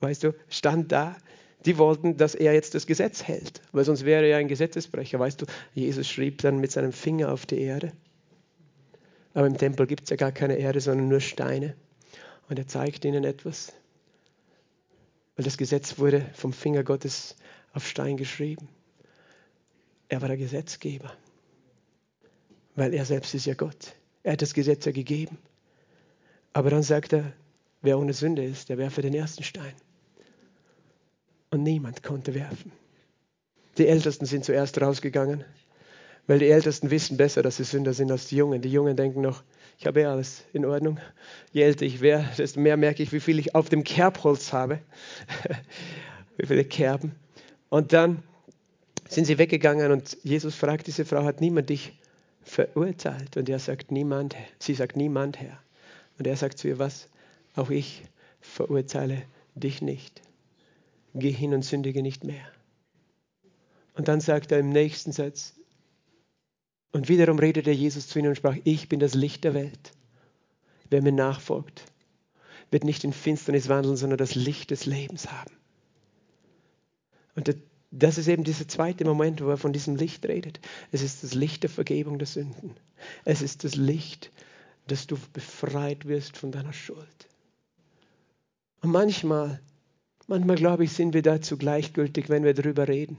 weißt 0.00 0.24
du, 0.24 0.34
stand 0.48 0.92
da. 0.92 1.16
Die 1.64 1.76
wollten, 1.76 2.16
dass 2.16 2.34
er 2.34 2.54
jetzt 2.54 2.74
das 2.74 2.86
Gesetz 2.86 3.24
hält, 3.24 3.60
weil 3.72 3.84
sonst 3.84 4.04
wäre 4.04 4.26
er 4.26 4.38
ein 4.38 4.48
Gesetzesbrecher. 4.48 5.18
Weißt 5.18 5.42
du, 5.42 5.46
Jesus 5.74 6.08
schrieb 6.08 6.40
dann 6.42 6.58
mit 6.58 6.70
seinem 6.70 6.92
Finger 6.92 7.32
auf 7.32 7.46
die 7.46 7.60
Erde. 7.60 7.92
Aber 9.34 9.46
im 9.46 9.58
Tempel 9.58 9.86
gibt 9.86 10.04
es 10.04 10.10
ja 10.10 10.16
gar 10.16 10.32
keine 10.32 10.56
Erde, 10.56 10.80
sondern 10.80 11.08
nur 11.08 11.20
Steine. 11.20 11.74
Und 12.48 12.58
er 12.58 12.68
zeigt 12.68 13.04
ihnen 13.04 13.24
etwas. 13.24 13.72
Weil 15.36 15.44
das 15.44 15.58
Gesetz 15.58 15.98
wurde 15.98 16.24
vom 16.32 16.52
Finger 16.52 16.84
Gottes 16.84 17.36
auf 17.72 17.86
Stein 17.86 18.16
geschrieben. 18.16 18.68
Er 20.08 20.22
war 20.22 20.28
der 20.28 20.38
Gesetzgeber. 20.38 21.12
Weil 22.76 22.94
er 22.94 23.04
selbst 23.04 23.34
ist 23.34 23.46
ja 23.46 23.54
Gott. 23.54 23.94
Er 24.22 24.32
hat 24.32 24.42
das 24.42 24.54
Gesetz 24.54 24.84
ja 24.84 24.92
gegeben. 24.92 25.38
Aber 26.52 26.70
dann 26.70 26.82
sagt 26.82 27.12
er, 27.12 27.32
wer 27.82 27.98
ohne 27.98 28.14
Sünde 28.14 28.44
ist, 28.44 28.68
der 28.68 28.78
werfe 28.78 29.02
den 29.02 29.14
ersten 29.14 29.42
Stein 29.42 29.74
und 31.50 31.62
niemand 31.62 32.02
konnte 32.02 32.34
werfen. 32.34 32.72
Die 33.78 33.86
Ältesten 33.86 34.26
sind 34.26 34.44
zuerst 34.44 34.80
rausgegangen, 34.80 35.44
weil 36.26 36.40
die 36.40 36.48
Ältesten 36.48 36.90
wissen 36.90 37.16
besser, 37.16 37.42
dass 37.42 37.56
sie 37.56 37.64
Sünder 37.64 37.94
sind 37.94 38.10
als 38.10 38.26
die 38.26 38.36
Jungen. 38.36 38.60
Die 38.60 38.70
Jungen 38.70 38.96
denken 38.96 39.20
noch, 39.20 39.42
ich 39.78 39.86
habe 39.86 40.02
ja 40.02 40.10
alles 40.10 40.42
in 40.52 40.64
Ordnung. 40.64 40.98
Je 41.52 41.62
älter 41.62 41.86
ich 41.86 42.00
wäre, 42.00 42.28
desto 42.36 42.60
mehr 42.60 42.76
merke 42.76 43.02
ich, 43.02 43.12
wie 43.12 43.20
viel 43.20 43.38
ich 43.38 43.54
auf 43.54 43.68
dem 43.68 43.84
Kerbholz 43.84 44.52
habe. 44.52 44.80
wie 46.36 46.46
viele 46.46 46.64
Kerben. 46.64 47.14
Und 47.68 47.92
dann 47.92 48.22
sind 49.08 49.26
sie 49.26 49.38
weggegangen 49.38 49.92
und 49.92 50.18
Jesus 50.22 50.54
fragt 50.54 50.86
diese 50.86 51.04
Frau, 51.04 51.24
hat 51.24 51.40
niemand 51.40 51.70
dich 51.70 51.98
verurteilt? 52.42 53.36
Und 53.36 53.48
er 53.48 53.58
sagt, 53.58 53.92
niemand. 53.92 54.36
Sie 54.58 54.74
sagt, 54.74 54.96
niemand, 54.96 55.40
Herr. 55.40 55.58
Und 56.18 56.26
er 56.26 56.36
sagt 56.36 56.58
zu 56.58 56.68
ihr, 56.68 56.78
was? 56.78 57.08
Auch 57.54 57.70
ich 57.70 58.02
verurteile 58.40 59.22
dich 59.54 59.82
nicht 59.82 60.20
geh 61.18 61.30
hin 61.30 61.54
und 61.54 61.64
sündige 61.64 62.02
nicht 62.02 62.24
mehr. 62.24 62.46
Und 63.94 64.08
dann 64.08 64.20
sagt 64.20 64.52
er 64.52 64.58
im 64.58 64.70
nächsten 64.70 65.12
Satz, 65.12 65.54
und 66.92 67.08
wiederum 67.08 67.38
redete 67.38 67.70
Jesus 67.70 68.08
zu 68.08 68.18
ihnen 68.18 68.28
und 68.28 68.36
sprach, 68.36 68.56
ich 68.64 68.88
bin 68.88 68.98
das 69.00 69.14
Licht 69.14 69.44
der 69.44 69.54
Welt. 69.54 69.92
Wer 70.88 71.02
mir 71.02 71.12
nachfolgt, 71.12 71.84
wird 72.70 72.84
nicht 72.84 73.04
in 73.04 73.12
Finsternis 73.12 73.68
wandeln, 73.68 73.96
sondern 73.96 74.16
das 74.16 74.34
Licht 74.34 74.70
des 74.70 74.86
Lebens 74.86 75.30
haben. 75.30 75.54
Und 77.34 77.54
das 77.90 78.18
ist 78.18 78.28
eben 78.28 78.44
dieser 78.44 78.68
zweite 78.68 79.04
Moment, 79.04 79.42
wo 79.42 79.48
er 79.48 79.58
von 79.58 79.72
diesem 79.72 79.96
Licht 79.96 80.26
redet. 80.26 80.60
Es 80.90 81.02
ist 81.02 81.22
das 81.22 81.34
Licht 81.34 81.62
der 81.62 81.70
Vergebung 81.70 82.18
der 82.18 82.26
Sünden. 82.26 82.74
Es 83.24 83.42
ist 83.42 83.64
das 83.64 83.76
Licht, 83.76 84.30
dass 84.86 85.06
du 85.06 85.16
befreit 85.32 86.06
wirst 86.06 86.36
von 86.36 86.52
deiner 86.52 86.72
Schuld. 86.72 87.28
Und 88.80 88.90
manchmal 88.90 89.60
Manchmal, 90.28 90.56
glaube 90.56 90.84
ich, 90.84 90.92
sind 90.92 91.14
wir 91.14 91.22
dazu 91.22 91.56
gleichgültig, 91.56 92.28
wenn 92.28 92.44
wir 92.44 92.52
darüber 92.52 92.86
reden. 92.86 93.16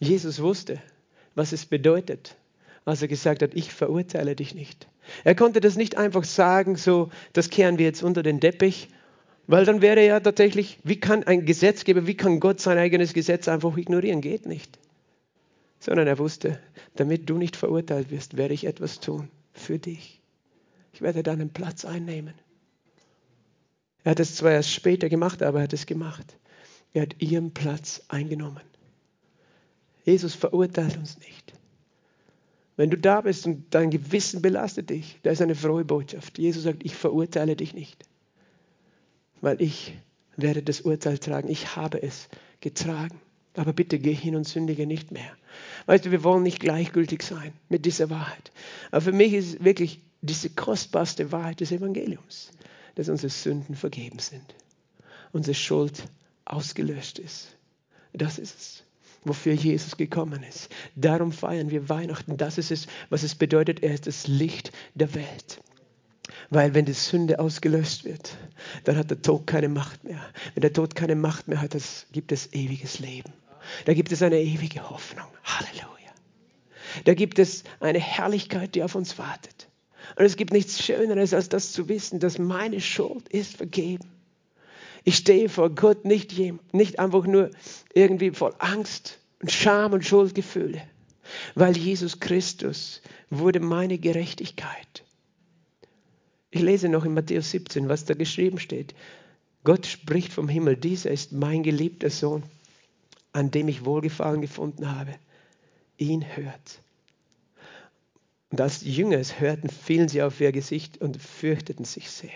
Jesus 0.00 0.40
wusste, 0.40 0.80
was 1.34 1.52
es 1.52 1.66
bedeutet, 1.66 2.36
als 2.84 3.02
er 3.02 3.08
gesagt 3.08 3.42
hat, 3.42 3.50
ich 3.54 3.74
verurteile 3.74 4.36
dich 4.36 4.54
nicht. 4.54 4.88
Er 5.24 5.34
konnte 5.34 5.60
das 5.60 5.76
nicht 5.76 5.98
einfach 5.98 6.22
sagen, 6.22 6.76
so, 6.76 7.10
das 7.32 7.50
kehren 7.50 7.76
wir 7.76 7.86
jetzt 7.86 8.04
unter 8.04 8.22
den 8.22 8.40
Teppich, 8.40 8.88
weil 9.48 9.64
dann 9.64 9.82
wäre 9.82 10.06
ja 10.06 10.20
tatsächlich, 10.20 10.78
wie 10.84 11.00
kann 11.00 11.24
ein 11.24 11.44
Gesetzgeber, 11.44 12.06
wie 12.06 12.16
kann 12.16 12.38
Gott 12.38 12.60
sein 12.60 12.78
eigenes 12.78 13.12
Gesetz 13.12 13.48
einfach 13.48 13.76
ignorieren? 13.76 14.20
Geht 14.20 14.46
nicht. 14.46 14.78
Sondern 15.80 16.06
er 16.06 16.18
wusste, 16.18 16.60
damit 16.94 17.28
du 17.28 17.36
nicht 17.36 17.56
verurteilt 17.56 18.12
wirst, 18.12 18.36
werde 18.36 18.54
ich 18.54 18.64
etwas 18.64 19.00
tun 19.00 19.28
für 19.52 19.80
dich. 19.80 20.20
Ich 20.92 21.02
werde 21.02 21.24
deinen 21.24 21.50
Platz 21.50 21.84
einnehmen. 21.84 22.34
Er 24.04 24.12
hat 24.12 24.20
es 24.20 24.36
zwar 24.36 24.52
erst 24.52 24.70
später 24.70 25.08
gemacht, 25.08 25.42
aber 25.42 25.58
er 25.58 25.64
hat 25.64 25.72
es 25.72 25.86
gemacht. 25.86 26.36
Er 26.92 27.02
hat 27.02 27.16
ihren 27.20 27.52
Platz 27.52 28.02
eingenommen. 28.08 28.62
Jesus 30.04 30.34
verurteilt 30.34 30.96
uns 30.96 31.18
nicht. 31.18 31.52
Wenn 32.76 32.90
du 32.90 32.96
da 32.96 33.20
bist 33.20 33.46
und 33.46 33.66
dein 33.70 33.90
Gewissen 33.90 34.40
belastet 34.40 34.90
dich, 34.90 35.18
da 35.22 35.30
ist 35.30 35.42
eine 35.42 35.54
frohe 35.54 35.84
Botschaft. 35.84 36.38
Jesus 36.38 36.62
sagt, 36.62 36.82
ich 36.82 36.94
verurteile 36.94 37.54
dich 37.54 37.74
nicht, 37.74 38.04
weil 39.42 39.60
ich 39.60 39.98
werde 40.36 40.62
das 40.62 40.80
Urteil 40.80 41.18
tragen. 41.18 41.50
Ich 41.50 41.76
habe 41.76 42.02
es 42.02 42.28
getragen. 42.60 43.20
Aber 43.54 43.72
bitte 43.72 43.98
geh 43.98 44.14
hin 44.14 44.36
und 44.36 44.46
sündige 44.46 44.86
nicht 44.86 45.10
mehr. 45.10 45.36
Weißt 45.86 46.06
du, 46.06 46.12
wir 46.12 46.22
wollen 46.22 46.44
nicht 46.44 46.60
gleichgültig 46.60 47.22
sein 47.22 47.52
mit 47.68 47.84
dieser 47.84 48.08
Wahrheit. 48.08 48.52
Aber 48.92 49.00
für 49.00 49.12
mich 49.12 49.32
ist 49.32 49.64
wirklich 49.64 50.00
diese 50.22 50.50
kostbarste 50.50 51.32
Wahrheit 51.32 51.60
des 51.60 51.72
Evangeliums 51.72 52.52
dass 53.00 53.08
unsere 53.08 53.30
Sünden 53.30 53.76
vergeben 53.76 54.18
sind. 54.18 54.54
Unsere 55.32 55.54
Schuld 55.54 56.04
ausgelöscht 56.44 57.18
ist. 57.18 57.56
Das 58.12 58.38
ist 58.38 58.58
es, 58.58 58.84
wofür 59.24 59.54
Jesus 59.54 59.96
gekommen 59.96 60.42
ist. 60.42 60.68
Darum 60.96 61.32
feiern 61.32 61.70
wir 61.70 61.88
Weihnachten. 61.88 62.36
Das 62.36 62.58
ist 62.58 62.70
es, 62.70 62.88
was 63.08 63.22
es 63.22 63.34
bedeutet. 63.34 63.82
Er 63.82 63.94
ist 63.94 64.06
das 64.06 64.26
Licht 64.26 64.72
der 64.94 65.14
Welt. 65.14 65.62
Weil 66.50 66.74
wenn 66.74 66.84
die 66.84 66.92
Sünde 66.92 67.40
ausgelöscht 67.40 68.04
wird, 68.04 68.36
dann 68.84 68.98
hat 68.98 69.10
der 69.10 69.22
Tod 69.22 69.46
keine 69.46 69.70
Macht 69.70 70.04
mehr. 70.04 70.20
Wenn 70.52 70.60
der 70.60 70.74
Tod 70.74 70.94
keine 70.94 71.14
Macht 71.14 71.48
mehr 71.48 71.62
hat, 71.62 71.74
gibt 72.12 72.32
es 72.32 72.52
ewiges 72.52 72.98
Leben. 72.98 73.32
Da 73.86 73.94
gibt 73.94 74.12
es 74.12 74.20
eine 74.22 74.38
ewige 74.38 74.90
Hoffnung. 74.90 75.28
Halleluja. 75.44 76.12
Da 77.06 77.14
gibt 77.14 77.38
es 77.38 77.64
eine 77.80 77.98
Herrlichkeit, 77.98 78.74
die 78.74 78.82
auf 78.82 78.94
uns 78.94 79.16
wartet. 79.16 79.69
Und 80.16 80.24
es 80.24 80.36
gibt 80.36 80.52
nichts 80.52 80.84
Schöneres, 80.84 81.34
als 81.34 81.48
das 81.48 81.72
zu 81.72 81.88
wissen, 81.88 82.20
dass 82.20 82.38
meine 82.38 82.80
Schuld 82.80 83.28
ist 83.28 83.56
vergeben. 83.56 84.10
Ich 85.04 85.16
stehe 85.16 85.48
vor 85.48 85.70
Gott 85.70 86.04
nicht, 86.04 86.38
nicht 86.72 86.98
einfach 86.98 87.26
nur 87.26 87.50
irgendwie 87.94 88.30
voll 88.30 88.54
Angst 88.58 89.18
und 89.40 89.50
Scham 89.50 89.92
und 89.92 90.04
Schuldgefühle, 90.04 90.82
weil 91.54 91.76
Jesus 91.76 92.20
Christus 92.20 93.00
wurde 93.30 93.60
meine 93.60 93.98
Gerechtigkeit. 93.98 95.04
Ich 96.50 96.60
lese 96.60 96.88
noch 96.88 97.04
in 97.04 97.14
Matthäus 97.14 97.50
17, 97.52 97.88
was 97.88 98.04
da 98.04 98.14
geschrieben 98.14 98.58
steht. 98.58 98.94
Gott 99.62 99.86
spricht 99.86 100.32
vom 100.32 100.48
Himmel, 100.48 100.76
dieser 100.76 101.10
ist 101.10 101.32
mein 101.32 101.62
geliebter 101.62 102.10
Sohn, 102.10 102.42
an 103.32 103.50
dem 103.50 103.68
ich 103.68 103.84
Wohlgefallen 103.84 104.40
gefunden 104.40 104.90
habe. 104.90 105.14
Ihn 105.96 106.24
hört. 106.36 106.80
Und 108.50 108.60
als 108.60 108.80
die 108.80 108.92
Jünger 108.92 109.18
es 109.18 109.40
hörten, 109.40 109.68
fielen 109.68 110.08
sie 110.08 110.22
auf 110.22 110.40
ihr 110.40 110.52
Gesicht 110.52 111.00
und 111.00 111.20
fürchteten 111.22 111.84
sich 111.84 112.10
sehr. 112.10 112.30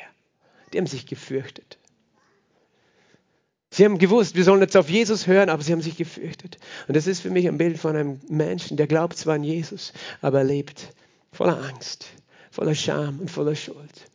Die 0.73 0.79
haben 0.79 0.87
sich 0.87 1.07
gefürchtet. 1.07 1.79
Sie 3.71 3.85
haben 3.85 3.99
gewusst, 3.99 4.37
wir 4.37 4.45
sollen 4.45 4.61
jetzt 4.61 4.77
auf 4.77 4.89
Jesus 4.89 5.27
hören, 5.27 5.49
aber 5.49 5.61
sie 5.61 5.73
haben 5.73 5.83
sich 5.83 5.97
gefürchtet. 5.97 6.59
Und 6.87 6.97
das 6.97 7.09
ist 7.09 7.21
für 7.21 7.31
mich 7.31 7.49
ein 7.49 7.59
Bild 7.59 7.77
von 7.77 7.97
einem 7.97 8.21
Menschen, 8.29 8.77
der 8.77 8.87
glaubt 8.87 9.17
zwar 9.17 9.35
an 9.35 9.43
Jesus, 9.43 9.93
aber 10.21 10.39
er 10.39 10.45
lebt 10.45 10.95
voller 11.33 11.61
Angst, 11.61 12.07
voller 12.53 12.77
Scham 12.77 13.19
und 13.19 13.33
voller 13.33 13.57
Schuld. 13.57 14.07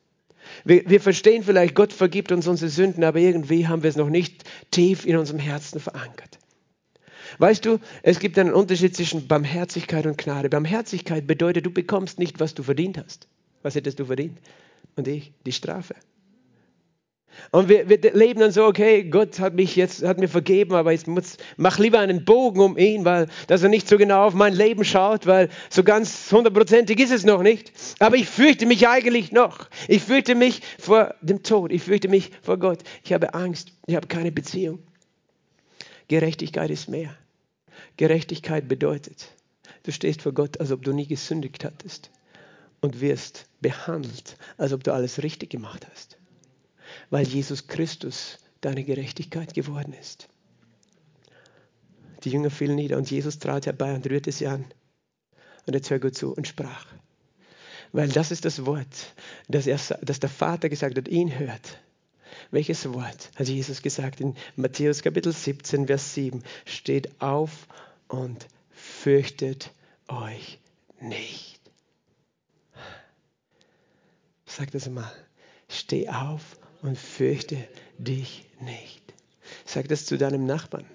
Wir, 0.64 0.90
wir 0.90 1.02
verstehen 1.02 1.44
vielleicht, 1.44 1.76
Gott 1.76 1.92
vergibt 1.92 2.32
uns 2.32 2.48
unsere 2.48 2.72
Sünden, 2.72 3.04
aber 3.04 3.20
irgendwie 3.20 3.68
haben 3.68 3.84
wir 3.84 3.90
es 3.90 3.98
noch 3.98 4.10
nicht 4.10 4.46
tief 4.72 5.06
in 5.06 5.18
unserem 5.18 5.40
Herzen 5.40 5.82
verankert. 5.82 6.39
Weißt 7.38 7.66
du, 7.66 7.80
es 8.04 8.20
gibt 8.20 8.38
einen 8.38 8.54
Unterschied 8.54 8.96
zwischen 8.96 9.28
Barmherzigkeit 9.28 10.06
und 10.06 10.18
Gnade. 10.18 10.50
Barmherzigkeit 10.50 11.28
bedeutet, 11.28 11.66
du 11.66 11.72
bekommst 11.72 12.20
nicht, 12.20 12.40
was 12.40 12.54
du 12.54 12.64
verdient 12.64 12.98
hast. 12.98 13.28
Was 13.62 13.76
hättest 13.76 14.00
du 14.00 14.06
verdient? 14.06 14.40
Und 14.96 15.08
ich, 15.08 15.34
die 15.46 15.52
Strafe. 15.52 15.96
Und 17.52 17.70
wir, 17.70 17.90
wir, 17.90 18.00
leben 18.14 18.40
dann 18.40 18.52
so, 18.52 18.66
okay, 18.66 19.04
Gott 19.04 19.40
hat 19.40 19.54
mich 19.54 19.76
jetzt, 19.76 20.04
hat 20.04 20.20
mir 20.20 20.28
vergeben, 20.28 20.74
aber 20.74 20.94
ich 20.94 21.08
muss, 21.08 21.38
mach 21.58 21.80
lieber 21.80 22.00
einen 22.00 22.26
Bogen 22.26 22.60
um 22.60 22.78
ihn, 22.78 23.06
weil, 23.06 23.28
dass 23.48 23.64
er 23.64 23.70
nicht 23.70 23.88
so 23.88 23.98
genau 23.98 24.26
auf 24.26 24.34
mein 24.34 24.54
Leben 24.54 24.84
schaut, 24.84 25.26
weil 25.26 25.50
so 25.70 25.84
ganz 25.84 26.32
hundertprozentig 26.32 27.00
ist 27.00 27.12
es 27.12 27.24
noch 27.24 27.42
nicht. 27.42 27.72
Aber 28.00 28.16
ich 28.16 28.28
fürchte 28.28 28.66
mich 28.66 28.88
eigentlich 28.88 29.32
noch. 29.32 29.70
Ich 29.88 30.04
fürchte 30.04 30.36
mich 30.36 30.62
vor 30.80 31.16
dem 31.22 31.44
Tod. 31.44 31.72
Ich 31.72 31.84
fürchte 31.84 32.08
mich 32.08 32.32
vor 32.42 32.58
Gott. 32.58 32.80
Ich 33.04 33.14
habe 33.14 33.34
Angst. 33.34 33.72
Ich 33.88 33.96
habe 33.96 34.08
keine 34.08 34.32
Beziehung. 34.32 34.80
Gerechtigkeit 36.10 36.70
ist 36.70 36.90
mehr. 36.90 37.16
Gerechtigkeit 37.96 38.68
bedeutet, 38.68 39.30
du 39.84 39.92
stehst 39.94 40.22
vor 40.22 40.34
Gott, 40.34 40.60
als 40.60 40.72
ob 40.72 40.84
du 40.84 40.92
nie 40.92 41.08
gesündigt 41.08 41.64
hattest 41.64 42.12
und 42.82 43.00
wirst 43.00 43.48
behandelt, 43.62 44.38
als 44.58 44.74
ob 44.74 44.84
du 44.84 44.94
alles 44.94 45.24
richtig 45.24 45.50
gemacht 45.50 45.88
hast. 45.90 46.20
weil 47.10 47.26
Jesus 47.26 47.68
Christus 47.68 48.40
deine 48.62 48.84
Gerechtigkeit 48.84 49.54
geworden 49.54 49.94
ist. 49.94 50.28
Die 52.24 52.30
Jünger 52.30 52.50
fielen 52.50 52.76
nieder 52.76 52.98
und 52.98 53.10
Jesus 53.10 53.40
trat 53.40 53.66
herbei 53.66 53.94
und 53.96 54.08
rührte 54.10 54.32
sie 54.32 54.48
an. 54.48 54.66
Und 55.66 55.74
jetzt 55.74 55.90
hör 55.90 56.12
zu 56.12 56.34
und 56.34 56.48
sprach. 56.48 56.86
Weil 57.92 58.10
das 58.10 58.32
ist 58.32 58.46
das 58.46 58.66
Wort, 58.66 59.14
das, 59.48 59.66
er, 59.66 59.80
das 60.02 60.20
der 60.20 60.30
Vater 60.30 60.70
gesagt 60.70 60.98
hat, 60.98 61.08
ihn 61.08 61.40
hört. 61.40 61.80
Welches 62.52 62.92
Wort 62.94 63.30
hat 63.36 63.48
Jesus 63.48 63.82
gesagt? 63.82 64.20
In 64.22 64.36
Matthäus 64.56 65.04
Kapitel 65.04 65.32
17, 65.32 65.86
Vers 65.88 66.16
7 66.16 66.44
steht 66.66 67.22
auf 67.22 67.68
und 68.08 68.48
fürchtet 68.72 69.72
euch 70.08 70.58
nicht. 71.00 71.60
Sag 74.46 74.72
das 74.72 74.90
mal. 74.90 75.12
Steh 75.68 76.10
auf 76.10 76.58
und 76.82 76.98
fürchte 76.98 77.58
dich 78.00 78.46
nicht. 78.60 79.14
Sag 79.66 79.88
das 79.88 80.06
zu 80.06 80.18
deinem 80.18 80.46
Nachbarn. 80.46 80.86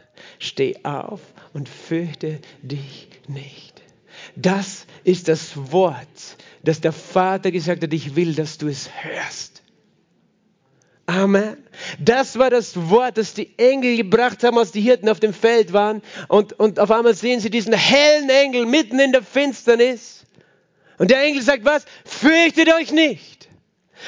Steh 0.40 0.84
auf 0.84 1.20
und 1.52 1.68
fürchte 1.68 2.40
dich 2.62 3.08
nicht. 3.28 3.82
Das 4.34 4.86
ist 5.04 5.28
das 5.28 5.56
Wort, 5.72 6.36
das 6.62 6.80
der 6.80 6.92
Vater 6.92 7.50
gesagt 7.50 7.82
hat, 7.82 7.92
ich 7.92 8.16
will, 8.16 8.34
dass 8.34 8.58
du 8.58 8.66
es 8.68 8.90
hörst. 9.02 9.43
Amen. 11.24 11.56
Das 11.98 12.38
war 12.38 12.50
das 12.50 12.90
Wort, 12.90 13.16
das 13.16 13.32
die 13.32 13.58
Engel 13.58 13.96
gebracht 13.96 14.44
haben, 14.44 14.58
als 14.58 14.72
die 14.72 14.82
Hirten 14.82 15.08
auf 15.08 15.20
dem 15.20 15.32
Feld 15.32 15.72
waren. 15.72 16.02
Und, 16.28 16.52
und 16.60 16.78
auf 16.78 16.90
einmal 16.90 17.14
sehen 17.14 17.40
sie 17.40 17.48
diesen 17.48 17.72
hellen 17.72 18.28
Engel 18.28 18.66
mitten 18.66 19.00
in 19.00 19.12
der 19.12 19.22
Finsternis. 19.22 20.26
Und 20.98 21.10
der 21.10 21.22
Engel 21.22 21.40
sagt 21.40 21.64
was? 21.64 21.86
Fürchtet 22.04 22.70
euch 22.74 22.92
nicht. 22.92 23.33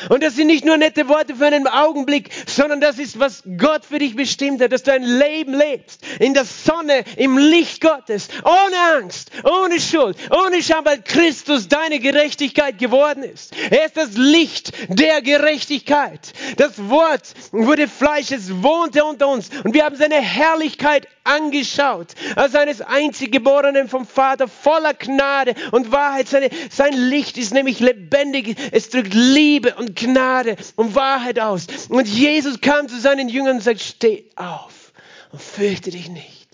Und 0.08 0.22
das 0.22 0.36
sind 0.36 0.48
nicht 0.48 0.64
nur 0.64 0.76
nette 0.76 1.08
Worte 1.08 1.34
für 1.36 1.46
einen 1.46 1.66
Augenblick, 1.66 2.30
sondern 2.46 2.80
das 2.80 2.98
ist, 2.98 3.18
was 3.18 3.42
Gott 3.58 3.84
für 3.84 3.98
dich 3.98 4.16
bestimmt 4.16 4.60
hat, 4.60 4.72
dass 4.72 4.82
du 4.82 4.92
ein 4.92 5.04
Leben 5.04 5.54
lebst 5.54 6.00
in 6.18 6.34
der 6.34 6.44
Sonne, 6.44 7.04
im 7.16 7.38
Licht 7.38 7.80
Gottes, 7.80 8.28
ohne 8.44 9.02
Angst, 9.02 9.30
ohne 9.44 9.80
Schuld, 9.80 10.16
ohne 10.30 10.62
Scham, 10.62 10.84
weil 10.84 11.02
Christus 11.02 11.68
deine 11.68 11.98
Gerechtigkeit 11.98 12.78
geworden 12.78 13.22
ist. 13.22 13.54
Er 13.70 13.86
ist 13.86 13.96
das 13.96 14.16
Licht 14.16 14.72
der 14.88 15.22
Gerechtigkeit. 15.22 16.32
Das 16.56 16.88
Wort 16.88 17.34
wurde 17.52 17.88
Fleisch, 17.88 18.30
es 18.30 18.62
wohnte 18.62 19.04
unter 19.04 19.28
uns 19.28 19.50
und 19.64 19.74
wir 19.74 19.84
haben 19.84 19.96
seine 19.96 20.20
Herrlichkeit 20.20 21.08
angeschaut, 21.26 22.14
als 22.36 22.54
eines 22.54 22.80
Einziggeborenen 22.80 23.88
vom 23.88 24.06
Vater, 24.06 24.48
voller 24.48 24.94
Gnade 24.94 25.54
und 25.72 25.92
Wahrheit. 25.92 26.28
Seine, 26.28 26.50
sein 26.70 26.92
Licht 26.92 27.36
ist 27.36 27.52
nämlich 27.52 27.80
lebendig, 27.80 28.56
es 28.72 28.88
drückt 28.90 29.14
Liebe 29.14 29.74
und 29.74 29.85
Gnade 29.94 30.56
und 30.76 30.94
Wahrheit 30.94 31.38
aus. 31.38 31.66
Und 31.88 32.08
Jesus 32.08 32.60
kam 32.60 32.88
zu 32.88 32.98
seinen 32.98 33.28
Jüngern 33.28 33.56
und 33.56 33.62
sagt, 33.62 33.80
steh 33.80 34.24
auf 34.36 34.92
und 35.32 35.40
fürchte 35.40 35.90
dich 35.90 36.08
nicht. 36.08 36.46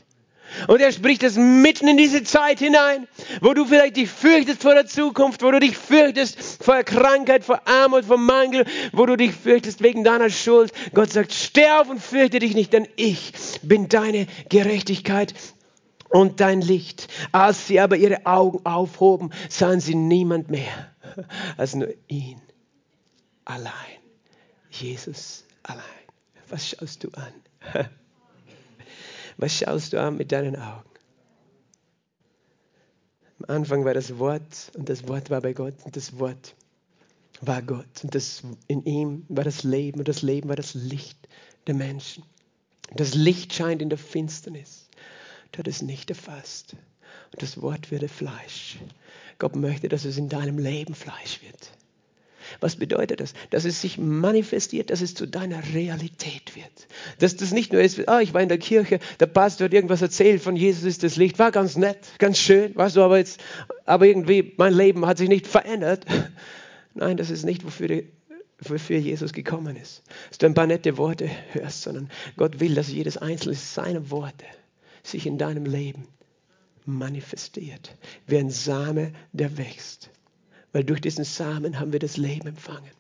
Und 0.69 0.81
er 0.81 0.93
spricht 0.93 1.23
es 1.23 1.37
mitten 1.37 1.89
in 1.89 1.97
diese 1.97 2.23
Zeit 2.25 2.59
hinein, 2.59 3.09
wo 3.41 3.55
du 3.55 3.65
vielleicht 3.65 3.97
dich 3.97 4.11
fürchtest 4.11 4.63
vor 4.63 4.75
der 4.75 4.87
Zukunft, 4.87 5.43
wo 5.43 5.51
du 5.51 5.61
dich 5.61 5.77
fürchtest 5.77 6.63
vor 6.63 6.83
Krankheit, 6.83 7.45
vor 7.45 7.63
Armut, 7.67 8.05
vor 8.05 8.19
Mangel, 8.19 8.67
wo 8.93 9.07
du 9.07 9.17
dich 9.17 9.33
fürchtest 9.33 9.83
wegen 9.83 10.05
deiner 10.05 10.31
Schuld. 10.31 10.73
Gott 10.95 11.11
sagt, 11.11 11.33
steh 11.33 11.69
auf 11.71 11.89
und 11.89 12.03
fürchte 12.03 12.39
dich 12.39 12.55
nicht, 12.55 12.73
denn 12.73 12.87
ich 12.97 13.33
bin 13.63 13.89
deine 13.89 14.27
Gerechtigkeit 14.51 15.35
und 16.11 16.41
dein 16.41 16.61
Licht. 16.61 17.09
Als 17.33 17.67
sie 17.67 17.81
aber 17.81 17.97
ihre 17.97 18.27
Augen 18.27 18.65
aufhoben, 18.65 19.33
sahen 19.49 19.81
sie 19.81 19.95
niemand 19.95 20.51
mehr 20.51 20.93
als 21.57 21.75
nur 21.75 21.89
ihn 22.09 22.41
allein. 23.53 23.99
Jesus 24.71 25.45
allein. 25.63 25.85
Was 26.49 26.71
schaust 26.71 27.05
du 27.05 27.11
an? 27.11 27.33
Was 29.37 29.59
schaust 29.59 29.93
du 29.93 30.01
an 30.01 30.17
mit 30.17 30.33
deinen 30.33 30.57
Augen? 30.57 30.89
Am 33.41 33.57
Anfang 33.57 33.85
war 33.85 33.95
das 33.95 34.19
Wort 34.19 34.71
und 34.75 34.89
das 34.89 35.09
Wort 35.09 35.31
war 35.31 35.41
bei 35.41 35.53
Gott 35.53 35.75
und 35.85 35.97
das 35.97 36.19
Wort 36.19 36.55
war 37.41 37.61
Gott 37.63 38.03
und 38.03 38.15
das, 38.15 38.43
in 38.69 38.85
ihm 38.85 39.25
war 39.29 39.45
das 39.45 39.65
Leben 39.65 39.99
und 39.99 40.09
das 40.09 40.23
Leben 40.23 40.49
war 40.49 40.57
das 40.57 40.75
Licht 40.75 41.19
der 41.67 41.75
Menschen. 41.75 42.25
Das 42.95 43.15
Licht 43.15 43.53
scheint 43.53 43.83
in 43.83 43.89
der 43.89 43.99
Finsternis. 43.99 44.89
Du 45.51 45.59
hat 45.59 45.69
es 45.69 45.83
nicht 45.83 46.11
erfasst. 46.11 46.77
Und 47.33 47.43
das 47.43 47.61
Wort 47.61 47.91
würde 47.91 48.09
Fleisch. 48.09 48.79
Gott 49.39 49.57
möchte, 49.57 49.89
dass 49.89 50.05
es 50.05 50.19
in 50.19 50.29
deinem 50.29 50.59
Leben 50.59 50.95
Fleisch 50.95 51.43
wird. 51.43 51.73
Was 52.61 52.77
bedeutet 52.77 53.21
das? 53.21 53.35
Dass 53.51 53.65
es 53.65 53.81
sich 53.81 53.99
manifestiert, 53.99 54.91
dass 54.91 55.01
es 55.01 55.15
zu 55.15 55.27
deiner 55.27 55.63
Realität 55.75 56.55
wird. 56.55 56.87
Dass 57.19 57.37
das 57.37 57.53
nicht 57.53 57.73
nur 57.73 57.83
ist, 57.83 58.09
ah, 58.09 58.21
ich 58.21 58.35
war 58.35 58.43
in 58.43 58.49
der 58.49 58.59
Kirche, 58.59 58.99
der 59.21 59.27
Pastor 59.27 59.67
hat 59.67 59.75
irgendwas 59.75 60.03
erzählt 60.03 60.43
von 60.43 60.57
Jesus 60.57 60.85
ist 60.85 61.03
das 61.03 61.17
Licht, 61.17 61.39
war 61.39 61.51
ganz 61.51 61.77
nett, 61.77 61.99
ganz 62.19 62.39
schön, 62.39 62.75
weißt 62.75 62.97
du, 62.97 63.03
aber 63.03 63.19
jetzt, 63.19 63.41
aber 63.87 64.07
irgendwie 64.07 64.53
mein 64.57 64.75
Leben 64.75 65.07
hat 65.07 65.19
sich 65.19 65.29
nicht 65.29 65.47
verändert. 65.47 66.05
Nein, 66.95 67.17
das 67.17 67.31
ist 67.31 67.45
nicht, 67.45 67.65
wofür, 67.65 67.89
die, 67.89 68.09
wofür 68.59 68.99
Jesus 68.99 69.33
gekommen 69.33 69.77
ist. 69.77 70.03
Dass 70.29 70.39
du 70.39 70.47
ein 70.47 70.55
paar 70.55 70.67
nette 70.67 70.99
Worte 70.99 71.31
hörst, 71.53 71.83
sondern 71.83 72.11
Gott 72.37 72.61
will, 72.61 72.75
dass 72.75 72.89
jedes 72.89 73.17
einzelne 73.17 73.55
seiner 73.55 74.11
Worte 74.11 74.45
sich 75.03 75.27
in 75.27 75.39
deinem 75.39 75.65
Leben 75.65 76.07
manifestiert. 76.85 77.97
Wie 78.27 78.39
ein 78.39 78.51
Same, 78.51 79.13
der 79.33 79.57
wächst 79.57 80.11
weil 80.73 80.85
durch 80.85 81.01
diesen 81.01 81.25
Samen 81.25 81.79
haben 81.79 81.93
wir 81.93 81.99
das 81.99 82.17
Leben 82.17 82.49
empfangen. 82.49 82.91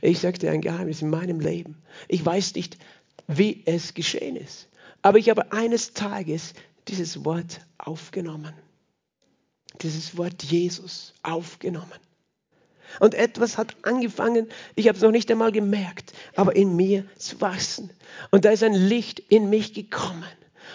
Ich 0.00 0.18
sage 0.18 0.38
dir 0.38 0.50
ein 0.50 0.60
Geheimnis 0.60 1.02
in 1.02 1.10
meinem 1.10 1.40
Leben. 1.40 1.76
Ich 2.08 2.24
weiß 2.24 2.54
nicht, 2.54 2.78
wie 3.26 3.62
es 3.66 3.94
geschehen 3.94 4.36
ist, 4.36 4.68
aber 5.02 5.18
ich 5.18 5.30
habe 5.30 5.52
eines 5.52 5.92
Tages 5.92 6.54
dieses 6.88 7.24
Wort 7.24 7.60
aufgenommen. 7.78 8.54
Dieses 9.82 10.16
Wort 10.16 10.42
Jesus 10.42 11.14
aufgenommen. 11.22 11.92
Und 13.00 13.14
etwas 13.14 13.58
hat 13.58 13.76
angefangen, 13.82 14.48
ich 14.74 14.88
habe 14.88 14.96
es 14.96 15.02
noch 15.02 15.10
nicht 15.10 15.30
einmal 15.30 15.52
gemerkt, 15.52 16.12
aber 16.36 16.56
in 16.56 16.74
mir 16.74 17.04
zu 17.16 17.40
wachsen. 17.40 17.90
Und 18.30 18.44
da 18.44 18.50
ist 18.50 18.62
ein 18.62 18.74
Licht 18.74 19.20
in 19.20 19.50
mich 19.50 19.74
gekommen. 19.74 20.24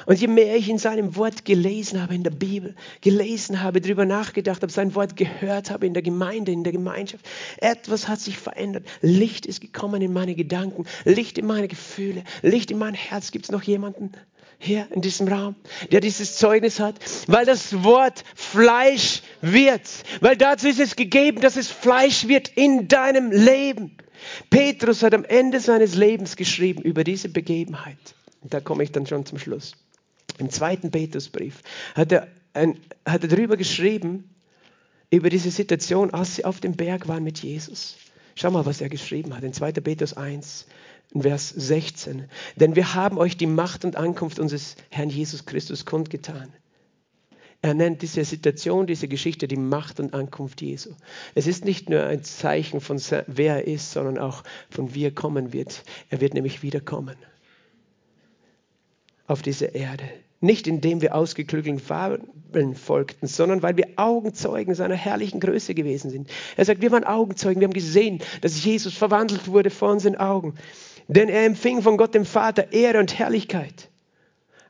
Und 0.05 0.19
je 0.19 0.27
mehr 0.27 0.55
ich 0.55 0.69
in 0.69 0.77
seinem 0.77 1.15
Wort 1.15 1.45
gelesen 1.45 2.01
habe, 2.01 2.15
in 2.15 2.23
der 2.23 2.31
Bibel, 2.31 2.75
gelesen 3.01 3.61
habe, 3.61 3.81
darüber 3.81 4.05
nachgedacht 4.05 4.61
habe, 4.61 4.71
sein 4.71 4.95
Wort 4.95 5.15
gehört 5.15 5.69
habe 5.69 5.85
in 5.85 5.93
der 5.93 6.03
Gemeinde, 6.03 6.51
in 6.51 6.63
der 6.63 6.73
Gemeinschaft, 6.73 7.25
etwas 7.57 8.07
hat 8.07 8.19
sich 8.19 8.37
verändert. 8.37 8.85
Licht 9.01 9.45
ist 9.45 9.61
gekommen 9.61 10.01
in 10.01 10.13
meine 10.13 10.35
Gedanken, 10.35 10.85
Licht 11.05 11.37
in 11.37 11.45
meine 11.45 11.67
Gefühle, 11.67 12.23
Licht 12.41 12.71
in 12.71 12.77
mein 12.77 12.93
Herz. 12.93 13.31
Gibt 13.31 13.45
es 13.45 13.51
noch 13.51 13.63
jemanden 13.63 14.11
hier 14.59 14.87
in 14.91 15.01
diesem 15.01 15.27
Raum, 15.27 15.55
der 15.91 15.99
dieses 15.99 16.37
Zeugnis 16.37 16.79
hat? 16.79 16.95
Weil 17.27 17.45
das 17.45 17.83
Wort 17.83 18.23
Fleisch 18.35 19.21
wird, 19.41 19.89
weil 20.21 20.37
dazu 20.37 20.67
ist 20.67 20.79
es 20.79 20.95
gegeben, 20.95 21.41
dass 21.41 21.55
es 21.55 21.69
Fleisch 21.69 22.27
wird 22.27 22.49
in 22.49 22.87
deinem 22.87 23.31
Leben. 23.31 23.97
Petrus 24.49 25.03
hat 25.03 25.13
am 25.13 25.25
Ende 25.25 25.59
seines 25.59 25.95
Lebens 25.95 26.35
geschrieben 26.35 26.81
über 26.81 27.03
diese 27.03 27.29
Begebenheit. 27.29 27.97
Da 28.41 28.59
komme 28.59 28.83
ich 28.83 28.91
dann 28.91 29.07
schon 29.07 29.25
zum 29.25 29.39
Schluss. 29.39 29.73
Im 30.37 30.49
zweiten 30.49 30.91
Petrusbrief 30.91 31.61
hat 31.95 32.11
er, 32.11 32.27
ein, 32.53 32.79
hat 33.05 33.23
er 33.23 33.29
darüber 33.29 33.57
geschrieben, 33.57 34.29
über 35.09 35.29
diese 35.29 35.51
Situation, 35.51 36.11
als 36.11 36.35
sie 36.35 36.45
auf 36.45 36.59
dem 36.59 36.73
Berg 36.73 37.07
waren 37.07 37.23
mit 37.23 37.39
Jesus. 37.39 37.97
Schau 38.35 38.49
mal, 38.49 38.65
was 38.65 38.81
er 38.81 38.89
geschrieben 38.89 39.35
hat 39.35 39.43
in 39.43 39.53
2. 39.53 39.73
Petrus 39.73 40.13
1, 40.13 40.65
Vers 41.19 41.49
16. 41.49 42.25
Denn 42.55 42.75
wir 42.75 42.95
haben 42.95 43.19
euch 43.19 43.37
die 43.37 43.45
Macht 43.45 43.85
und 43.85 43.95
Ankunft 43.95 44.39
unseres 44.39 44.75
Herrn 44.89 45.09
Jesus 45.09 45.45
Christus 45.45 45.85
kundgetan. 45.85 46.51
Er 47.61 47.75
nennt 47.75 48.01
diese 48.01 48.25
Situation, 48.25 48.87
diese 48.87 49.07
Geschichte 49.07 49.47
die 49.47 49.55
Macht 49.55 49.99
und 49.99 50.13
Ankunft 50.13 50.61
Jesu. 50.61 50.95
Es 51.35 51.47
ist 51.47 51.63
nicht 51.63 51.89
nur 51.89 52.03
ein 52.03 52.23
Zeichen 52.23 52.81
von 52.81 52.99
wer 53.27 53.55
er 53.55 53.67
ist, 53.67 53.91
sondern 53.91 54.17
auch 54.17 54.43
von 54.69 54.95
wie 54.95 55.05
er 55.05 55.11
kommen 55.11 55.53
wird. 55.53 55.83
Er 56.09 56.19
wird 56.19 56.33
nämlich 56.33 56.63
wiederkommen 56.63 57.15
auf 59.27 59.41
dieser 59.41 59.75
Erde. 59.75 60.03
Nicht 60.41 60.67
indem 60.67 61.01
wir 61.01 61.15
ausgeklügelten 61.15 61.79
Fabeln 61.79 62.75
folgten, 62.75 63.27
sondern 63.27 63.63
weil 63.63 63.77
wir 63.77 63.87
Augenzeugen 63.95 64.75
seiner 64.75 64.95
herrlichen 64.95 65.39
Größe 65.39 65.73
gewesen 65.73 66.11
sind. 66.11 66.29
Er 66.57 66.65
sagt, 66.65 66.81
wir 66.81 66.91
waren 66.91 67.05
Augenzeugen, 67.05 67.61
wir 67.61 67.67
haben 67.67 67.73
gesehen, 67.73 68.19
dass 68.41 68.63
Jesus 68.63 68.93
verwandelt 68.93 69.47
wurde 69.47 69.69
vor 69.69 69.91
unseren 69.91 70.17
Augen. 70.17 70.55
Denn 71.07 71.29
er 71.29 71.45
empfing 71.45 71.81
von 71.81 71.95
Gott 71.95 72.13
dem 72.13 72.25
Vater 72.25 72.73
Ehre 72.73 72.99
und 72.99 73.17
Herrlichkeit. 73.17 73.89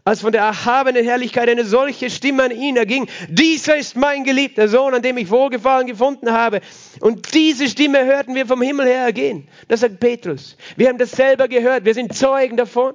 Als 0.06 0.20
von 0.20 0.34
der 0.34 0.41
erhabenen 0.41 1.06
Herrlichkeit 1.06 1.47
eine 1.47 1.64
solche 1.64 2.10
Stimme 2.10 2.43
an 2.43 2.51
ihn 2.51 2.76
erging, 2.76 3.08
dieser 3.30 3.78
ist 3.78 3.95
mein 3.95 4.26
geliebter 4.26 4.68
Sohn, 4.68 4.93
an 4.93 5.01
dem 5.01 5.18
ich 5.18 5.32
Wohlgefallen 5.32 5.88
gefunden 5.88 6.32
habe. 6.32 6.60
Und 6.99 7.34
diese 7.34 7.70
Stimme 7.70 8.04
hörten 8.04 8.36
wir 8.36 8.45
vom 8.45 8.62
Himmel 8.62 8.86
her 8.86 9.06
ergehen. 9.06 9.47
Das 9.70 9.80
sagt 9.80 10.01
Petrus. 10.01 10.58
Wir 10.76 10.89
haben 10.89 10.97
das 10.97 11.12
selber 11.12 11.47
gehört, 11.47 11.86
wir 11.86 11.93
sind 11.93 12.14
Zeugen 12.14 12.58
davon 12.58 12.93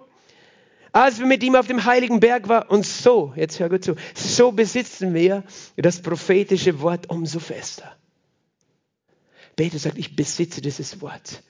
als 0.92 1.18
wir 1.18 1.26
mit 1.26 1.42
ihm 1.42 1.54
auf 1.54 1.66
dem 1.66 1.84
heiligen 1.84 2.20
Berg 2.20 2.48
waren. 2.48 2.68
Und 2.68 2.86
so, 2.86 3.32
jetzt 3.36 3.60
hör 3.60 3.68
gut 3.68 3.84
zu, 3.84 3.96
so 4.14 4.52
besitzen 4.52 5.14
wir 5.14 5.44
das 5.76 6.00
prophetische 6.00 6.80
Wort 6.80 7.10
umso 7.10 7.38
fester. 7.38 7.96
Peter 9.56 9.78
sagt, 9.78 9.98
ich 9.98 10.14
besitze 10.14 10.60
dieses 10.60 11.00
Wort. 11.00 11.42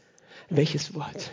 Welches 0.51 0.95
Wort? 0.95 1.31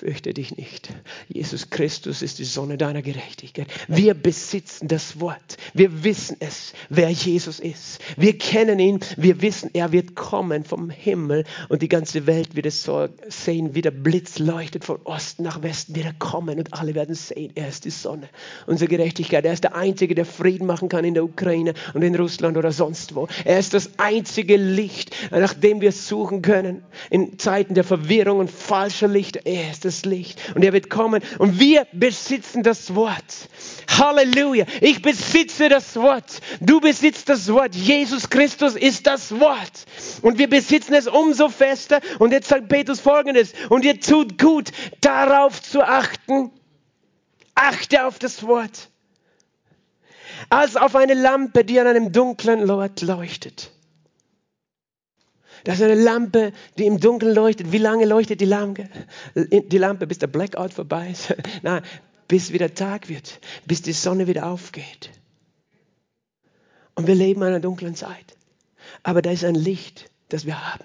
Fürchte 0.00 0.34
dich 0.34 0.56
nicht. 0.56 0.88
Jesus 1.28 1.70
Christus 1.70 2.20
ist 2.20 2.40
die 2.40 2.44
Sonne 2.44 2.76
deiner 2.76 3.00
Gerechtigkeit. 3.00 3.68
Wir 3.86 4.14
besitzen 4.14 4.88
das 4.88 5.20
Wort. 5.20 5.56
Wir 5.72 6.02
wissen 6.02 6.36
es, 6.40 6.72
wer 6.88 7.10
Jesus 7.10 7.60
ist. 7.60 8.00
Wir 8.16 8.36
kennen 8.36 8.80
ihn. 8.80 8.98
Wir 9.16 9.40
wissen, 9.40 9.70
er 9.72 9.92
wird 9.92 10.16
kommen 10.16 10.64
vom 10.64 10.90
Himmel 10.90 11.44
und 11.68 11.80
die 11.80 11.88
ganze 11.88 12.26
Welt 12.26 12.56
wird 12.56 12.66
es 12.66 12.90
sehen, 13.28 13.76
wie 13.76 13.82
der 13.82 13.92
Blitz 13.92 14.40
leuchtet 14.40 14.84
von 14.84 14.98
Osten 15.04 15.44
nach 15.44 15.62
Westen. 15.62 15.94
Wird 15.94 16.06
er 16.06 16.14
kommen 16.14 16.58
und 16.58 16.74
alle 16.74 16.96
werden 16.96 17.14
sehen, 17.14 17.52
er 17.54 17.68
ist 17.68 17.84
die 17.84 17.90
Sonne. 17.90 18.28
Unsere 18.66 18.88
Gerechtigkeit. 18.88 19.44
Er 19.44 19.52
ist 19.52 19.62
der 19.62 19.76
Einzige, 19.76 20.16
der 20.16 20.26
Frieden 20.26 20.66
machen 20.66 20.88
kann 20.88 21.04
in 21.04 21.14
der 21.14 21.22
Ukraine 21.22 21.74
und 21.94 22.02
in 22.02 22.16
Russland 22.16 22.56
oder 22.56 22.72
sonst 22.72 23.14
wo. 23.14 23.28
Er 23.44 23.60
ist 23.60 23.74
das 23.74 23.90
einzige 23.98 24.56
Licht, 24.56 25.14
nach 25.30 25.54
dem 25.54 25.80
wir 25.80 25.92
suchen 25.92 26.42
können 26.42 26.82
in 27.10 27.38
Zeiten 27.38 27.74
der 27.74 27.84
Verwirrung 27.84 28.40
und 28.40 28.50
falscher 28.50 29.06
Lichter. 29.06 29.40
Er 29.44 29.70
ist 29.70 29.84
das 29.84 29.93
Licht 30.02 30.40
und 30.54 30.64
er 30.64 30.72
wird 30.72 30.90
kommen 30.90 31.22
und 31.38 31.58
wir 31.60 31.86
besitzen 31.92 32.62
das 32.62 32.94
Wort. 32.94 33.48
Halleluja. 33.98 34.66
Ich 34.80 35.02
besitze 35.02 35.68
das 35.68 35.96
Wort. 35.96 36.40
Du 36.60 36.80
besitzt 36.80 37.28
das 37.28 37.52
Wort. 37.52 37.74
Jesus 37.74 38.30
Christus 38.30 38.74
ist 38.74 39.06
das 39.06 39.38
Wort. 39.38 39.86
Und 40.22 40.38
wir 40.38 40.48
besitzen 40.48 40.94
es 40.94 41.06
umso 41.06 41.48
fester. 41.48 42.00
Und 42.18 42.32
jetzt 42.32 42.48
sagt 42.48 42.68
Petrus 42.68 43.00
folgendes. 43.00 43.52
Und 43.68 43.84
ihr 43.84 44.00
tut 44.00 44.38
gut, 44.38 44.70
darauf 45.00 45.62
zu 45.62 45.82
achten. 45.82 46.50
Achte 47.54 48.06
auf 48.06 48.18
das 48.18 48.46
Wort. 48.46 48.90
Als 50.50 50.76
auf 50.76 50.96
eine 50.96 51.14
Lampe, 51.14 51.64
die 51.64 51.78
an 51.78 51.86
einem 51.86 52.12
dunklen 52.12 52.68
Ort 52.68 53.02
leuchtet. 53.02 53.73
Das 55.64 55.76
ist 55.76 55.82
eine 55.82 55.94
Lampe, 55.94 56.52
die 56.78 56.86
im 56.86 57.00
Dunkeln 57.00 57.34
leuchtet. 57.34 57.72
Wie 57.72 57.78
lange 57.78 58.04
leuchtet 58.04 58.40
die 58.40 58.46
Lampe? 58.46 58.88
Die 59.34 59.78
Lampe, 59.78 60.06
bis 60.06 60.18
der 60.18 60.26
Blackout 60.26 60.74
vorbei 60.74 61.10
ist? 61.10 61.34
Nein, 61.62 61.82
bis 62.28 62.52
wieder 62.52 62.74
Tag 62.74 63.08
wird, 63.08 63.40
bis 63.66 63.82
die 63.82 63.92
Sonne 63.92 64.26
wieder 64.26 64.46
aufgeht. 64.46 65.10
Und 66.94 67.06
wir 67.06 67.14
leben 67.14 67.40
in 67.42 67.48
einer 67.48 67.60
dunklen 67.60 67.94
Zeit. 67.94 68.36
Aber 69.02 69.22
da 69.22 69.30
ist 69.30 69.44
ein 69.44 69.54
Licht, 69.54 70.10
das 70.28 70.46
wir 70.46 70.72
haben. 70.72 70.84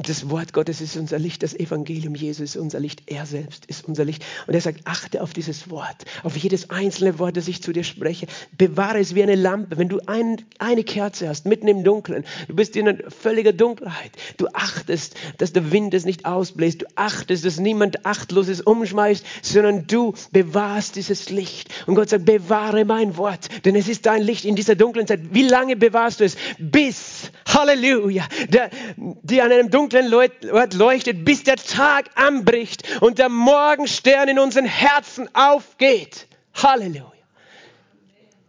Das 0.00 0.30
Wort 0.30 0.52
Gottes 0.52 0.80
ist 0.80 0.96
unser 0.96 1.18
Licht, 1.18 1.42
das 1.42 1.54
Evangelium 1.54 2.14
Jesus 2.14 2.50
ist 2.50 2.56
unser 2.56 2.78
Licht, 2.78 3.02
er 3.06 3.26
selbst 3.26 3.66
ist 3.66 3.88
unser 3.88 4.04
Licht. 4.04 4.24
Und 4.46 4.54
er 4.54 4.60
sagt, 4.60 4.82
achte 4.84 5.22
auf 5.22 5.32
dieses 5.32 5.70
Wort, 5.70 6.04
auf 6.22 6.36
jedes 6.36 6.70
einzelne 6.70 7.18
Wort, 7.18 7.36
das 7.36 7.48
ich 7.48 7.62
zu 7.62 7.72
dir 7.72 7.82
spreche. 7.82 8.28
Bewahre 8.56 9.00
es 9.00 9.16
wie 9.16 9.24
eine 9.24 9.34
Lampe. 9.34 9.76
Wenn 9.76 9.88
du 9.88 9.98
ein, 10.06 10.42
eine 10.60 10.84
Kerze 10.84 11.28
hast, 11.28 11.46
mitten 11.46 11.66
im 11.66 11.82
Dunkeln, 11.82 12.24
du 12.46 12.54
bist 12.54 12.76
in 12.76 13.02
völliger 13.08 13.52
Dunkelheit, 13.52 14.12
du 14.36 14.46
achtest, 14.52 15.16
dass 15.38 15.52
der 15.52 15.72
Wind 15.72 15.92
es 15.94 16.04
nicht 16.04 16.26
ausbläst, 16.26 16.82
du 16.82 16.86
achtest, 16.94 17.44
dass 17.44 17.58
niemand 17.58 18.06
Achtloses 18.06 18.60
umschmeißt, 18.60 19.26
sondern 19.42 19.88
du 19.88 20.14
bewahrst 20.30 20.94
dieses 20.94 21.28
Licht. 21.28 21.70
Und 21.86 21.96
Gott 21.96 22.10
sagt, 22.10 22.24
bewahre 22.24 22.84
mein 22.84 23.16
Wort, 23.16 23.48
denn 23.64 23.74
es 23.74 23.88
ist 23.88 24.06
dein 24.06 24.22
Licht 24.22 24.44
in 24.44 24.54
dieser 24.54 24.76
dunklen 24.76 25.08
Zeit. 25.08 25.20
Wie 25.32 25.42
lange 25.42 25.74
bewahrst 25.74 26.20
du 26.20 26.24
es? 26.24 26.36
Bis, 26.58 27.32
Halleluja, 27.48 28.28
der, 28.48 28.70
die 28.96 29.42
an 29.42 29.50
einem 29.50 29.70
dunklen 29.70 29.87
dunklen 29.88 30.52
Ort 30.52 30.74
leuchtet, 30.74 31.24
bis 31.24 31.44
der 31.44 31.56
Tag 31.56 32.10
anbricht 32.14 33.00
und 33.00 33.18
der 33.18 33.28
Morgenstern 33.28 34.28
in 34.28 34.38
unseren 34.38 34.66
Herzen 34.66 35.28
aufgeht. 35.34 36.26
Halleluja. 36.54 37.12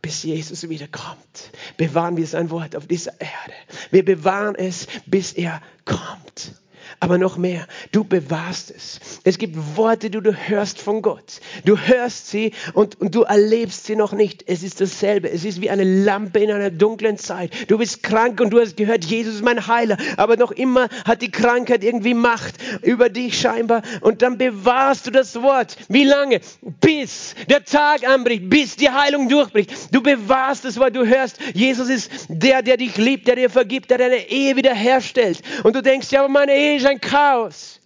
Bis 0.02 0.24
Jesus 0.24 0.68
wiederkommt, 0.70 1.52
bewahren 1.76 2.16
wir 2.16 2.26
sein 2.26 2.50
Wort 2.52 2.76
auf 2.76 2.88
dieser 2.88 3.12
Erde. 3.20 3.54
Wir 3.92 4.06
bewahren 4.06 4.56
es, 4.56 4.88
bis 5.06 5.34
er 5.34 5.62
kommt. 5.84 6.54
Aber 7.02 7.18
noch 7.18 7.38
mehr, 7.38 7.66
du 7.94 8.04
bewahrst 8.04 8.72
es. 8.72 9.00
Es 9.24 9.38
gibt 9.38 9.56
Worte, 9.78 10.10
die 10.10 10.20
du 10.20 10.34
hörst 10.34 10.82
von 10.82 11.02
Gott. 11.02 11.40
Du 11.64 11.78
hörst 11.78 12.30
sie 12.30 12.52
und, 12.74 13.00
und 13.00 13.16
du 13.16 13.22
erlebst 13.22 13.86
sie 13.86 13.96
noch 13.96 14.12
nicht. 14.12 14.44
Es 14.48 14.64
ist 14.64 14.82
dasselbe. 14.82 15.32
Es 15.32 15.46
ist 15.46 15.62
wie 15.62 15.70
eine 15.70 15.86
Lampe 15.86 16.40
in 16.40 16.52
einer 16.52 16.72
dunklen 16.72 17.18
Zeit. 17.18 17.52
Du 17.70 17.78
bist 17.78 18.04
krank 18.04 18.42
und 18.42 18.50
du 18.50 18.60
hast 18.60 18.76
gehört, 18.76 19.06
Jesus 19.06 19.36
ist 19.36 19.46
mein 19.46 19.66
Heiler. 19.68 19.98
Aber 20.18 20.36
noch 20.36 20.52
immer 20.52 20.90
hat 21.06 21.22
die 21.22 21.32
Krankheit 21.32 21.86
irgendwie 21.86 22.14
Macht 22.14 22.56
über 22.82 23.08
dich 23.08 23.40
scheinbar. 23.40 23.82
Und 24.02 24.22
dann 24.22 24.38
bewahrst 24.38 25.08
du 25.08 25.12
das 25.12 25.42
Wort. 25.42 25.78
Wie 25.88 26.04
lange? 26.04 26.42
Bis 26.82 27.34
der 27.50 27.64
Tag 27.64 28.06
anbricht, 28.06 28.50
bis 28.50 28.76
die 28.76 28.90
Heilung 28.90 29.30
durchbricht. 29.30 29.72
Du 29.92 30.04
bewahrst 30.04 30.66
das 30.66 30.78
Wort. 30.78 30.98
Du 30.98 31.06
hörst, 31.06 31.40
Jesus 31.54 31.88
ist 31.88 32.12
der, 32.28 32.62
der 32.62 32.76
dich 32.76 32.98
liebt, 32.98 33.26
der 33.30 33.38
dir 33.38 33.50
vergibt, 33.50 33.90
der 33.90 34.00
deine 34.00 34.30
Ehe 34.30 34.58
wiederherstellt. 34.58 35.42
Und 35.64 35.78
du 35.78 35.82
denkst, 35.82 36.12
ja, 36.12 36.20
aber 36.20 36.30
meine 36.30 36.54
Ehe 36.54 36.76
ist 36.76 36.89
ein 36.90 37.02
Chaos. 37.02 37.80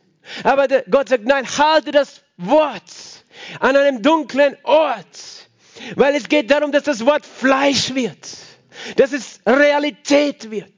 Aber 0.43 0.67
Gott 0.89 1.09
sagt, 1.09 1.25
nein, 1.25 1.45
halte 1.57 1.91
das 1.91 2.23
Wort 2.37 2.83
an 3.59 3.75
einem 3.75 4.01
dunklen 4.01 4.57
Ort. 4.63 5.49
Weil 5.95 6.15
es 6.15 6.29
geht 6.29 6.49
darum, 6.49 6.71
dass 6.71 6.83
das 6.83 7.05
Wort 7.05 7.25
Fleisch 7.25 7.93
wird. 7.93 8.27
Dass 8.95 9.11
es 9.11 9.39
Realität 9.45 10.49
wird. 10.49 10.73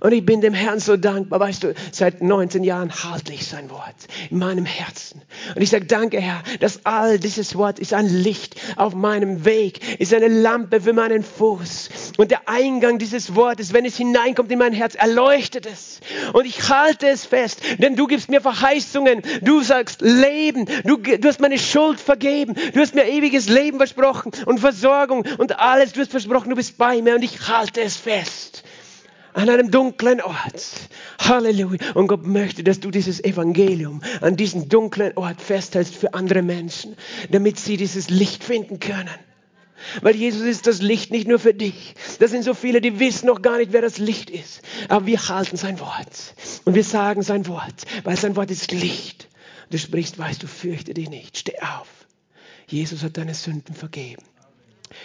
Und 0.00 0.12
ich 0.12 0.24
bin 0.24 0.40
dem 0.40 0.54
Herrn 0.54 0.80
so 0.80 0.96
dankbar. 0.96 1.40
Weißt 1.40 1.64
du, 1.64 1.74
seit 1.92 2.22
19 2.22 2.64
Jahren 2.64 2.92
halte 3.04 3.32
ich 3.32 3.46
sein 3.46 3.70
Wort 3.70 3.94
in 4.30 4.38
meinem 4.38 4.64
Herzen. 4.64 5.22
Und 5.54 5.62
ich 5.62 5.70
sage, 5.70 5.86
danke 5.86 6.20
Herr, 6.20 6.42
dass 6.60 6.84
all 6.84 7.18
dieses 7.18 7.56
Wort 7.56 7.78
ist 7.78 7.92
ein 7.94 8.06
Licht 8.06 8.56
auf 8.76 8.94
meinem 8.94 9.44
Weg, 9.44 10.00
ist 10.00 10.14
eine 10.14 10.28
Lampe 10.28 10.80
für 10.80 10.92
meinen 10.92 11.22
Fuß. 11.22 11.88
Und 12.16 12.30
der 12.30 12.48
Eingang 12.48 12.98
dieses 12.98 13.34
Wortes, 13.34 13.72
wenn 13.72 13.84
es 13.84 13.96
hineinkommt 13.96 14.50
in 14.52 14.58
mein 14.58 14.72
Herz, 14.72 14.94
erleuchtet 14.94 15.66
es. 15.66 16.00
Und 16.32 16.46
ich 16.46 16.68
halte 16.68 17.08
es 17.08 17.24
fest, 17.24 17.60
denn 17.78 17.96
du 17.96 18.06
gibst 18.06 18.28
mir 18.28 18.40
Verheißungen. 18.40 19.22
Du 19.42 19.62
sagst 19.62 20.00
Leben. 20.00 20.66
Du, 20.84 20.96
du 20.96 21.28
hast 21.28 21.40
meine 21.40 21.58
Schuld 21.58 22.00
vergeben. 22.00 22.54
Du 22.72 22.80
hast 22.80 22.94
mir 22.94 23.08
ewiges 23.08 23.48
Leben 23.48 23.78
versprochen 23.78 24.32
und 24.46 24.60
Versorgung 24.60 25.24
und 25.38 25.58
alles. 25.58 25.92
Du 25.92 26.00
hast 26.00 26.10
versprochen, 26.10 26.50
du 26.50 26.56
bist 26.56 26.78
bei 26.78 27.02
mir 27.02 27.14
und 27.14 27.22
ich 27.22 27.48
halte 27.48 27.80
es 27.80 27.96
fest 27.96 28.62
an 29.38 29.48
einem 29.48 29.70
dunklen 29.70 30.20
Ort. 30.20 30.88
Halleluja. 31.20 31.92
Und 31.94 32.08
Gott 32.08 32.26
möchte, 32.26 32.64
dass 32.64 32.80
du 32.80 32.90
dieses 32.90 33.22
Evangelium 33.22 34.02
an 34.20 34.36
diesem 34.36 34.68
dunklen 34.68 35.16
Ort 35.16 35.40
festhältst 35.40 35.94
für 35.94 36.12
andere 36.12 36.42
Menschen, 36.42 36.96
damit 37.30 37.58
sie 37.58 37.76
dieses 37.76 38.10
Licht 38.10 38.42
finden 38.42 38.80
können. 38.80 39.08
Weil 40.02 40.16
Jesus 40.16 40.42
ist 40.42 40.66
das 40.66 40.82
Licht 40.82 41.12
nicht 41.12 41.28
nur 41.28 41.38
für 41.38 41.54
dich. 41.54 41.94
Das 42.18 42.32
sind 42.32 42.42
so 42.42 42.52
viele, 42.52 42.80
die 42.80 42.98
wissen 42.98 43.26
noch 43.26 43.40
gar 43.40 43.58
nicht, 43.58 43.72
wer 43.72 43.80
das 43.80 43.98
Licht 43.98 44.28
ist. 44.28 44.60
Aber 44.88 45.06
wir 45.06 45.28
halten 45.28 45.56
sein 45.56 45.78
Wort. 45.78 46.34
Und 46.64 46.74
wir 46.74 46.82
sagen 46.82 47.22
sein 47.22 47.46
Wort, 47.46 47.84
weil 48.02 48.16
sein 48.16 48.34
Wort 48.34 48.50
ist 48.50 48.72
Licht. 48.72 49.28
Du 49.70 49.78
sprichst, 49.78 50.18
weißt 50.18 50.42
du, 50.42 50.48
fürchte 50.48 50.94
dich 50.94 51.10
nicht. 51.10 51.38
Steh 51.38 51.60
auf. 51.60 51.86
Jesus 52.66 53.04
hat 53.04 53.16
deine 53.16 53.34
Sünden 53.34 53.76
vergeben. 53.76 54.24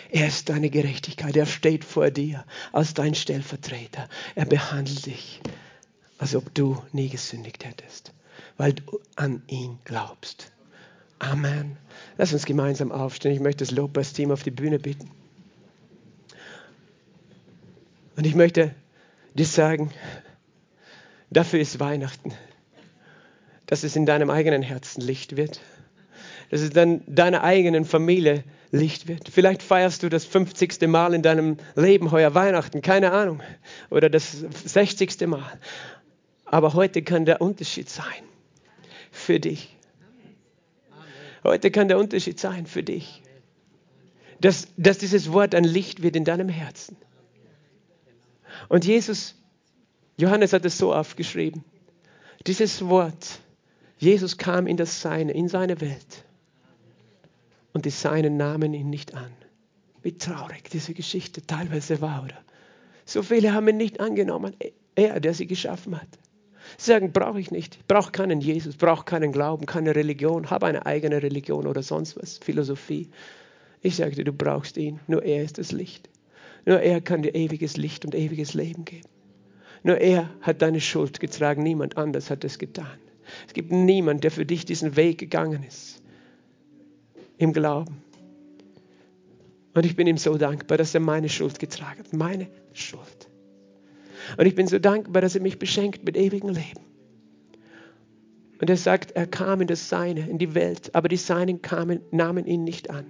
Er 0.10 0.28
ist 0.28 0.50
deine 0.50 0.70
Gerechtigkeit. 0.70 1.36
Er 1.36 1.46
steht 1.46 1.84
vor 1.84 2.12
dir 2.12 2.46
als 2.72 2.94
dein 2.94 3.16
Stellvertreter. 3.16 4.10
Er 4.36 4.46
behandelt 4.46 5.06
dich, 5.06 5.42
als 6.18 6.36
ob 6.36 6.54
du 6.54 6.82
nie 6.92 7.10
gesündigt 7.10 7.66
hättest, 7.66 8.14
weil 8.58 8.74
du 8.74 9.00
an 9.16 9.44
ihn 9.48 9.80
glaubst. 9.86 10.52
Amen. 11.20 11.78
Lass 12.18 12.34
uns 12.34 12.46
gemeinsam 12.46 12.92
aufstehen. 12.92 13.34
Ich 13.34 13.40
möchte 13.40 13.64
das 13.64 13.72
Lobpreisteam 13.72 14.32
auf 14.32 14.44
die 14.44 14.52
Bühne 14.52 14.80
bitten. 14.80 15.10
Und 18.16 18.28
ich 18.28 18.36
möchte 18.36 18.76
dir 19.34 19.46
sagen, 19.46 19.92
dafür 21.30 21.60
ist 21.60 21.80
Weihnachten, 21.80 22.34
dass 23.66 23.84
es 23.84 23.96
in 23.96 24.06
deinem 24.06 24.30
eigenen 24.30 24.62
Herzen 24.62 25.02
Licht 25.02 25.36
wird, 25.36 25.62
dass 26.52 26.62
es 26.62 26.70
dann 26.70 27.02
deiner 27.08 27.44
eigenen 27.44 27.86
Familie 27.86 28.44
Licht 28.74 29.08
wird. 29.08 29.30
Vielleicht 29.30 29.62
feierst 29.62 30.02
du 30.02 30.10
das 30.10 30.26
50. 30.26 30.82
Mal 30.88 31.14
in 31.14 31.22
deinem 31.22 31.58
Leben 31.76 32.12
heuer 32.12 32.34
Weihnachten, 32.34 32.82
keine 32.82 33.12
Ahnung, 33.12 33.40
oder 33.92 34.10
das 34.10 34.32
60. 34.66 35.28
Mal. 35.28 35.60
Aber 36.46 36.74
heute 36.74 37.04
kann 37.04 37.26
der 37.26 37.40
Unterschied 37.40 37.88
sein 37.88 38.24
für 39.12 39.40
dich. 39.40 39.78
Heute 41.44 41.70
kann 41.70 41.88
der 41.88 42.00
Unterschied 42.00 42.40
sein 42.40 42.66
für 42.66 42.82
dich, 42.82 43.22
dass, 44.42 44.68
dass 44.76 44.98
dieses 44.98 45.32
Wort 45.32 45.54
ein 45.54 45.66
Licht 45.66 46.02
wird 46.02 46.16
in 46.16 46.26
deinem 46.26 46.50
Herzen. 46.50 46.98
Und 48.70 48.86
Jesus, 48.86 49.36
Johannes 50.18 50.52
hat 50.52 50.66
es 50.66 50.80
so 50.80 50.96
aufgeschrieben, 50.96 51.64
dieses 52.48 52.88
Wort, 52.88 53.40
Jesus 54.00 54.40
kam 54.40 54.66
in 54.66 54.78
das 54.78 55.02
Seine, 55.02 55.34
in 55.34 55.48
seine 55.48 55.80
Welt 55.80 56.24
und 57.74 57.86
die 57.86 57.90
Seinen 57.90 58.38
nahmen 58.38 58.74
ihn 58.74 58.90
nicht 58.90 59.16
an. 59.16 59.32
Wie 60.02 60.18
traurig 60.18 60.70
diese 60.72 60.94
Geschichte 60.94 61.46
teilweise 61.46 62.02
war, 62.02 62.24
oder? 62.24 62.38
So 63.06 63.24
viele 63.24 63.54
haben 63.54 63.68
ihn 63.68 63.78
nicht 63.78 64.00
angenommen. 64.00 64.56
Er, 64.96 65.20
der 65.20 65.34
sie 65.34 65.48
geschaffen 65.48 66.00
hat. 66.00 66.08
Sie 66.78 66.92
sagen, 66.92 67.12
brauche 67.12 67.40
ich 67.40 67.52
nicht. 67.52 67.76
Ich 67.76 67.86
brauche 67.88 68.12
keinen 68.12 68.40
Jesus, 68.40 68.78
brauche 68.78 69.06
keinen 69.06 69.32
Glauben, 69.32 69.66
keine 69.66 69.96
Religion, 69.96 70.50
habe 70.50 70.68
eine 70.68 70.86
eigene 70.86 71.22
Religion 71.22 71.68
oder 71.68 71.84
sonst 71.84 72.16
was, 72.22 72.38
Philosophie. 72.38 73.10
Ich 73.82 73.98
sagte, 73.98 74.24
du 74.24 74.32
brauchst 74.32 74.78
ihn. 74.78 75.00
Nur 75.08 75.24
er 75.24 75.44
ist 75.44 75.58
das 75.58 75.72
Licht. 75.72 76.10
Nur 76.66 76.80
er 76.80 77.02
kann 77.02 77.24
dir 77.24 77.36
ewiges 77.36 77.76
Licht 77.76 78.06
und 78.06 78.16
ewiges 78.16 78.54
Leben 78.54 78.86
geben. 78.86 79.10
Nur 79.84 79.98
er 79.98 80.30
hat 80.42 80.62
deine 80.62 80.80
Schuld 80.80 81.20
getragen, 81.20 81.64
niemand 81.64 81.98
anders 81.98 82.30
hat 82.30 82.46
es 82.46 82.58
getan. 82.58 83.00
Es 83.48 83.54
gibt 83.54 83.72
niemand, 83.72 84.24
der 84.24 84.32
für 84.32 84.46
dich 84.46 84.64
diesen 84.64 84.96
Weg 84.96 85.18
gegangen 85.18 85.64
ist. 85.64 86.03
Im 87.44 87.52
Glauben. 87.52 88.02
Und 89.74 89.86
ich 89.86 89.98
bin 89.98 90.08
ihm 90.08 90.16
so 90.16 90.38
dankbar, 90.38 90.78
dass 90.78 90.94
er 90.94 91.02
meine 91.02 91.28
Schuld 91.28 91.60
getragen 91.60 92.00
hat. 92.00 92.14
Meine 92.14 92.48
Schuld. 92.72 93.28
Und 94.38 94.46
ich 94.46 94.56
bin 94.56 94.66
so 94.66 94.80
dankbar, 94.80 95.22
dass 95.22 95.36
er 95.36 95.42
mich 95.42 95.60
beschenkt 95.60 96.06
mit 96.06 96.16
ewigem 96.16 96.52
Leben. 96.52 96.80
Und 98.62 98.70
er 98.70 98.78
sagt, 98.78 99.12
er 99.12 99.28
kam 99.28 99.60
in 99.60 99.68
das 99.68 99.90
Seine, 99.90 100.30
in 100.30 100.38
die 100.38 100.56
Welt, 100.56 100.96
aber 100.96 101.10
die 101.10 101.18
Seinen 101.18 101.62
kamen, 101.62 102.00
nahmen 102.12 102.46
ihn 102.46 102.64
nicht 102.64 102.90
an. 102.90 103.08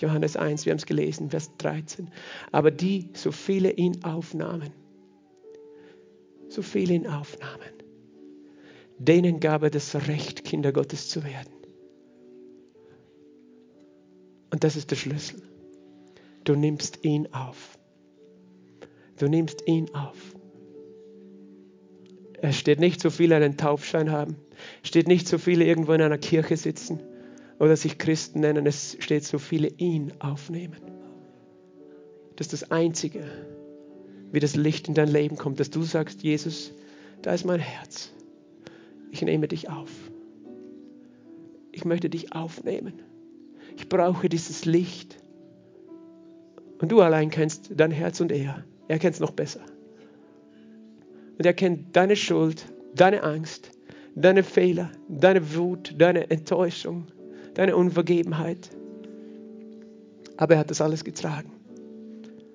Johannes 0.00 0.36
1, 0.36 0.66
wir 0.66 0.72
haben 0.72 0.78
es 0.78 0.86
gelesen, 0.86 1.30
Vers 1.30 1.56
13. 1.58 2.10
Aber 2.50 2.72
die, 2.72 3.10
so 3.12 3.30
viele 3.30 3.70
ihn 3.70 4.02
aufnahmen, 4.02 4.72
so 6.48 6.62
viele 6.62 6.94
ihn 6.94 7.06
aufnahmen, 7.06 7.70
denen 8.98 9.38
gab 9.38 9.62
er 9.62 9.70
das 9.70 9.94
Recht, 10.08 10.42
Kinder 10.42 10.72
Gottes 10.72 11.08
zu 11.08 11.22
werden. 11.22 11.55
Und 14.56 14.64
das 14.64 14.74
ist 14.74 14.90
der 14.90 14.96
Schlüssel. 14.96 15.42
Du 16.44 16.54
nimmst 16.54 17.04
ihn 17.04 17.28
auf. 17.34 17.78
Du 19.18 19.28
nimmst 19.28 19.62
ihn 19.66 19.94
auf. 19.94 20.16
Es 22.40 22.56
steht 22.56 22.80
nicht 22.80 23.02
so 23.02 23.10
viele 23.10 23.36
einen 23.36 23.58
Taufschein 23.58 24.10
haben. 24.10 24.36
Es 24.82 24.88
steht 24.88 25.08
nicht 25.08 25.28
so 25.28 25.36
viele 25.36 25.66
irgendwo 25.66 25.92
in 25.92 26.00
einer 26.00 26.16
Kirche 26.16 26.56
sitzen 26.56 27.00
oder 27.58 27.76
sich 27.76 27.98
Christen 27.98 28.40
nennen. 28.40 28.64
Es 28.64 28.96
steht 28.98 29.24
so 29.24 29.38
viele 29.38 29.68
ihn 29.76 30.14
aufnehmen. 30.20 30.80
Das 32.36 32.46
ist 32.46 32.54
das 32.54 32.70
Einzige, 32.70 33.24
wie 34.32 34.40
das 34.40 34.56
Licht 34.56 34.88
in 34.88 34.94
dein 34.94 35.08
Leben 35.08 35.36
kommt, 35.36 35.60
dass 35.60 35.68
du 35.68 35.82
sagst, 35.82 36.22
Jesus, 36.22 36.72
da 37.20 37.34
ist 37.34 37.44
mein 37.44 37.60
Herz. 37.60 38.10
Ich 39.10 39.20
nehme 39.20 39.48
dich 39.48 39.68
auf. 39.68 39.90
Ich 41.72 41.84
möchte 41.84 42.08
dich 42.08 42.32
aufnehmen. 42.32 43.02
Ich 43.76 43.88
brauche 43.88 44.28
dieses 44.28 44.64
Licht. 44.64 45.18
Und 46.78 46.90
du 46.92 47.00
allein 47.00 47.30
kennst 47.30 47.70
dein 47.74 47.90
Herz 47.90 48.20
und 48.20 48.32
er. 48.32 48.64
Er 48.88 48.98
kennt 48.98 49.14
es 49.14 49.20
noch 49.20 49.30
besser. 49.30 49.60
Und 51.38 51.44
er 51.44 51.54
kennt 51.54 51.94
deine 51.94 52.16
Schuld, 52.16 52.66
deine 52.94 53.22
Angst, 53.22 53.70
deine 54.14 54.42
Fehler, 54.42 54.90
deine 55.08 55.54
Wut, 55.54 55.94
deine 55.98 56.30
Enttäuschung, 56.30 57.06
deine 57.54 57.76
Unvergebenheit. 57.76 58.70
Aber 60.36 60.54
er 60.54 60.60
hat 60.60 60.70
das 60.70 60.80
alles 60.80 61.04
getragen. 61.04 61.52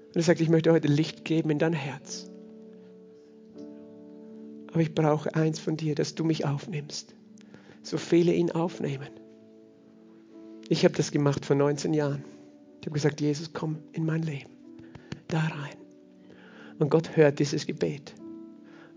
Und 0.08 0.16
er 0.16 0.24
sagt, 0.24 0.42
ich 0.42 0.50
möchte 0.50 0.72
heute 0.72 0.88
Licht 0.88 1.24
geben 1.24 1.52
in 1.52 1.60
dein 1.60 1.74
Herz. 1.74 2.30
Aber 4.72 4.82
ich 4.82 4.94
brauche 4.96 5.34
eins 5.36 5.60
von 5.60 5.78
dir, 5.78 5.96
dass 5.96 6.16
du 6.16 6.24
mich 6.24 6.46
aufnimmst. 6.46 7.14
So 7.84 7.98
viele 7.98 8.34
ihn 8.34 8.52
aufnehmen. 8.52 9.10
Ich 10.72 10.86
habe 10.86 10.96
das 10.96 11.12
gemacht 11.12 11.46
vor 11.46 11.58
19 11.58 11.94
Jahren. 11.94 12.24
Ich 12.80 12.88
habe 12.88 12.94
gesagt, 12.94 13.20
Jesus, 13.20 13.52
komm 13.52 13.80
in 13.92 14.06
mein 14.06 14.22
Leben. 14.22 14.50
Da 15.28 15.40
rein. 15.40 15.76
Und 16.80 16.90
Gott 16.90 17.18
hört 17.18 17.40
dieses 17.40 17.68
Gebet. 17.68 18.14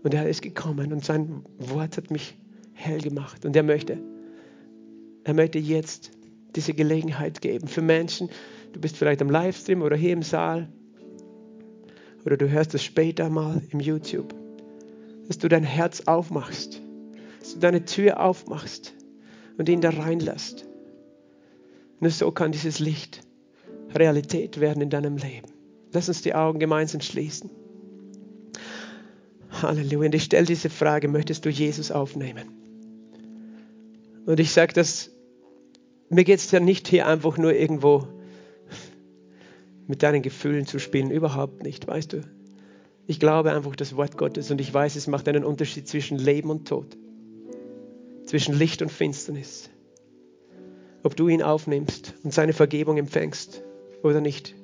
Und 0.01 0.13
er 0.13 0.29
ist 0.29 0.41
gekommen 0.41 0.93
und 0.93 1.03
sein 1.03 1.43
Wort 1.57 1.97
hat 1.97 2.11
mich 2.11 2.37
hell 2.71 3.01
gemacht. 3.01 3.43
Und 3.43 3.57
er 3.57 3.63
möchte, 3.63 3.97
er 5.25 5.33
möchte 5.33 5.59
jetzt 5.59 6.11
diese 6.55 6.73
Gelegenheit 6.73 7.41
geben 7.41 7.67
für 7.67 7.81
Menschen. 7.81 8.29
Du 8.71 8.79
bist 8.79 8.95
vielleicht 8.95 9.21
am 9.21 9.29
Livestream 9.29 9.81
oder 9.81 9.97
hier 9.97 10.13
im 10.13 10.23
Saal 10.23 10.69
oder 12.23 12.37
du 12.37 12.49
hörst 12.49 12.73
es 12.73 12.85
später 12.85 13.29
mal 13.29 13.61
im 13.71 13.81
YouTube, 13.81 14.33
dass 15.27 15.39
du 15.39 15.49
dein 15.49 15.65
Herz 15.65 16.03
aufmachst, 16.05 16.81
dass 17.41 17.55
du 17.55 17.59
deine 17.59 17.83
Tür 17.83 18.21
aufmachst 18.21 18.93
und 19.57 19.67
ihn 19.67 19.81
da 19.81 19.89
reinlässt. 19.89 20.65
Nur 22.05 22.11
so 22.11 22.29
kann 22.29 22.51
dieses 22.51 22.77
Licht 22.77 23.21
Realität 23.95 24.59
werden 24.59 24.79
in 24.79 24.91
deinem 24.91 25.17
Leben. 25.17 25.47
Lass 25.91 26.07
uns 26.07 26.21
die 26.21 26.35
Augen 26.35 26.59
gemeinsam 26.59 27.01
schließen. 27.01 27.49
Halleluja. 29.49 30.05
Und 30.05 30.13
ich 30.13 30.25
stelle 30.25 30.45
diese 30.45 30.69
Frage, 30.69 31.07
möchtest 31.07 31.45
du 31.45 31.49
Jesus 31.49 31.89
aufnehmen? 31.89 32.47
Und 34.27 34.39
ich 34.39 34.51
sage 34.51 34.73
das, 34.73 35.09
mir 36.09 36.25
geht 36.25 36.37
es 36.37 36.51
ja 36.51 36.59
nicht 36.59 36.87
hier 36.87 37.07
einfach 37.07 37.39
nur 37.39 37.55
irgendwo 37.55 38.07
mit 39.87 40.03
deinen 40.03 40.21
Gefühlen 40.21 40.67
zu 40.67 40.77
spielen, 40.77 41.09
überhaupt 41.09 41.63
nicht, 41.63 41.87
weißt 41.87 42.13
du. 42.13 42.21
Ich 43.07 43.19
glaube 43.19 43.51
einfach 43.51 43.75
das 43.75 43.95
Wort 43.95 44.15
Gottes 44.15 44.51
und 44.51 44.61
ich 44.61 44.71
weiß, 44.71 44.95
es 44.95 45.07
macht 45.07 45.27
einen 45.27 45.43
Unterschied 45.43 45.87
zwischen 45.87 46.19
Leben 46.19 46.51
und 46.51 46.67
Tod, 46.67 46.95
zwischen 48.27 48.53
Licht 48.53 48.83
und 48.83 48.91
Finsternis 48.91 49.71
ob 51.05 51.15
du 51.15 51.27
ihn 51.27 51.43
aufnimmst 51.43 52.15
und 52.23 52.33
seine 52.33 52.51
Vergebung 52.51 52.97
empfängst 52.97 53.61
oder 54.01 54.21
nicht. 54.21 54.55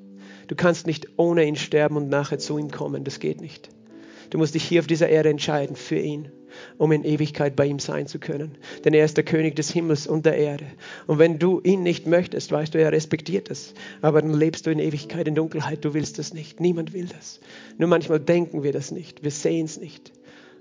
Du 0.48 0.56
kannst 0.56 0.88
nicht 0.88 1.08
ohne 1.18 1.46
ihn 1.46 1.56
sterben 1.56 1.98
und 1.98 2.10
nachher 2.10 2.40
zu 2.40 2.58
ihm 2.58 2.72
kommen. 2.72 3.04
Das 3.04 3.20
geht 3.20 3.40
nicht. 3.40 3.70
Du 4.32 4.40
musst 4.40 4.56
dich 4.56 4.64
hier 4.64 4.80
auf 4.82 4.88
dieser 4.88 5.08
Erde 5.08 5.30
entscheiden 5.30 5.76
für 5.76 6.00
ihn, 6.00 6.32
um 6.80 6.92
in 6.94 7.04
Ewigkeit 7.04 7.56
bei 7.56 7.68
ihm 7.68 7.78
sein 7.78 8.08
zu 8.08 8.18
können. 8.18 8.58
Denn 8.84 8.96
er 8.96 9.06
ist 9.06 9.18
der 9.18 9.24
König 9.24 9.56
des 9.56 9.70
Himmels 9.70 10.08
und 10.08 10.26
der 10.26 10.36
Erde. 10.36 10.66
Und 11.06 11.20
wenn 11.20 11.38
du 11.38 11.62
ihn 11.62 11.84
nicht 11.84 12.08
möchtest, 12.08 12.52
weißt 12.52 12.74
du, 12.74 12.82
er 12.82 12.92
respektiert 12.92 13.52
das. 13.52 13.76
Aber 14.02 14.24
dann 14.24 14.34
lebst 14.34 14.66
du 14.66 14.72
in 14.72 14.80
Ewigkeit 14.80 15.28
in 15.28 15.36
Dunkelheit. 15.36 15.86
Du 15.86 15.94
willst 15.94 16.18
das 16.18 16.34
nicht. 16.34 16.60
Niemand 16.60 16.92
will 16.92 17.06
das. 17.06 17.40
Nur 17.78 17.88
manchmal 17.88 18.20
denken 18.20 18.64
wir 18.64 18.74
das 18.74 18.90
nicht. 18.90 19.24
Wir 19.24 19.32
sehen 19.32 19.66
es 19.66 19.80
nicht. 19.80 20.12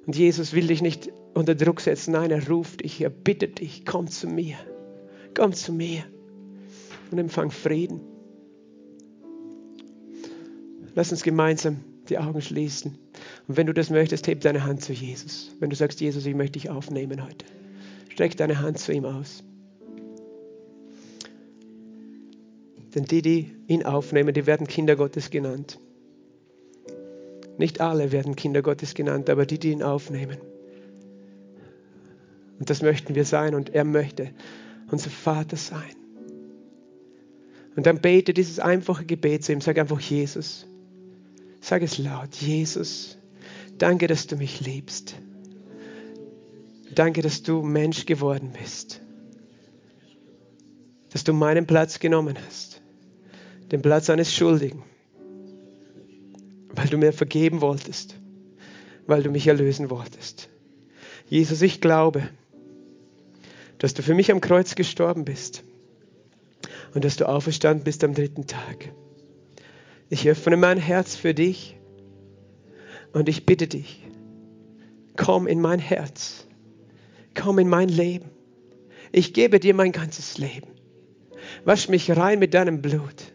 Und 0.07 0.15
Jesus 0.15 0.53
will 0.53 0.67
dich 0.67 0.83
nicht 0.83 1.11
unter 1.33 1.55
Druck 1.55 1.81
setzen. 1.81 2.13
Nein, 2.13 2.31
er 2.31 2.47
ruft 2.51 2.85
dich, 2.85 3.01
er 3.01 3.11
bittet 3.11 3.61
dich, 3.61 3.87
komm 3.87 4.09
zu 4.09 4.29
mir. 4.29 4.57
Komm 5.35 5.53
zu 5.53 5.73
mir 5.73 6.05
und 7.11 7.19
empfang 7.19 7.51
Frieden. 7.51 8.01
Lass 10.95 11.13
uns 11.13 11.23
gemeinsam 11.23 11.85
die 12.09 12.19
Augen 12.19 12.43
schließen. 12.43 12.99
Und 13.47 13.57
wenn 13.57 13.67
du 13.67 13.75
das 13.75 13.91
möchtest, 13.91 14.27
heb 14.27 14.41
deine 14.41 14.65
Hand 14.65 14.83
zu 14.83 14.93
Jesus. 14.93 15.55
Wenn 15.61 15.71
du 15.71 15.77
sagst, 15.77 16.01
Jesus, 16.01 16.27
ich 16.27 16.35
möchte 16.35 16.59
dich 16.59 16.71
aufnehmen 16.71 17.25
heute, 17.25 17.47
streck 18.09 18.37
deine 18.37 18.61
Hand 18.61 18.79
zu 18.79 18.93
ihm 18.93 19.05
aus. 19.05 19.45
Denn 22.95 23.05
die, 23.05 23.23
die 23.23 23.53
ihn 23.69 23.85
aufnehmen, 23.85 24.35
die 24.35 24.47
werden 24.47 24.67
Kinder 24.67 24.97
Gottes 24.97 25.31
genannt. 25.31 25.79
Nicht 27.57 27.81
alle 27.81 28.11
werden 28.11 28.37
Kinder 28.37 28.63
Gottes 28.63 28.95
genannt, 28.95 29.31
aber 29.31 29.47
die, 29.47 29.59
die 29.59 29.71
ihn 29.71 29.83
aufnehmen. 29.83 30.39
Und 32.59 32.69
das 32.69 32.83
möchten 32.83 33.15
wir 33.15 33.25
sein 33.25 33.55
und 33.55 33.75
er 33.75 33.85
möchte, 33.85 34.31
unser 34.91 35.11
Vater 35.11 35.57
sein. 35.57 35.97
Und 37.77 37.87
dann 37.87 38.01
bete 38.01 38.35
dieses 38.35 38.59
einfache 38.59 39.05
Gebet 39.05 39.45
zu 39.45 39.53
ihm. 39.53 39.61
Sag 39.61 39.79
einfach 39.79 40.01
Jesus. 40.01 40.67
Sag 41.61 41.83
es 41.83 41.99
laut. 41.99 42.35
Jesus, 42.35 43.19
danke, 43.79 44.07
dass 44.07 44.27
du 44.27 44.37
mich 44.37 44.61
liebst. 44.61 45.15
Danke, 46.95 47.23
dass 47.23 47.43
du 47.43 47.63
Mensch 47.63 48.07
geworden 48.07 48.53
bist. 48.59 49.01
Dass 51.13 51.25
du 51.25 51.33
meinen 51.33 51.67
Platz 51.67 52.01
genommen 52.01 52.37
hast. 52.47 52.83
Den 53.71 53.83
Platz 53.83 54.11
eines 54.11 54.35
Schuldigen. 54.35 54.83
Weil 56.75 56.89
du 56.89 56.99
mir 56.99 57.13
vergeben 57.13 57.61
wolltest. 57.61 58.17
Weil 59.07 59.23
du 59.23 59.31
mich 59.31 59.47
erlösen 59.47 59.91
wolltest. 59.91 60.49
Jesus, 61.29 61.63
ich 61.63 61.81
glaube, 61.81 62.29
dass 63.81 63.95
du 63.95 64.03
für 64.03 64.15
mich 64.15 64.31
am 64.31 64.41
Kreuz 64.43 64.75
gestorben 64.75 65.25
bist 65.25 65.65
und 66.95 67.05
dass 67.05 67.17
du 67.17 67.27
auferstanden 67.27 67.83
bist 67.83 68.05
am 68.05 68.15
dritten 68.15 68.47
Tag. 68.47 68.93
Ich 70.11 70.29
öffne 70.29 70.57
mein 70.57 70.79
Herz 70.79 71.17
für 71.17 71.33
dich 71.35 71.77
und 73.13 73.29
ich 73.29 73.47
bitte 73.47 73.67
dich, 73.67 74.07
komm 75.17 75.47
in 75.47 75.61
mein 75.61 75.79
Herz, 75.79 76.47
komm 77.35 77.59
in 77.59 77.69
mein 77.69 77.89
Leben. 77.89 78.29
Ich 79.13 79.33
gebe 79.33 79.59
dir 79.59 79.75
mein 79.75 79.93
ganzes 79.93 80.37
Leben. 80.37 80.69
Wasch 81.65 81.89
mich 81.89 82.15
rein 82.15 82.39
mit 82.39 82.53
deinem 82.53 82.83
Blut. 82.83 83.33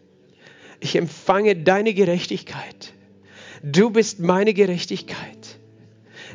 Ich 0.78 0.94
empfange 0.94 1.56
deine 1.56 1.92
Gerechtigkeit. 1.92 2.92
Du 3.64 3.90
bist 3.90 4.20
meine 4.20 4.54
Gerechtigkeit. 4.54 5.58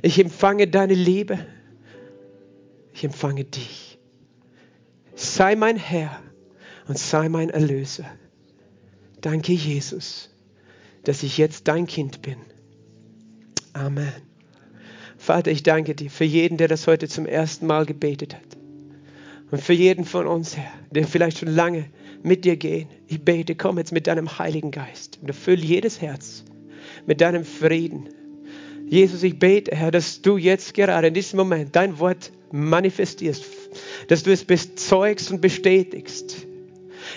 Ich 0.01 0.19
empfange 0.19 0.67
deine 0.67 0.95
Liebe. 0.95 1.39
Ich 2.93 3.05
empfange 3.05 3.45
dich 3.45 3.90
sei 5.21 5.55
mein 5.55 5.77
Herr 5.77 6.19
und 6.87 6.97
sei 6.97 7.29
mein 7.29 7.49
Erlöser. 7.49 8.05
Danke, 9.21 9.53
Jesus, 9.53 10.29
dass 11.03 11.23
ich 11.23 11.37
jetzt 11.37 11.67
dein 11.67 11.85
Kind 11.85 12.21
bin. 12.21 12.37
Amen. 13.73 14.11
Vater, 15.17 15.51
ich 15.51 15.63
danke 15.63 15.93
dir 15.93 16.09
für 16.09 16.23
jeden, 16.23 16.57
der 16.57 16.67
das 16.67 16.87
heute 16.87 17.07
zum 17.07 17.25
ersten 17.25 17.67
Mal 17.67 17.85
gebetet 17.85 18.35
hat. 18.35 18.57
Und 19.51 19.61
für 19.61 19.73
jeden 19.73 20.05
von 20.05 20.25
uns, 20.25 20.57
Herr, 20.57 20.71
der 20.89 21.05
vielleicht 21.05 21.37
schon 21.39 21.49
lange 21.49 21.85
mit 22.23 22.45
dir 22.45 22.55
gehen. 22.55 22.89
Ich 23.07 23.23
bete, 23.23 23.55
komm 23.55 23.77
jetzt 23.77 23.91
mit 23.91 24.07
deinem 24.07 24.39
Heiligen 24.39 24.71
Geist 24.71 25.19
und 25.21 25.27
erfüll 25.27 25.63
jedes 25.63 26.01
Herz 26.01 26.43
mit 27.05 27.21
deinem 27.21 27.45
Frieden. 27.45 28.09
Jesus, 28.87 29.23
ich 29.23 29.37
bete, 29.37 29.75
Herr, 29.75 29.91
dass 29.91 30.21
du 30.21 30.37
jetzt 30.37 30.73
gerade 30.73 31.07
in 31.07 31.13
diesem 31.13 31.37
Moment 31.37 31.75
dein 31.75 31.99
Wort 31.99 32.31
manifestierst, 32.51 33.45
dass 34.07 34.23
du 34.23 34.31
es 34.31 34.43
bezeugst 34.45 35.31
und 35.31 35.41
bestätigst. 35.41 36.47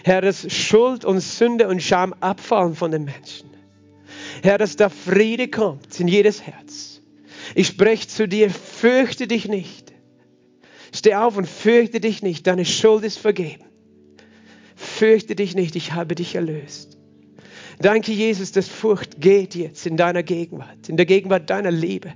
Herr, 0.03 0.21
dass 0.21 0.53
Schuld 0.53 1.05
und 1.05 1.21
Sünde 1.21 1.69
und 1.69 1.83
Scham 1.83 2.15
abfallen 2.21 2.75
von 2.75 2.91
den 2.91 3.05
Menschen. 3.05 3.51
Herr, 4.43 4.59
dass 4.59 4.77
da 4.77 4.89
Friede 4.89 5.49
kommt 5.49 5.99
in 6.01 6.09
jedes 6.09 6.43
Herz. 6.43 7.01
Ich 7.55 7.69
spreche 7.69 8.09
zu 8.09 8.27
dir, 8.27 8.51
fürchte 8.51 9.27
dich 9.27 9.49
nicht. 9.49 9.93
Steh 10.93 11.15
auf 11.15 11.37
und 11.37 11.49
fürchte 11.49 12.01
dich 12.01 12.23
nicht, 12.23 12.47
deine 12.47 12.65
Schuld 12.65 13.05
ist 13.05 13.19
vergeben. 13.19 13.65
Fürchte 14.77 15.35
dich 15.35 15.55
nicht, 15.55 15.77
ich 15.77 15.93
habe 15.93 16.15
dich 16.15 16.35
erlöst. 16.35 16.99
Danke, 17.81 18.13
Jesus, 18.13 18.53
dass 18.53 18.69
Furcht 18.69 19.21
geht 19.21 19.55
jetzt 19.55 19.87
in 19.87 19.97
deiner 19.97 20.23
Gegenwart, 20.23 20.89
in 20.89 20.97
der 20.97 21.07
Gegenwart 21.07 21.51
deiner 21.51 21.71
Liebe. 21.71 22.13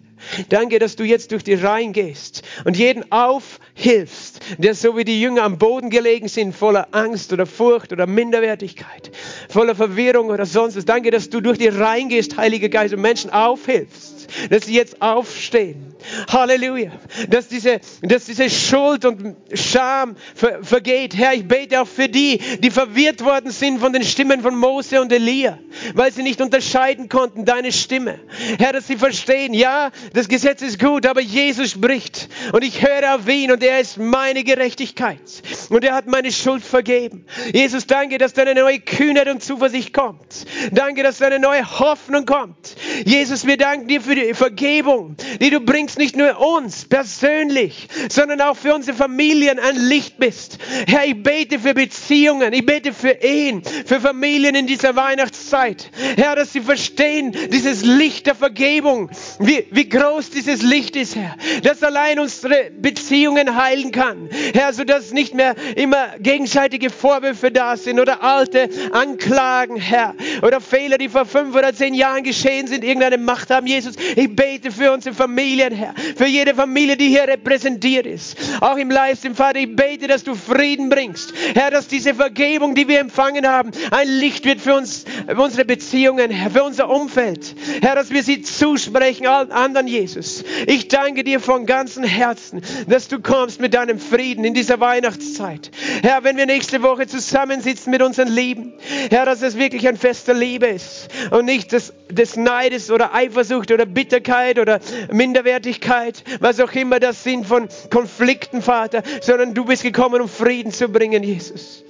Danke, 0.49 0.79
dass 0.79 0.97
du 0.97 1.05
jetzt 1.05 1.33
durch 1.33 1.45
die 1.45 1.55
Reihen 1.55 1.93
gehst 1.93 2.43
und 2.65 2.77
jeden 2.77 3.11
aufhilfst, 3.13 4.41
der 4.59 4.75
so 4.75 4.97
wie 4.97 5.05
die 5.05 5.21
Jünger 5.21 5.43
am 5.43 5.59
Boden 5.59 5.91
gelegen 5.91 6.29
sind, 6.29 6.55
voller 6.55 6.89
Angst 6.93 7.33
oder 7.33 7.47
Furcht 7.47 7.93
oder 7.93 8.07
Minderwertigkeit, 8.07 9.11
voller 9.49 9.75
Verwirrung 9.75 10.29
oder 10.29 10.47
sonst 10.47 10.77
was. 10.77 10.85
Danke, 10.85 11.11
dass 11.11 11.31
du 11.31 11.41
durch 11.41 11.59
die 11.59 11.69
Reihen 11.69 12.09
gehst, 12.09 12.37
Heiliger 12.37 12.69
Geist, 12.69 12.95
und 12.95 13.01
Menschen 13.01 13.31
aufhilfst, 13.31 14.29
dass 14.51 14.67
sie 14.67 14.75
jetzt 14.75 15.01
aufstehen 15.03 15.89
Halleluja. 16.31 16.93
Dass 17.29 17.49
diese, 17.49 17.81
dass 18.03 18.27
diese 18.27 18.49
Schuld 18.51 19.05
und 19.05 19.37
Scham 19.53 20.17
ver, 20.35 20.63
vergeht. 20.63 21.17
Herr, 21.17 21.35
ich 21.35 21.47
bete 21.47 21.81
auch 21.81 21.89
für 21.89 22.09
die, 22.09 22.39
die 22.59 22.71
verwirrt 22.71 23.25
worden 23.25 23.51
sind 23.51 23.81
von 23.81 23.93
den 23.93 24.05
Stimmen 24.05 24.41
von 24.41 24.57
Mose 24.57 25.01
und 25.01 25.13
Elia, 25.13 25.59
weil 25.95 26.13
sie 26.13 26.23
nicht 26.23 26.41
unterscheiden 26.41 27.09
konnten, 27.09 27.45
deine 27.45 27.73
Stimme. 27.73 28.19
Herr, 28.59 28.73
dass 28.73 28.87
sie 28.87 28.97
verstehen, 28.97 29.55
ja, 29.55 29.91
das 30.19 30.27
Gesetz 30.27 30.63
ist 30.63 30.81
gut, 30.81 31.07
aber 31.07 31.21
Jesus 31.21 31.71
spricht 31.71 32.29
und 32.53 32.65
ich 32.65 32.85
höre 32.85 33.15
auf 33.15 33.29
ihn 33.29 33.53
und 33.53 33.63
er 33.63 33.79
ist 33.79 33.99
meine 33.99 34.43
Gerechtigkeit 34.43 35.21
und 35.69 35.85
er 35.85 35.95
hat 35.95 36.09
meine 36.09 36.33
Schuld 36.33 36.65
vergeben. 36.65 37.25
Jesus, 37.55 37.87
danke, 37.87 38.19
dass 38.19 38.33
deine 38.33 38.57
neue 38.57 38.81
Kühnheit 38.81 39.29
und 39.29 39.45
Zuversicht 39.45 39.95
kommt. 39.95 40.45
Danke, 40.73 41.05
dass 41.05 41.19
deine 41.19 41.39
neue 41.39 41.65
Hoffnung 41.79 42.27
kommt. 42.27 42.75
Jesus, 43.05 43.47
wir 43.47 43.57
danken 43.59 43.87
dir 43.87 44.01
für 44.01 44.17
die 44.17 44.35
Vergebung, 44.35 45.15
die 45.41 45.51
du 45.51 45.61
bringst 45.61 45.99
nicht 45.99 46.17
nur 46.17 46.37
uns 46.41 46.87
persönlich, 46.87 47.87
sondern 48.09 48.41
auch 48.41 48.57
für 48.57 48.75
unsere 48.75 48.97
Familien 48.97 49.61
ein 49.61 49.77
Licht 49.77 50.19
bist. 50.19 50.59
Herr, 50.89 51.07
ich 51.07 51.23
bete 51.23 51.61
für 51.61 51.75
Beziehungen, 51.75 52.53
ich 52.53 52.67
bete 52.67 52.93
für 52.93 53.11
Ehen, 53.11 53.63
für 53.87 54.01
Familien 54.01 54.57
in 54.57 54.67
dieser 54.67 54.97
Weihnachtszeit. 54.97 55.93
Herr, 56.17 56.35
dass 56.35 56.53
sie 56.53 56.61
verstehen, 56.61 57.37
dieses 57.53 57.85
Licht 57.85 58.27
der 58.27 58.35
Vergebung, 58.35 59.11
wie, 59.39 59.65
wie 59.71 59.89
groß 59.89 60.08
dieses 60.35 60.63
Licht 60.63 60.97
ist, 60.97 61.17
Herr, 61.17 61.37
dass 61.63 61.83
allein 61.83 62.19
unsere 62.19 62.71
Beziehungen 62.71 63.57
heilen 63.57 63.93
kann. 63.93 64.29
Herr, 64.55 64.73
sodass 64.73 65.13
nicht 65.13 65.35
mehr 65.35 65.55
immer 65.77 66.09
gegenseitige 66.19 66.91
Vorwürfe 66.91 67.51
da 67.51 67.77
sind 67.77 68.01
oder 68.01 68.23
alte 68.23 68.69
Anklagen, 68.93 69.77
Herr, 69.77 70.15
oder 70.43 70.61
Fehler, 70.61 70.99
die 70.99 71.09
vor 71.09 71.27
fünf 71.27 71.55
oder 71.55 71.75
zehn 71.75 71.95
Jahren 71.95 72.23
geschehen 72.23 72.67
sind, 72.67 72.85
irgendeine 72.85 73.19
Macht 73.19 73.51
haben. 73.51 73.67
Jesus, 73.67 73.95
ich 74.17 74.35
bete 74.35 74.71
für 74.71 74.93
unsere 74.93 75.15
Familien, 75.15 75.73
Herr, 75.73 75.95
für 76.17 76.27
jede 76.27 76.55
Familie, 76.55 76.97
die 76.97 77.09
hier 77.09 77.29
repräsentiert 77.29 78.07
ist. 78.07 78.37
Auch 78.61 78.77
im 78.77 78.91
Livestream, 78.91 79.35
Vater, 79.35 79.59
ich 79.59 79.75
bete, 79.75 80.07
dass 80.07 80.25
du 80.25 80.35
Frieden 80.35 80.89
bringst. 80.89 81.33
Herr, 81.55 81.71
dass 81.71 81.89
diese 81.89 82.15
Vergebung, 82.15 82.75
die 82.75 82.89
wir 82.89 83.01
empfangen 83.01 83.47
haben, 83.47 83.71
ein 83.91 84.09
Licht 84.09 84.45
wird 84.45 84.61
für 84.61 84.75
uns, 84.75 85.05
für 85.27 85.41
unsere 85.41 85.65
Beziehungen, 85.65 86.31
für 86.53 86.65
unser 86.65 86.89
Umfeld. 86.89 87.55
Herr, 87.83 87.95
dass 87.95 88.11
wir 88.11 88.23
sie 88.23 88.43
zusprechen, 88.43 89.27
allen 89.27 89.53
anderen, 89.53 89.87
Jesus. 89.99 90.45
Ich 90.67 90.89
danke 90.89 91.25
dir 91.25 91.41
von 91.41 91.67
ganzem 91.67 92.05
Herzen, 92.05 92.63
dass 92.87 93.09
du 93.09 93.21
kommst 93.21 93.61
mit 93.61 93.75
deinem 93.75 93.99
Frieden 93.99 94.45
in 94.45 94.55
dieser 94.55 94.81
Weihnachtszeit. 94.81 95.71
Herr, 96.03 96.25
wenn 96.25 96.37
wir 96.37 96.47
nächste 96.47 96.83
Woche 96.83 97.07
zusammensitzen 97.07 97.91
mit 97.91 98.03
unseren 98.03 98.29
Lieben, 98.29 98.75
Herr, 99.11 99.27
dass 99.27 99.43
es 99.43 99.57
wirklich 99.57 99.89
ein 99.89 99.97
Fest 99.97 100.29
der 100.29 100.35
Liebe 100.35 100.67
ist 100.67 101.09
und 101.31 101.45
nicht 101.47 101.73
des, 101.73 101.93
des 102.11 102.37
Neides 102.37 102.91
oder 102.91 103.15
Eifersucht 103.15 103.73
oder 103.73 103.87
Bitterkeit 103.87 104.59
oder 104.59 104.81
Minderwertigkeit 105.13 106.23
was 106.41 106.61
auch 106.61 106.73
immer 106.73 107.01
das 107.01 107.25
sind 107.25 107.47
von 107.47 107.69
Konflikten, 107.91 108.63
Vater, 108.63 109.03
sondern 109.21 109.55
du 109.55 109.65
bist 109.65 109.83
gekommen, 109.83 110.21
um 110.21 110.29
Frieden 110.29 110.73
zu 110.73 110.89
bringen, 110.89 111.23
Jesus. 111.23 111.85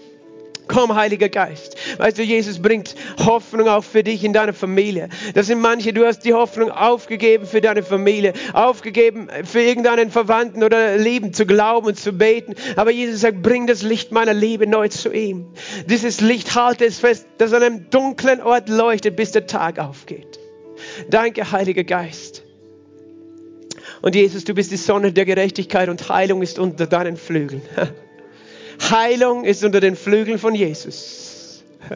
Komm, 0.69 0.95
Heiliger 0.95 1.31
Geist. 1.31 1.77
Weißt 1.97 2.19
du, 2.19 2.23
Jesus 2.23 2.61
bringt 2.61 2.95
Hoffnung 3.25 3.69
auch 3.69 3.83
für 3.83 4.03
dich 4.03 4.23
in 4.23 4.35
deiner 4.35 4.53
Familie. 4.53 5.09
Das 5.35 5.47
sind 5.47 5.61
manche, 5.61 5.95
du 5.95 6.05
hast 6.05 6.21
die 6.21 6.35
Hoffnung 6.35 6.71
aufgegeben 6.71 7.47
für 7.47 7.63
deine 7.63 7.83
Familie, 7.83 8.35
aufgegeben 8.53 9.29
für 9.45 9.61
irgendeinen 9.61 10.11
Verwandten 10.11 10.63
oder 10.63 10.99
Lieben 10.99 11.33
zu 11.33 11.47
glauben 11.47 11.87
und 11.87 11.99
zu 11.99 12.13
beten. 12.13 12.55
Aber 12.77 12.91
Jesus 12.91 13.23
sagt, 13.23 13.43
bring 13.43 13.67
das 13.67 13.83
Licht 13.83 14.13
meiner 14.13 14.35
Liebe 14.35 14.67
neu 14.67 14.89
zu 14.89 15.11
ihm. 15.11 15.47
Dieses 15.87 16.21
Licht 16.21 16.55
halte 16.55 16.85
es 16.85 16.99
fest, 16.99 17.27
das 17.39 17.55
an 17.55 17.63
einem 17.63 17.91
dunklen 17.91 18.43
Ort 18.43 18.69
leuchtet, 18.69 19.17
bis 19.17 19.33
der 19.33 19.47
Tag 19.47 19.79
aufgeht. 19.79 20.39
Danke, 21.09 21.51
Heiliger 21.51 21.85
Geist. 21.85 22.45
Und 24.03 24.15
Jesus, 24.15 24.45
du 24.45 24.55
bist 24.55 24.71
die 24.71 24.77
Sonne 24.77 25.13
der 25.13 25.25
Gerechtigkeit 25.25 25.89
und 25.89 26.09
Heilung 26.09 26.43
ist 26.43 26.59
unter 26.59 26.87
deinen 26.87 27.17
Flügeln. 27.17 27.63
Heilung 28.91 29.45
ist 29.45 29.65
unter 29.65 29.81
den 29.81 29.97
Flügeln 29.97 30.39
von 30.39 30.55
Jesus. 30.55 31.28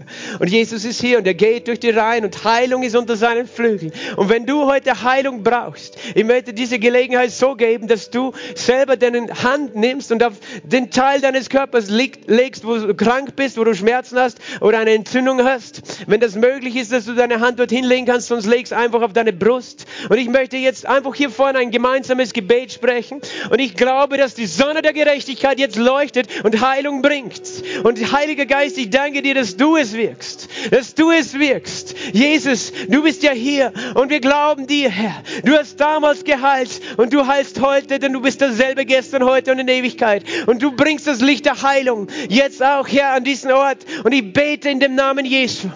Und 0.38 0.49
Jesus 0.49 0.84
ist 0.84 1.01
hier 1.01 1.18
und 1.18 1.26
er 1.26 1.34
geht 1.34 1.68
durch 1.68 1.80
die 1.80 1.90
Reihen 1.90 2.24
und 2.24 2.45
Heilung 2.45 2.82
ist 2.82 2.97
unter 2.97 3.16
seinen 3.16 3.47
Flügeln. 3.47 3.93
Und 4.16 4.28
wenn 4.28 4.47
du 4.47 4.66
heute 4.66 5.03
Heilung 5.03 5.43
brauchst, 5.43 5.97
ich 6.14 6.24
möchte 6.24 6.53
diese 6.53 6.78
Gelegenheit 6.78 7.30
so 7.30 7.55
geben, 7.55 7.88
dass 7.88 8.11
du 8.11 8.32
selber 8.55 8.97
deine 8.97 9.28
Hand 9.43 9.76
nimmst 9.76 10.12
und 10.12 10.22
auf 10.22 10.34
den 10.64 10.90
Teil 10.90 11.20
deines 11.20 11.49
Körpers 11.49 11.88
legst, 11.90 12.66
wo 12.66 12.76
du 12.76 12.95
krank 12.95 13.36
bist, 13.36 13.59
wo 13.59 13.64
du 13.64 13.74
Schmerzen 13.74 14.18
hast 14.18 14.38
oder 14.61 14.78
eine 14.78 14.93
Entzündung 14.93 15.43
hast. 15.45 15.82
Wenn 16.07 16.20
das 16.20 16.34
möglich 16.34 16.76
ist, 16.76 16.93
dass 16.93 17.05
du 17.05 17.14
deine 17.14 17.40
Hand 17.40 17.59
dorthin 17.59 17.84
legen 17.84 18.07
kannst, 18.07 18.28
sonst 18.28 18.47
legst 18.47 18.72
einfach 18.72 19.03
auf 19.03 19.12
deine 19.12 19.32
Brust. 19.32 19.86
Und 20.09 20.18
ich 20.18 20.28
möchte 20.28 20.57
jetzt 20.57 20.86
einfach 20.86 21.14
hier 21.14 21.30
vorne 21.30 21.59
ein 21.59 21.70
gemeinsames 21.70 22.32
Gebet 22.32 22.72
sprechen. 22.72 23.20
Und 23.51 23.61
ich 23.61 23.74
glaube, 23.74 24.16
dass 24.16 24.34
die 24.34 24.47
Sonne 24.47 24.82
der 24.82 24.93
Gerechtigkeit 24.93 25.59
jetzt 25.59 25.76
leuchtet 25.76 26.28
und 26.45 26.61
Heilung 26.61 27.03
bringt. 27.03 27.43
Und 27.82 28.12
Heiliger 28.12 28.47
Geist, 28.47 28.78
ich 28.78 28.90
danke 28.90 29.22
dir, 29.22 29.34
dass 29.34 29.57
du 29.57 29.76
es 29.76 29.82
wirkst, 29.93 30.49
dass 30.70 30.95
du 30.95 31.11
es 31.11 31.37
wirkst. 31.39 31.95
Jesus, 32.12 32.72
du 32.89 33.03
bist 33.03 33.22
ja 33.24 33.33
hier 33.33 33.72
und 33.95 34.11
wir 34.11 34.20
glauben 34.20 34.66
dir, 34.66 34.89
Herr. 34.91 35.22
Du 35.45 35.57
hast 35.57 35.80
damals 35.80 36.22
geheilt 36.22 36.80
und 36.97 37.12
du 37.12 37.26
heilst 37.26 37.61
heute, 37.61 37.99
denn 37.99 38.12
du 38.12 38.20
bist 38.20 38.41
dasselbe 38.41 38.87
gestern, 38.87 39.24
heute 39.24 39.51
und 39.51 39.59
in 39.59 39.68
Ewigkeit. 39.68 40.24
Und 40.47 40.62
du 40.62 40.72
bringst 40.72 41.07
das 41.07 41.20
Licht 41.20 41.47
der 41.47 41.61
Heilung 41.62 42.07
jetzt 42.28 42.62
auch, 42.62 42.87
Herr, 42.87 43.14
an 43.14 43.24
diesen 43.24 43.51
Ort. 43.51 43.78
Und 44.05 44.12
ich 44.12 44.33
bete 44.33 44.70
in 44.70 44.78
dem 44.78 44.95
Namen 44.95 45.26
Jesu. 45.26 45.68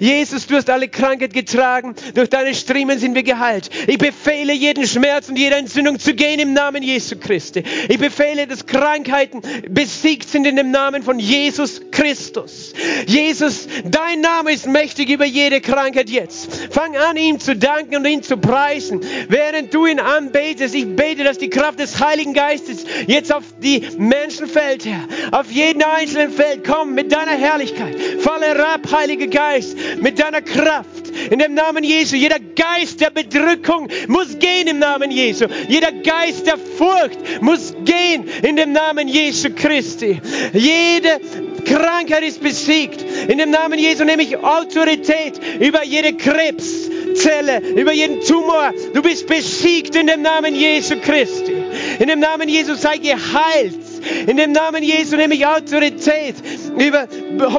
Jesus, 0.00 0.46
du 0.46 0.56
hast 0.56 0.70
alle 0.70 0.88
Krankheit 0.88 1.32
getragen. 1.32 1.94
Durch 2.14 2.28
deine 2.28 2.54
Striemen 2.54 2.98
sind 2.98 3.14
wir 3.14 3.22
geheilt. 3.22 3.70
Ich 3.86 3.98
befehle 3.98 4.52
jeden 4.52 4.86
Schmerz 4.86 5.28
und 5.28 5.38
jede 5.38 5.56
Entzündung 5.56 5.98
zu 5.98 6.14
gehen 6.14 6.40
im 6.40 6.52
Namen 6.52 6.82
Jesu 6.82 7.16
Christi. 7.16 7.62
Ich 7.88 7.98
befehle, 7.98 8.46
dass 8.46 8.66
Krankheiten 8.66 9.42
besiegt 9.68 10.28
sind 10.28 10.46
in 10.46 10.56
dem 10.56 10.70
Namen 10.70 11.02
von 11.02 11.18
Jesus 11.18 11.80
Christus. 11.90 12.72
Jesus, 13.06 13.68
dein 13.84 14.20
Name 14.20 14.52
ist 14.52 14.66
mächtig 14.66 15.08
über 15.10 15.24
jede 15.24 15.60
Krankheit 15.60 16.10
jetzt. 16.10 16.48
Fang 16.70 16.96
an, 16.96 17.16
ihm 17.16 17.40
zu 17.40 17.56
danken 17.56 17.96
und 17.96 18.06
ihn 18.06 18.22
zu 18.22 18.36
preisen. 18.36 19.00
Während 19.28 19.72
du 19.72 19.86
ihn 19.86 20.00
anbetest, 20.00 20.74
ich 20.74 20.94
bete, 20.96 21.24
dass 21.24 21.38
die 21.38 21.50
Kraft 21.50 21.78
des 21.80 22.00
Heiligen 22.00 22.34
Geistes 22.34 22.84
jetzt 23.06 23.32
auf 23.32 23.44
die 23.62 23.88
Menschen 23.98 24.46
fällt, 24.46 24.84
Herr. 24.84 25.08
Auf 25.32 25.50
jeden 25.50 25.82
einzelnen 25.82 26.32
fällt. 26.32 26.64
Komm 26.64 26.94
mit 26.94 27.12
deiner 27.12 27.32
Herrlichkeit. 27.32 27.96
Falle 28.20 28.46
herab, 28.46 28.80
Heiliger 28.92 29.26
Geist 29.26 29.61
mit 30.00 30.18
deiner 30.18 30.42
Kraft. 30.42 31.10
In 31.30 31.38
dem 31.38 31.54
Namen 31.54 31.84
Jesu. 31.84 32.16
Jeder 32.16 32.38
Geist 32.38 33.00
der 33.00 33.10
Bedrückung 33.10 33.88
muss 34.08 34.38
gehen 34.38 34.66
im 34.68 34.78
Namen 34.78 35.10
Jesu. 35.10 35.46
Jeder 35.68 35.92
Geist 35.92 36.46
der 36.46 36.58
Furcht 36.58 37.18
muss 37.40 37.74
gehen 37.84 38.28
in 38.42 38.56
dem 38.56 38.72
Namen 38.72 39.08
Jesu 39.08 39.50
Christi. 39.54 40.20
Jede 40.52 41.20
Krankheit 41.64 42.22
ist 42.22 42.42
besiegt. 42.42 43.04
In 43.28 43.38
dem 43.38 43.50
Namen 43.50 43.78
Jesu 43.78 44.04
nehme 44.04 44.22
ich 44.22 44.36
Autorität 44.36 45.40
über 45.60 45.84
jede 45.84 46.14
Krebszelle, 46.14 47.60
über 47.76 47.92
jeden 47.92 48.20
Tumor. 48.20 48.72
Du 48.94 49.02
bist 49.02 49.26
besiegt 49.26 49.94
in 49.94 50.06
dem 50.06 50.22
Namen 50.22 50.54
Jesu 50.54 50.96
Christi. 50.96 51.54
In 51.98 52.08
dem 52.08 52.20
Namen 52.20 52.48
Jesu 52.48 52.74
sei 52.74 52.98
geheilt. 52.98 53.78
In 54.26 54.36
dem 54.36 54.52
Namen 54.52 54.82
Jesu 54.82 55.16
nehme 55.16 55.34
ich 55.34 55.46
Autorität 55.46 56.34
über 56.78 57.06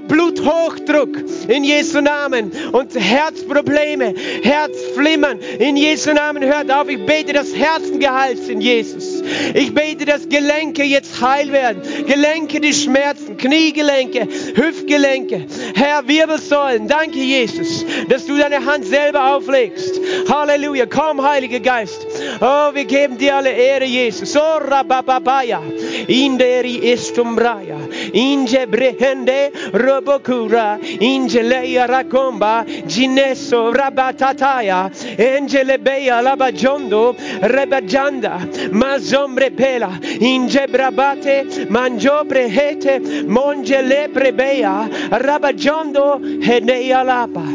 Bluthochdruck 0.08 1.18
in 1.48 1.64
Jesu 1.64 2.02
Namen 2.02 2.52
und 2.72 2.96
Herzprobleme, 2.96 4.14
Herzflimmern 4.44 5.40
in 5.60 5.78
Jesu 5.78 6.14
Namen. 6.14 6.44
Hört 6.44 6.72
auf, 6.72 6.90
ich 6.90 7.06
bete, 7.06 7.34
dass 7.34 7.54
Herzen 7.54 8.00
geheilt 8.00 8.40
sind, 8.40 8.62
Jesus. 8.62 9.13
Ich 9.54 9.74
bete, 9.74 10.06
dass 10.06 10.28
Gelenke 10.28 10.84
jetzt 10.84 11.22
heil 11.22 11.52
werden. 11.52 11.82
Gelenke, 12.06 12.60
die 12.60 12.74
Schmerzen, 12.74 13.38
Kniegelenke, 13.38 14.28
Hüftgelenke, 14.56 15.46
Herr, 15.76 16.08
Wirbelsäulen. 16.08 16.88
Danke, 16.88 17.20
Jesus, 17.20 17.86
dass 18.10 18.26
du 18.26 18.38
deine 18.38 18.66
Hand 18.66 18.86
selber 18.86 19.36
auflegst. 19.36 20.00
Halleluja. 20.30 20.86
Komm, 20.86 21.22
Heiliger 21.22 21.60
Geist. 21.60 22.06
Oh, 22.42 22.74
wir 22.74 22.86
geben 22.86 23.18
dir 23.18 23.38
alle 23.38 23.52
Ehre, 23.52 23.86
Jesus. 23.86 24.36
Oh, 24.36 24.60
rabababaya. 24.60 25.62
Inderi 26.08 26.92
estumbraya. 26.92 27.78
Inje 28.12 28.68
brehende 28.68 29.52
robokura. 29.74 30.80
Inje 31.00 31.42
leia 31.42 31.86
rakomba. 31.86 32.66
Gineso 32.88 33.72
rabatataya. 33.72 34.90
Engele 35.18 35.78
beya 35.78 36.22
labajondo. 36.22 37.16
Rebajanda. 37.42 38.40
Mazombre 38.72 39.13
zombre 39.14 39.50
bela 39.52 39.92
ingebrabate, 40.20 41.70
mangio 41.70 42.26
prehete 42.26 43.00
monjele 43.28 44.08
prebea 44.12 44.90
rabajondo 45.26 46.08
henealapa 46.42 47.46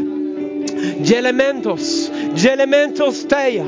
gelementos 1.02 2.11
gelementos 2.34 3.24
teia 3.26 3.66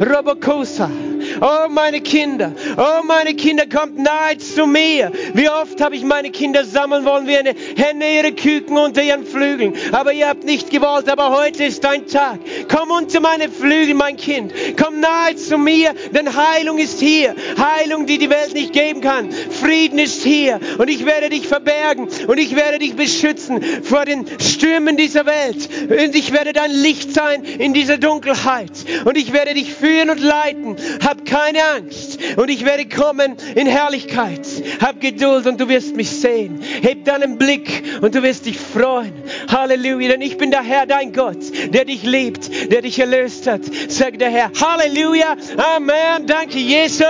robocosa. 0.00 1.13
Oh, 1.40 1.68
meine 1.68 2.00
Kinder, 2.00 2.52
oh, 2.76 3.04
meine 3.04 3.34
Kinder, 3.34 3.66
kommt 3.66 3.98
nahe 3.98 4.38
zu 4.38 4.66
mir. 4.66 5.12
Wie 5.34 5.48
oft 5.48 5.80
habe 5.80 5.96
ich 5.96 6.04
meine 6.04 6.30
Kinder 6.30 6.64
sammeln 6.64 7.04
wollen, 7.04 7.26
wie 7.26 7.36
eine 7.36 7.54
Henne 7.76 8.16
ihre 8.16 8.32
Küken 8.32 8.76
unter 8.76 9.02
ihren 9.02 9.26
Flügeln. 9.26 9.74
Aber 9.92 10.12
ihr 10.12 10.28
habt 10.28 10.44
nicht 10.44 10.70
gewollt, 10.70 11.08
aber 11.08 11.30
heute 11.30 11.64
ist 11.64 11.84
dein 11.84 12.06
Tag. 12.06 12.38
Komm 12.68 12.90
unter 12.90 13.20
meine 13.20 13.48
Flügel, 13.48 13.94
mein 13.94 14.16
Kind. 14.16 14.52
Komm 14.80 15.00
nahe 15.00 15.36
zu 15.36 15.58
mir, 15.58 15.94
denn 16.12 16.34
Heilung 16.34 16.78
ist 16.78 17.00
hier. 17.00 17.34
Heilung, 17.58 18.06
die 18.06 18.18
die 18.18 18.30
Welt 18.30 18.54
nicht 18.54 18.72
geben 18.72 19.00
kann. 19.00 19.30
Frieden 19.32 19.98
ist 19.98 20.22
hier. 20.22 20.60
Und 20.78 20.88
ich 20.88 21.04
werde 21.06 21.28
dich 21.28 21.46
verbergen 21.46 22.08
und 22.26 22.38
ich 22.38 22.56
werde 22.56 22.78
dich 22.78 22.94
beschützen 22.96 23.62
vor 23.82 24.04
den 24.04 24.26
Stürmen 24.40 24.96
dieser 24.96 25.26
Welt. 25.26 25.68
Und 25.88 26.14
ich 26.14 26.32
werde 26.32 26.52
dein 26.52 26.70
Licht 26.70 27.12
sein 27.12 27.44
in 27.44 27.72
dieser 27.74 27.98
Dunkelheit. 27.98 28.72
Und 29.04 29.16
ich 29.16 29.32
werde 29.32 29.54
dich 29.54 29.72
führen 29.74 30.10
und 30.10 30.20
leiten. 30.20 30.76
Hab 31.14 31.24
keine 31.26 31.62
Angst. 31.76 32.18
Und 32.36 32.48
ich 32.48 32.64
werde 32.64 32.86
kommen 32.86 33.36
in 33.54 33.68
Herrlichkeit. 33.68 34.40
Hab 34.80 35.00
Geduld 35.00 35.46
und 35.46 35.60
du 35.60 35.68
wirst 35.68 35.94
mich 35.94 36.10
sehen. 36.10 36.60
Heb 36.82 37.04
deinen 37.04 37.38
Blick 37.38 37.84
und 38.00 38.16
du 38.16 38.22
wirst 38.24 38.46
dich 38.46 38.58
freuen. 38.58 39.12
Halleluja. 39.48 40.08
Denn 40.08 40.22
ich 40.22 40.36
bin 40.38 40.50
der 40.50 40.62
Herr, 40.62 40.86
dein 40.86 41.12
Gott, 41.12 41.38
der 41.72 41.84
dich 41.84 42.02
liebt, 42.02 42.72
der 42.72 42.82
dich 42.82 42.98
erlöst 42.98 43.46
hat. 43.46 43.60
Sagt 43.88 44.20
der 44.20 44.30
Herr. 44.30 44.50
Halleluja. 44.60 45.36
Amen. 45.76 46.26
Danke, 46.26 46.58
Jesus. 46.58 47.06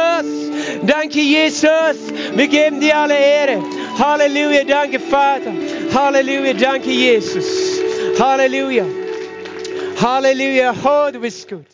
Danke, 0.83 1.21
Jesus. 1.21 1.97
Wir 2.35 2.49
geben 2.49 2.81
dir 2.81 2.99
alle 2.99 3.17
Ehre. 3.17 3.63
Halleluja. 3.99 4.65
Danke, 4.65 5.01
Vater. 5.01 5.53
Halleluja. 5.95 6.53
Danke, 6.53 6.91
Jesus. 6.91 7.81
Halleluja. 8.19 8.85
Halleluja. 9.99 10.75
Oh, 10.85 11.11
du 11.11 11.21
bist 11.21 11.49
gut. 11.49 11.65